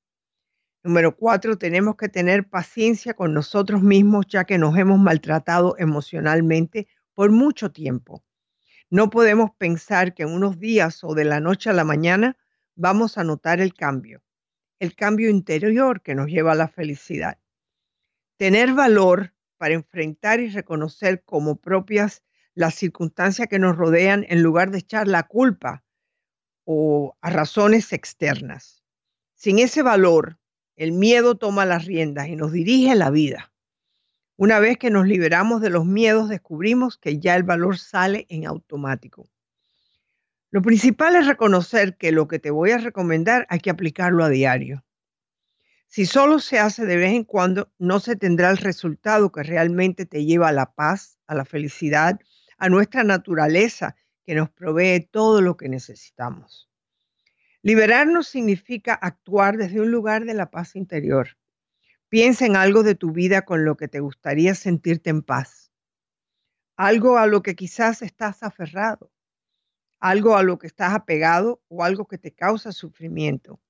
Número 0.84 1.16
cuatro, 1.16 1.58
tenemos 1.58 1.96
que 1.96 2.08
tener 2.08 2.48
paciencia 2.48 3.14
con 3.14 3.34
nosotros 3.34 3.82
mismos 3.82 4.26
ya 4.28 4.44
que 4.44 4.58
nos 4.58 4.76
hemos 4.78 5.00
maltratado 5.00 5.74
emocionalmente 5.78 6.86
por 7.14 7.30
mucho 7.30 7.72
tiempo. 7.72 8.24
No 8.90 9.10
podemos 9.10 9.50
pensar 9.56 10.14
que 10.14 10.22
en 10.22 10.30
unos 10.30 10.58
días 10.58 11.02
o 11.02 11.14
de 11.14 11.24
la 11.24 11.40
noche 11.40 11.70
a 11.70 11.72
la 11.72 11.84
mañana 11.84 12.36
vamos 12.74 13.18
a 13.18 13.24
notar 13.24 13.60
el 13.60 13.74
cambio, 13.74 14.22
el 14.78 14.94
cambio 14.94 15.30
interior 15.30 16.02
que 16.02 16.14
nos 16.14 16.28
lleva 16.28 16.52
a 16.52 16.56
la 16.56 16.68
felicidad. 16.68 17.38
Tener 18.36 18.72
valor 18.74 19.34
para 19.56 19.74
enfrentar 19.74 20.40
y 20.40 20.48
reconocer 20.48 21.22
como 21.24 21.56
propias 21.56 22.22
las 22.54 22.74
circunstancias 22.74 23.48
que 23.48 23.58
nos 23.58 23.76
rodean 23.76 24.26
en 24.28 24.42
lugar 24.42 24.70
de 24.70 24.78
echar 24.78 25.08
la 25.08 25.22
culpa 25.22 25.84
o 26.64 27.16
a 27.20 27.30
razones 27.30 27.92
externas. 27.92 28.82
Sin 29.34 29.58
ese 29.58 29.82
valor, 29.82 30.38
el 30.76 30.92
miedo 30.92 31.36
toma 31.36 31.64
las 31.64 31.84
riendas 31.84 32.28
y 32.28 32.36
nos 32.36 32.52
dirige 32.52 32.94
la 32.94 33.10
vida. 33.10 33.51
Una 34.42 34.58
vez 34.58 34.76
que 34.76 34.90
nos 34.90 35.06
liberamos 35.06 35.60
de 35.60 35.70
los 35.70 35.86
miedos, 35.86 36.28
descubrimos 36.28 36.98
que 36.98 37.20
ya 37.20 37.36
el 37.36 37.44
valor 37.44 37.78
sale 37.78 38.26
en 38.28 38.44
automático. 38.44 39.30
Lo 40.50 40.62
principal 40.62 41.14
es 41.14 41.28
reconocer 41.28 41.96
que 41.96 42.10
lo 42.10 42.26
que 42.26 42.40
te 42.40 42.50
voy 42.50 42.72
a 42.72 42.78
recomendar 42.78 43.46
hay 43.50 43.60
que 43.60 43.70
aplicarlo 43.70 44.24
a 44.24 44.28
diario. 44.28 44.84
Si 45.86 46.06
solo 46.06 46.40
se 46.40 46.58
hace 46.58 46.86
de 46.86 46.96
vez 46.96 47.12
en 47.12 47.22
cuando, 47.22 47.70
no 47.78 48.00
se 48.00 48.16
tendrá 48.16 48.50
el 48.50 48.56
resultado 48.56 49.30
que 49.30 49.44
realmente 49.44 50.06
te 50.06 50.24
lleva 50.24 50.48
a 50.48 50.52
la 50.52 50.74
paz, 50.74 51.20
a 51.28 51.36
la 51.36 51.44
felicidad, 51.44 52.18
a 52.58 52.68
nuestra 52.68 53.04
naturaleza 53.04 53.94
que 54.24 54.34
nos 54.34 54.50
provee 54.50 55.08
todo 55.08 55.40
lo 55.40 55.56
que 55.56 55.68
necesitamos. 55.68 56.68
Liberarnos 57.62 58.26
significa 58.26 58.92
actuar 58.94 59.56
desde 59.56 59.80
un 59.80 59.92
lugar 59.92 60.24
de 60.24 60.34
la 60.34 60.50
paz 60.50 60.74
interior. 60.74 61.36
Piensa 62.12 62.44
en 62.44 62.56
algo 62.56 62.82
de 62.82 62.94
tu 62.94 63.10
vida 63.10 63.46
con 63.46 63.64
lo 63.64 63.78
que 63.78 63.88
te 63.88 64.00
gustaría 64.00 64.54
sentirte 64.54 65.08
en 65.08 65.22
paz. 65.22 65.72
Algo 66.76 67.16
a 67.16 67.26
lo 67.26 67.42
que 67.42 67.56
quizás 67.56 68.02
estás 68.02 68.42
aferrado. 68.42 69.10
Algo 69.98 70.36
a 70.36 70.42
lo 70.42 70.58
que 70.58 70.66
estás 70.66 70.92
apegado 70.92 71.62
o 71.68 71.82
algo 71.82 72.06
que 72.06 72.18
te 72.18 72.30
causa 72.30 72.70
sufrimiento. 72.70 73.62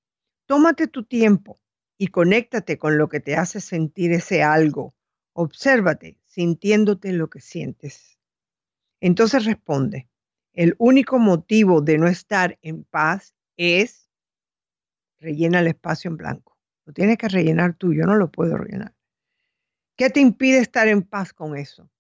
Tómate 0.47 0.89
tu 0.89 1.05
tiempo 1.05 1.61
y 1.97 2.09
conéctate 2.09 2.79
con 2.79 2.99
lo 2.99 3.09
que 3.09 3.21
te 3.21 3.37
hace 3.37 3.61
sentir 3.61 4.11
ese 4.11 4.43
algo. 4.43 4.97
Obsérvate 5.35 6.19
sintiéndote 6.25 7.13
lo 7.13 7.31
que 7.31 7.41
sientes. 7.41 8.19
Entonces 9.01 9.45
responde, 9.45 10.09
el 10.53 10.75
único 10.79 11.21
motivo 11.21 11.81
de 11.81 11.97
no 11.97 12.09
estar 12.09 12.59
en 12.63 12.83
paz 12.83 13.37
es, 13.57 14.11
rellena 15.21 15.61
el 15.61 15.69
espacio 15.69 16.11
en 16.11 16.17
blanco. 16.17 16.52
Lo 16.85 16.93
tienes 16.93 17.19
que 17.19 17.29
rellenar 17.29 17.75
tú, 17.75 17.93
yo 17.93 18.05
no 18.05 18.17
lo 18.17 18.31
puedo 18.31 18.57
rellenar. 18.57 18.95
¿Qué 19.97 20.11
te 20.11 20.21
impide 20.21 20.59
estar 20.59 20.89
en 20.89 21.03
paz 21.03 21.33
con 21.33 21.57
eso? 21.57 21.91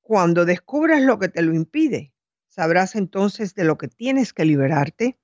Cuando 0.00 0.44
descubras 0.44 1.02
lo 1.02 1.18
que 1.18 1.28
te 1.28 1.42
lo 1.42 1.54
impide, 1.54 2.12
sabrás 2.48 2.96
entonces 2.96 3.54
de 3.54 3.64
lo 3.64 3.78
que 3.78 3.88
tienes 3.88 4.32
que 4.32 4.44
liberarte, 4.44 5.18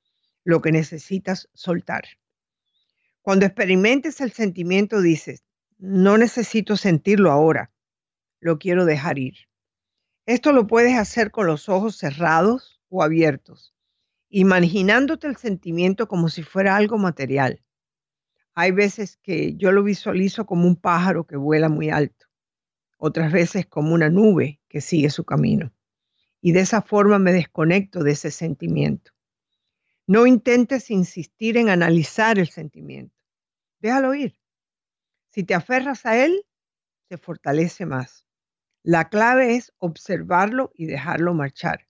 lo 0.44 0.60
que 0.60 0.72
necesitas 0.72 1.48
soltar. 1.52 2.04
Cuando 3.22 3.46
experimentes 3.46 4.20
el 4.20 4.32
sentimiento 4.32 5.00
dices, 5.00 5.44
no 5.78 6.18
necesito 6.18 6.76
sentirlo 6.76 7.30
ahora, 7.30 7.72
lo 8.40 8.58
quiero 8.58 8.84
dejar 8.84 9.18
ir. 9.18 9.34
Esto 10.26 10.52
lo 10.52 10.66
puedes 10.66 10.96
hacer 10.96 11.30
con 11.30 11.46
los 11.46 11.68
ojos 11.68 11.96
cerrados 11.96 12.80
o 12.88 13.02
abiertos, 13.02 13.74
imaginándote 14.28 15.26
el 15.26 15.36
sentimiento 15.36 16.08
como 16.08 16.28
si 16.28 16.42
fuera 16.42 16.76
algo 16.76 16.98
material. 16.98 17.62
Hay 18.54 18.70
veces 18.70 19.18
que 19.22 19.54
yo 19.56 19.72
lo 19.72 19.82
visualizo 19.82 20.46
como 20.46 20.66
un 20.66 20.76
pájaro 20.76 21.26
que 21.26 21.36
vuela 21.36 21.68
muy 21.68 21.90
alto, 21.90 22.26
otras 22.98 23.32
veces 23.32 23.66
como 23.66 23.94
una 23.94 24.10
nube 24.10 24.60
que 24.68 24.80
sigue 24.80 25.10
su 25.10 25.24
camino. 25.24 25.72
Y 26.40 26.52
de 26.52 26.60
esa 26.60 26.82
forma 26.82 27.18
me 27.18 27.32
desconecto 27.32 28.02
de 28.02 28.12
ese 28.12 28.30
sentimiento. 28.30 29.12
No 30.06 30.26
intentes 30.26 30.90
insistir 30.90 31.56
en 31.56 31.68
analizar 31.68 32.38
el 32.38 32.48
sentimiento 32.48 33.14
déjalo 33.84 34.14
ir. 34.14 34.40
Si 35.28 35.44
te 35.44 35.54
aferras 35.54 36.06
a 36.06 36.16
él, 36.24 36.46
se 37.10 37.18
fortalece 37.18 37.84
más. 37.84 38.26
La 38.82 39.10
clave 39.10 39.56
es 39.56 39.74
observarlo 39.78 40.72
y 40.74 40.86
dejarlo 40.86 41.34
marchar. 41.34 41.86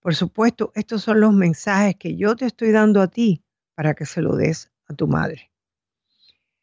Por 0.00 0.14
supuesto, 0.14 0.72
estos 0.74 1.04
son 1.04 1.20
los 1.20 1.32
mensajes 1.32 1.96
que 1.96 2.16
yo 2.16 2.36
te 2.36 2.44
estoy 2.44 2.70
dando 2.70 3.00
a 3.00 3.08
ti 3.08 3.42
para 3.74 3.94
que 3.94 4.04
se 4.04 4.20
lo 4.20 4.36
des 4.36 4.70
a 4.88 4.94
tu 4.94 5.08
madre. 5.08 5.47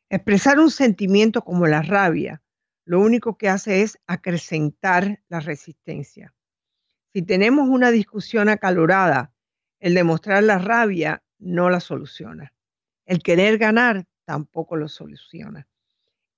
Expresar 0.09 0.59
un 0.59 0.69
sentimiento 0.69 1.41
como 1.43 1.65
la 1.65 1.81
rabia, 1.81 2.43
lo 2.85 2.99
único 2.99 3.37
que 3.37 3.49
hace 3.49 3.81
es 3.81 3.97
acrecentar 4.05 5.23
la 5.29 5.39
resistencia. 5.39 6.35
Si 7.11 7.23
tenemos 7.23 7.67
una 7.67 7.89
discusión 7.89 8.49
acalorada, 8.49 9.33
el 9.79 9.95
demostrar 9.95 10.43
la 10.43 10.59
rabia 10.59 11.23
no 11.39 11.69
la 11.69 11.79
soluciona. 11.79 12.53
El 13.05 13.23
querer 13.23 13.57
ganar 13.57 14.05
tampoco 14.25 14.75
lo 14.75 14.87
soluciona. 14.87 15.67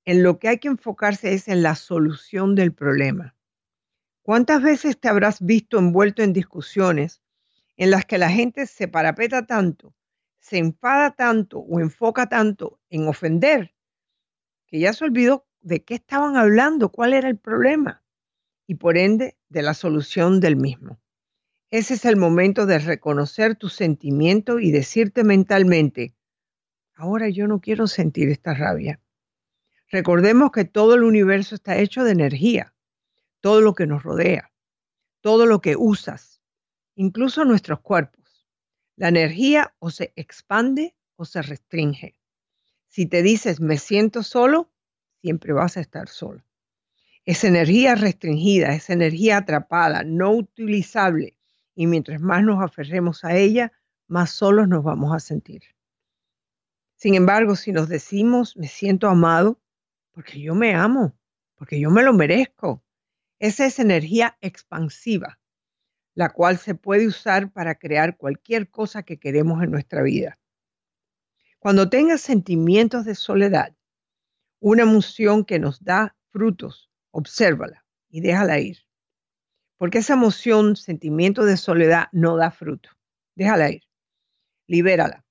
En 0.05 0.24
lo 0.24 0.39
que 0.39 0.47
hay 0.47 0.59
que 0.59 0.70
enfocarse 0.70 1.34
es 1.34 1.49
en 1.49 1.61
la 1.61 1.76
solución 1.76 2.55
del 2.55 2.74
problema. 2.74 3.36
¿Cuántas 4.22 4.61
veces 4.61 4.99
te 4.99 5.09
habrás 5.09 5.45
visto 5.45 5.78
envuelto 5.78 6.22
en 6.24 6.32
discusiones 6.32 7.22
en 7.76 7.91
las 7.91 8.05
que 8.05 8.18
la 8.18 8.30
gente 8.30 8.65
se 8.65 8.88
parapeta 8.88 9.45
tanto, 9.45 9.93
se 10.48 10.58
enfada 10.58 11.12
tanto 11.12 11.60
o 11.60 11.80
enfoca 11.80 12.30
tanto 12.30 12.80
en 12.89 13.08
ofender 13.08 13.76
que 14.68 14.80
ya 14.80 14.93
se 14.93 15.04
olvidó 15.04 15.45
de 15.62 15.84
qué 15.84 15.95
estaban 15.95 16.38
hablando, 16.38 16.89
cuál 16.89 17.14
era 17.14 17.28
el 17.28 17.38
problema 17.38 18.04
y 18.66 18.76
por 18.76 18.98
ende 18.98 19.38
de 19.50 19.62
la 19.62 19.74
solución 19.74 20.39
del 20.39 20.56
mismo? 20.56 21.00
Ese 21.70 21.95
es 21.95 22.06
el 22.06 22.16
momento 22.16 22.66
de 22.66 22.80
reconocer 22.80 23.56
tu 23.56 23.68
sentimiento 23.68 24.60
y 24.60 24.72
decirte 24.72 25.26
mentalmente, 25.26 26.16
ahora 26.95 27.28
yo 27.28 27.48
no 27.48 27.60
quiero 27.60 27.88
sentir 27.88 28.30
esta 28.30 28.54
rabia. 28.54 29.02
Recordemos 29.89 30.52
que 30.52 30.64
todo 30.64 30.95
el 30.95 31.04
universo 31.04 31.56
está 31.56 31.78
hecho 31.78 32.04
de 32.04 32.12
energía 32.12 32.74
todo 33.41 33.62
lo 33.62 33.76
que 33.76 33.88
nos 33.88 34.04
rodea, 34.04 34.52
todo 35.22 35.45
lo 35.45 35.62
que 35.62 35.76
usas, 35.76 36.41
incluso 36.95 37.45
nuestros 37.45 37.80
cuerpos. 37.82 38.26
La 38.98 39.10
energía 39.10 39.76
o 39.78 39.91
se 39.91 40.12
expande 40.16 40.95
o 41.18 41.24
se 41.24 41.43
restringe. 41.43 42.20
Si 42.88 43.06
te 43.06 43.22
dices 43.22 43.62
me 43.62 43.78
siento 43.78 44.24
solo, 44.24 44.72
siempre 45.22 45.54
vas 45.54 45.78
a 45.78 45.82
estar 45.82 46.10
solo. 46.10 46.43
Esa 47.24 47.48
energía 47.48 47.93
restringida, 47.93 48.74
esa 48.74 48.93
energía 48.93 49.38
atrapada, 49.38 50.04
no 50.04 50.32
utilizable, 50.32 51.38
y 51.76 51.86
mientras 51.86 52.20
más 52.22 52.43
nos 52.43 52.64
aferremos 52.64 53.24
a 53.24 53.36
ella, 53.38 53.72
más 54.08 54.32
solos 54.32 54.68
nos 54.68 54.84
vamos 54.84 55.14
a 55.14 55.20
sentir. 55.20 55.62
Sin 56.95 57.14
embargo, 57.14 57.56
si 57.56 57.72
nos 57.72 57.89
decimos 57.89 58.58
me 58.58 58.68
siento 58.68 59.08
amado, 59.10 59.62
porque 60.12 60.41
yo 60.41 60.56
me 60.56 60.74
amo, 60.74 61.16
porque 61.54 61.80
yo 61.80 61.91
me 61.91 62.02
lo 62.02 62.14
merezco, 62.14 62.84
esa 63.38 63.68
es 63.68 63.78
energía 63.78 64.39
expansiva, 64.41 65.39
la 66.18 66.30
cual 66.30 66.57
se 66.57 66.74
puede 66.74 67.05
usar 67.05 67.51
para 67.51 67.76
crear 67.76 68.18
cualquier 68.18 68.72
cosa 68.72 69.03
que 69.03 69.20
queremos 69.20 69.61
en 69.61 69.70
nuestra 69.70 70.01
vida. 70.01 70.39
Cuando 71.59 71.91
tengas 71.91 72.22
sentimientos 72.22 73.05
de 73.05 73.13
soledad, 73.13 73.76
una 74.59 74.82
emoción 74.82 75.45
que 75.45 75.59
nos 75.59 75.84
da 75.84 76.18
frutos, 76.32 76.89
obsérvala 77.11 77.86
y 78.09 78.22
déjala 78.22 78.57
ir. 78.57 78.80
Porque 79.78 79.99
esa 79.99 80.13
emoción, 80.13 80.76
sentimiento 80.76 81.45
de 81.45 81.55
soledad, 81.55 82.07
no 82.11 82.36
da 82.36 82.49
fruto. 82.49 82.89
Déjala 83.36 83.70
ir. 83.70 83.84
Libérala. 84.65 85.24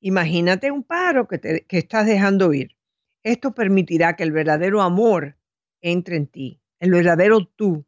Imagínate 0.00 0.70
un 0.70 0.84
pájaro 0.84 1.26
que, 1.28 1.64
que 1.66 1.78
estás 1.78 2.04
dejando 2.04 2.52
ir. 2.52 2.76
Esto 3.22 3.54
permitirá 3.54 4.16
que 4.16 4.24
el 4.24 4.32
verdadero 4.32 4.82
amor 4.82 5.38
entre 5.80 6.16
en 6.16 6.26
ti 6.26 6.60
el 6.78 6.90
verdadero 6.90 7.46
tú, 7.46 7.85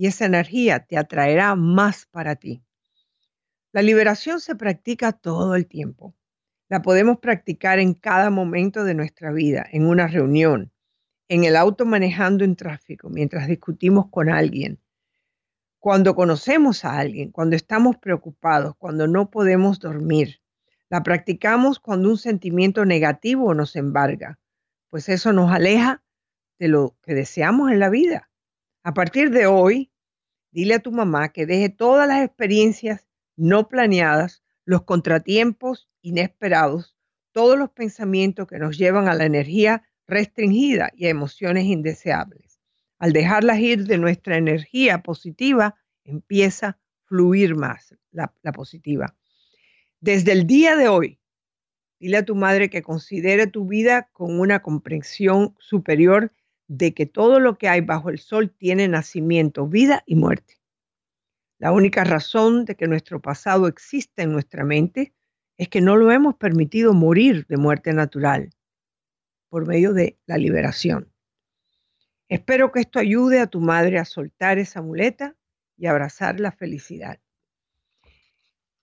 y 0.00 0.06
esa 0.06 0.24
energía 0.24 0.86
te 0.86 0.96
atraerá 0.96 1.54
más 1.56 2.06
para 2.06 2.34
ti. 2.34 2.64
La 3.70 3.82
liberación 3.82 4.40
se 4.40 4.56
practica 4.56 5.12
todo 5.12 5.54
el 5.54 5.66
tiempo. 5.66 6.16
La 6.70 6.80
podemos 6.80 7.18
practicar 7.18 7.78
en 7.78 7.92
cada 7.92 8.30
momento 8.30 8.84
de 8.84 8.94
nuestra 8.94 9.30
vida, 9.30 9.66
en 9.70 9.84
una 9.84 10.06
reunión, 10.06 10.72
en 11.28 11.44
el 11.44 11.54
auto 11.54 11.84
manejando 11.84 12.44
en 12.44 12.56
tráfico, 12.56 13.10
mientras 13.10 13.46
discutimos 13.46 14.08
con 14.08 14.30
alguien, 14.30 14.80
cuando 15.78 16.14
conocemos 16.14 16.86
a 16.86 16.98
alguien, 16.98 17.30
cuando 17.30 17.54
estamos 17.54 17.98
preocupados, 17.98 18.76
cuando 18.78 19.06
no 19.06 19.30
podemos 19.30 19.80
dormir. 19.80 20.40
La 20.88 21.02
practicamos 21.02 21.78
cuando 21.78 22.08
un 22.08 22.16
sentimiento 22.16 22.86
negativo 22.86 23.52
nos 23.52 23.76
embarga, 23.76 24.38
pues 24.88 25.10
eso 25.10 25.34
nos 25.34 25.52
aleja 25.52 26.02
de 26.58 26.68
lo 26.68 26.96
que 27.02 27.12
deseamos 27.12 27.70
en 27.70 27.80
la 27.80 27.90
vida. 27.90 28.30
A 28.82 28.94
partir 28.94 29.30
de 29.30 29.46
hoy, 29.46 29.89
dile 30.50 30.74
a 30.74 30.78
tu 30.80 30.92
mamá 30.92 31.30
que 31.30 31.46
deje 31.46 31.68
todas 31.68 32.08
las 32.08 32.24
experiencias 32.24 33.06
no 33.36 33.68
planeadas, 33.68 34.42
los 34.64 34.82
contratiempos 34.82 35.88
inesperados, 36.02 36.96
todos 37.32 37.58
los 37.58 37.70
pensamientos 37.70 38.46
que 38.46 38.58
nos 38.58 38.76
llevan 38.76 39.08
a 39.08 39.14
la 39.14 39.24
energía 39.24 39.84
restringida 40.06 40.90
y 40.94 41.06
a 41.06 41.10
emociones 41.10 41.64
indeseables. 41.64 42.60
Al 42.98 43.12
dejarlas 43.12 43.58
ir 43.60 43.86
de 43.86 43.98
nuestra 43.98 44.36
energía 44.36 45.02
positiva, 45.02 45.76
empieza 46.04 46.66
a 46.68 46.78
fluir 47.04 47.54
más 47.54 47.94
la, 48.10 48.32
positiva. 48.52 49.16
Desde 50.00 50.32
el 50.32 50.46
día 50.46 50.76
de 50.76 50.88
hoy, 50.88 51.18
dile 51.98 52.18
a 52.18 52.24
tu 52.24 52.34
madre 52.34 52.68
que 52.68 52.82
considere 52.82 53.46
tu 53.46 53.66
vida 53.66 54.10
con 54.12 54.38
una 54.38 54.60
comprensión 54.60 55.54
superior 55.58 56.32
de 56.70 56.94
que 56.94 57.04
todo 57.04 57.40
lo 57.40 57.58
que 57.58 57.68
hay 57.68 57.80
bajo 57.80 58.10
el 58.10 58.20
sol 58.20 58.54
tiene 58.56 58.86
nacimiento, 58.86 59.66
vida 59.66 60.04
y 60.06 60.14
muerte. 60.14 60.60
La 61.58 61.72
única 61.72 62.04
razón 62.04 62.64
de 62.64 62.76
que 62.76 62.86
nuestro 62.86 63.20
pasado 63.20 63.66
existe 63.66 64.22
en 64.22 64.30
nuestra 64.30 64.64
mente 64.64 65.12
es 65.58 65.68
que 65.68 65.80
no 65.80 65.96
lo 65.96 66.12
hemos 66.12 66.36
permitido 66.36 66.94
morir 66.94 67.44
de 67.48 67.56
muerte 67.56 67.92
natural 67.92 68.50
por 69.48 69.66
medio 69.66 69.92
de 69.92 70.16
la 70.26 70.38
liberación. 70.38 71.12
Espero 72.28 72.70
que 72.70 72.78
esto 72.78 73.00
ayude 73.00 73.40
a 73.40 73.48
tu 73.48 73.60
madre 73.60 73.98
a 73.98 74.04
soltar 74.04 74.58
esa 74.58 74.80
muleta 74.80 75.34
y 75.76 75.86
abrazar 75.86 76.38
la 76.38 76.52
felicidad. 76.52 77.18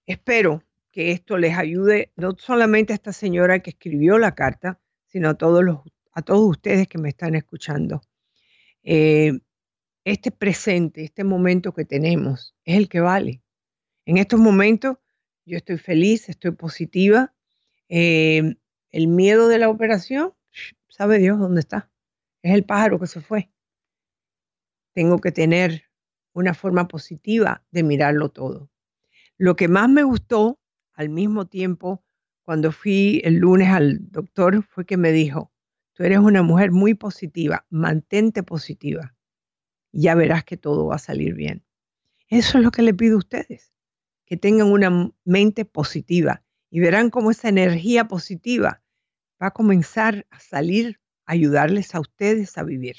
Espero 0.06 0.62
que 0.92 1.14
esto 1.14 1.38
les 1.38 1.58
ayude 1.58 2.12
no 2.18 2.36
solamente 2.38 2.92
a 2.92 2.98
esta 2.98 3.14
señora 3.14 3.60
que 3.60 3.70
escribió 3.70 4.18
la 4.18 4.36
carta, 4.36 4.78
sino 5.06 5.30
a 5.30 5.36
todos 5.36 5.64
los 5.64 5.80
a 6.18 6.24
todos 6.24 6.49
ustedes 6.49 6.88
que 6.88 6.97
me 6.97 7.09
están 7.09 7.36
escuchando. 7.36 8.01
Eh, 8.82 9.39
este 10.03 10.32
presente, 10.32 11.03
este 11.03 11.24
momento 11.24 11.76
que 11.76 11.86
tenemos, 11.86 12.55
es 12.65 12.76
el 12.76 12.89
que 12.89 13.01
vale. 13.01 13.43
En 14.03 14.18
estos 14.18 14.39
momentos 14.39 14.97
yo 15.45 15.57
estoy 15.57 15.78
feliz, 15.78 16.28
estoy 16.28 16.51
positiva. 16.51 17.36
Eh, 17.88 18.55
el 18.89 19.07
miedo 19.07 19.47
de 19.47 19.59
la 19.59 19.70
operación, 19.70 20.34
sabe 20.89 21.20
Dios 21.20 21.38
dónde 21.38 21.59
está. 21.59 21.91
Es 22.41 22.51
el 22.55 22.65
pájaro 22.65 22.99
que 22.99 23.05
se 23.05 23.22
fue. 23.22 23.51
Tengo 24.93 25.20
que 25.20 25.32
tener 25.32 25.84
una 26.34 26.55
forma 26.55 26.88
positiva 26.88 27.63
de 27.70 27.84
mirarlo 27.84 28.30
todo. 28.30 28.72
Lo 29.38 29.55
que 29.55 29.68
más 29.68 29.88
me 29.88 30.01
gustó 30.01 30.59
al 30.93 31.09
mismo 31.09 31.45
tiempo 31.45 32.03
cuando 32.41 32.72
fui 32.72 33.22
el 33.24 33.36
lunes 33.36 33.70
al 33.70 34.09
doctor 34.09 34.63
fue 34.63 34.84
que 34.84 34.97
me 34.97 35.11
dijo, 35.11 35.51
Tú 35.98 36.04
eres 36.04 36.20
una 36.20 36.43
mujer 36.43 36.72
muy 36.72 36.93
positiva, 36.93 37.66
mantente 37.72 38.43
positiva. 38.43 39.16
Ya 39.91 40.14
verás 40.14 40.43
que 40.43 40.56
todo 40.56 40.86
va 40.86 40.98
a 40.98 41.00
salir 41.00 41.34
bien. 41.34 41.66
Eso 42.28 42.60
es 42.60 42.64
lo 42.64 42.70
que 42.70 42.84
le 42.84 42.93
pido 42.93 43.16
a 43.16 43.18
ustedes, 43.18 43.74
que 44.24 44.38
tengan 44.38 44.72
una 44.72 45.12
mente 45.26 45.66
positiva 45.66 46.43
y 46.70 46.82
verán 46.82 47.10
cómo 47.10 47.32
esa 47.32 47.50
energía 47.50 48.08
positiva 48.08 48.84
va 49.41 49.48
a 49.48 49.52
comenzar 49.52 50.28
a 50.30 50.39
salir, 50.39 51.00
a 51.26 51.32
ayudarles 51.32 51.95
a 51.95 52.00
ustedes 52.00 52.60
a 52.60 52.64
vivir. 52.64 52.98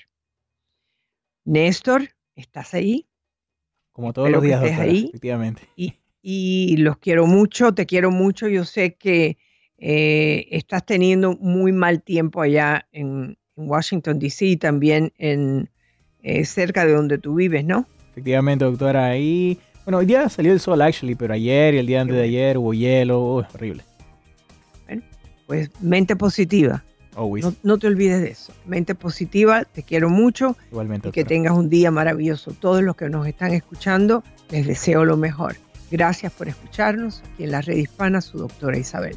Néstor, 1.44 2.16
¿estás 2.34 2.74
ahí? 2.74 3.08
Como 3.92 4.12
todos 4.12 4.28
los 4.28 4.42
días, 4.42 4.60
doctora, 4.60 4.82
ahí. 4.82 5.06
efectivamente. 5.10 5.68
Y, 5.76 6.00
y 6.20 6.78
los 6.78 6.98
quiero 6.98 7.28
mucho, 7.28 7.72
te 7.74 7.86
quiero 7.86 8.10
mucho. 8.10 8.48
Yo 8.48 8.64
sé 8.64 8.96
que 8.96 9.38
eh, 9.78 10.46
estás 10.50 10.84
teniendo 10.84 11.36
muy 11.36 11.72
mal 11.72 12.02
tiempo 12.02 12.42
allá 12.42 12.86
en, 12.92 13.36
Washington, 13.60 14.20
D.C. 14.20 14.46
y 14.46 14.56
también 14.56 15.12
en, 15.18 15.68
eh, 16.22 16.44
cerca 16.44 16.86
de 16.86 16.92
donde 16.92 17.18
tú 17.18 17.34
vives, 17.34 17.64
¿no? 17.64 17.88
Efectivamente, 18.12 18.64
doctora. 18.64 19.06
Ahí, 19.06 19.58
bueno, 19.84 19.98
hoy 19.98 20.06
día 20.06 20.28
salió 20.28 20.52
el 20.52 20.60
sol, 20.60 20.80
actually, 20.80 21.16
pero 21.16 21.34
ayer 21.34 21.74
y 21.74 21.78
el 21.78 21.86
día 21.88 22.00
antes 22.00 22.14
de 22.14 22.22
ayer 22.22 22.56
hubo 22.56 22.72
hielo, 22.72 23.20
oh, 23.20 23.46
horrible. 23.52 23.82
Bueno, 24.86 25.02
pues 25.48 25.70
mente 25.80 26.14
positiva. 26.14 26.84
No, 27.16 27.54
no, 27.64 27.78
te 27.78 27.88
olvides 27.88 28.20
de 28.20 28.30
eso. 28.30 28.52
Mente 28.64 28.94
positiva, 28.94 29.64
te 29.64 29.82
quiero 29.82 30.08
mucho. 30.08 30.56
Igualmente. 30.70 31.08
Y 31.08 31.12
que 31.12 31.24
tengas 31.24 31.52
un 31.52 31.68
día 31.68 31.90
maravilloso. 31.90 32.52
Todos 32.52 32.82
los 32.82 32.94
que 32.94 33.08
nos 33.08 33.26
están 33.26 33.52
escuchando, 33.52 34.22
les 34.50 34.68
deseo 34.68 35.04
lo 35.04 35.16
mejor. 35.16 35.56
Gracias 35.90 36.32
por 36.32 36.46
escucharnos 36.46 37.22
aquí 37.34 37.44
en 37.44 37.50
la 37.50 37.60
red 37.60 37.76
hispana, 37.76 38.20
su 38.20 38.38
doctora 38.38 38.78
Isabel. 38.78 39.16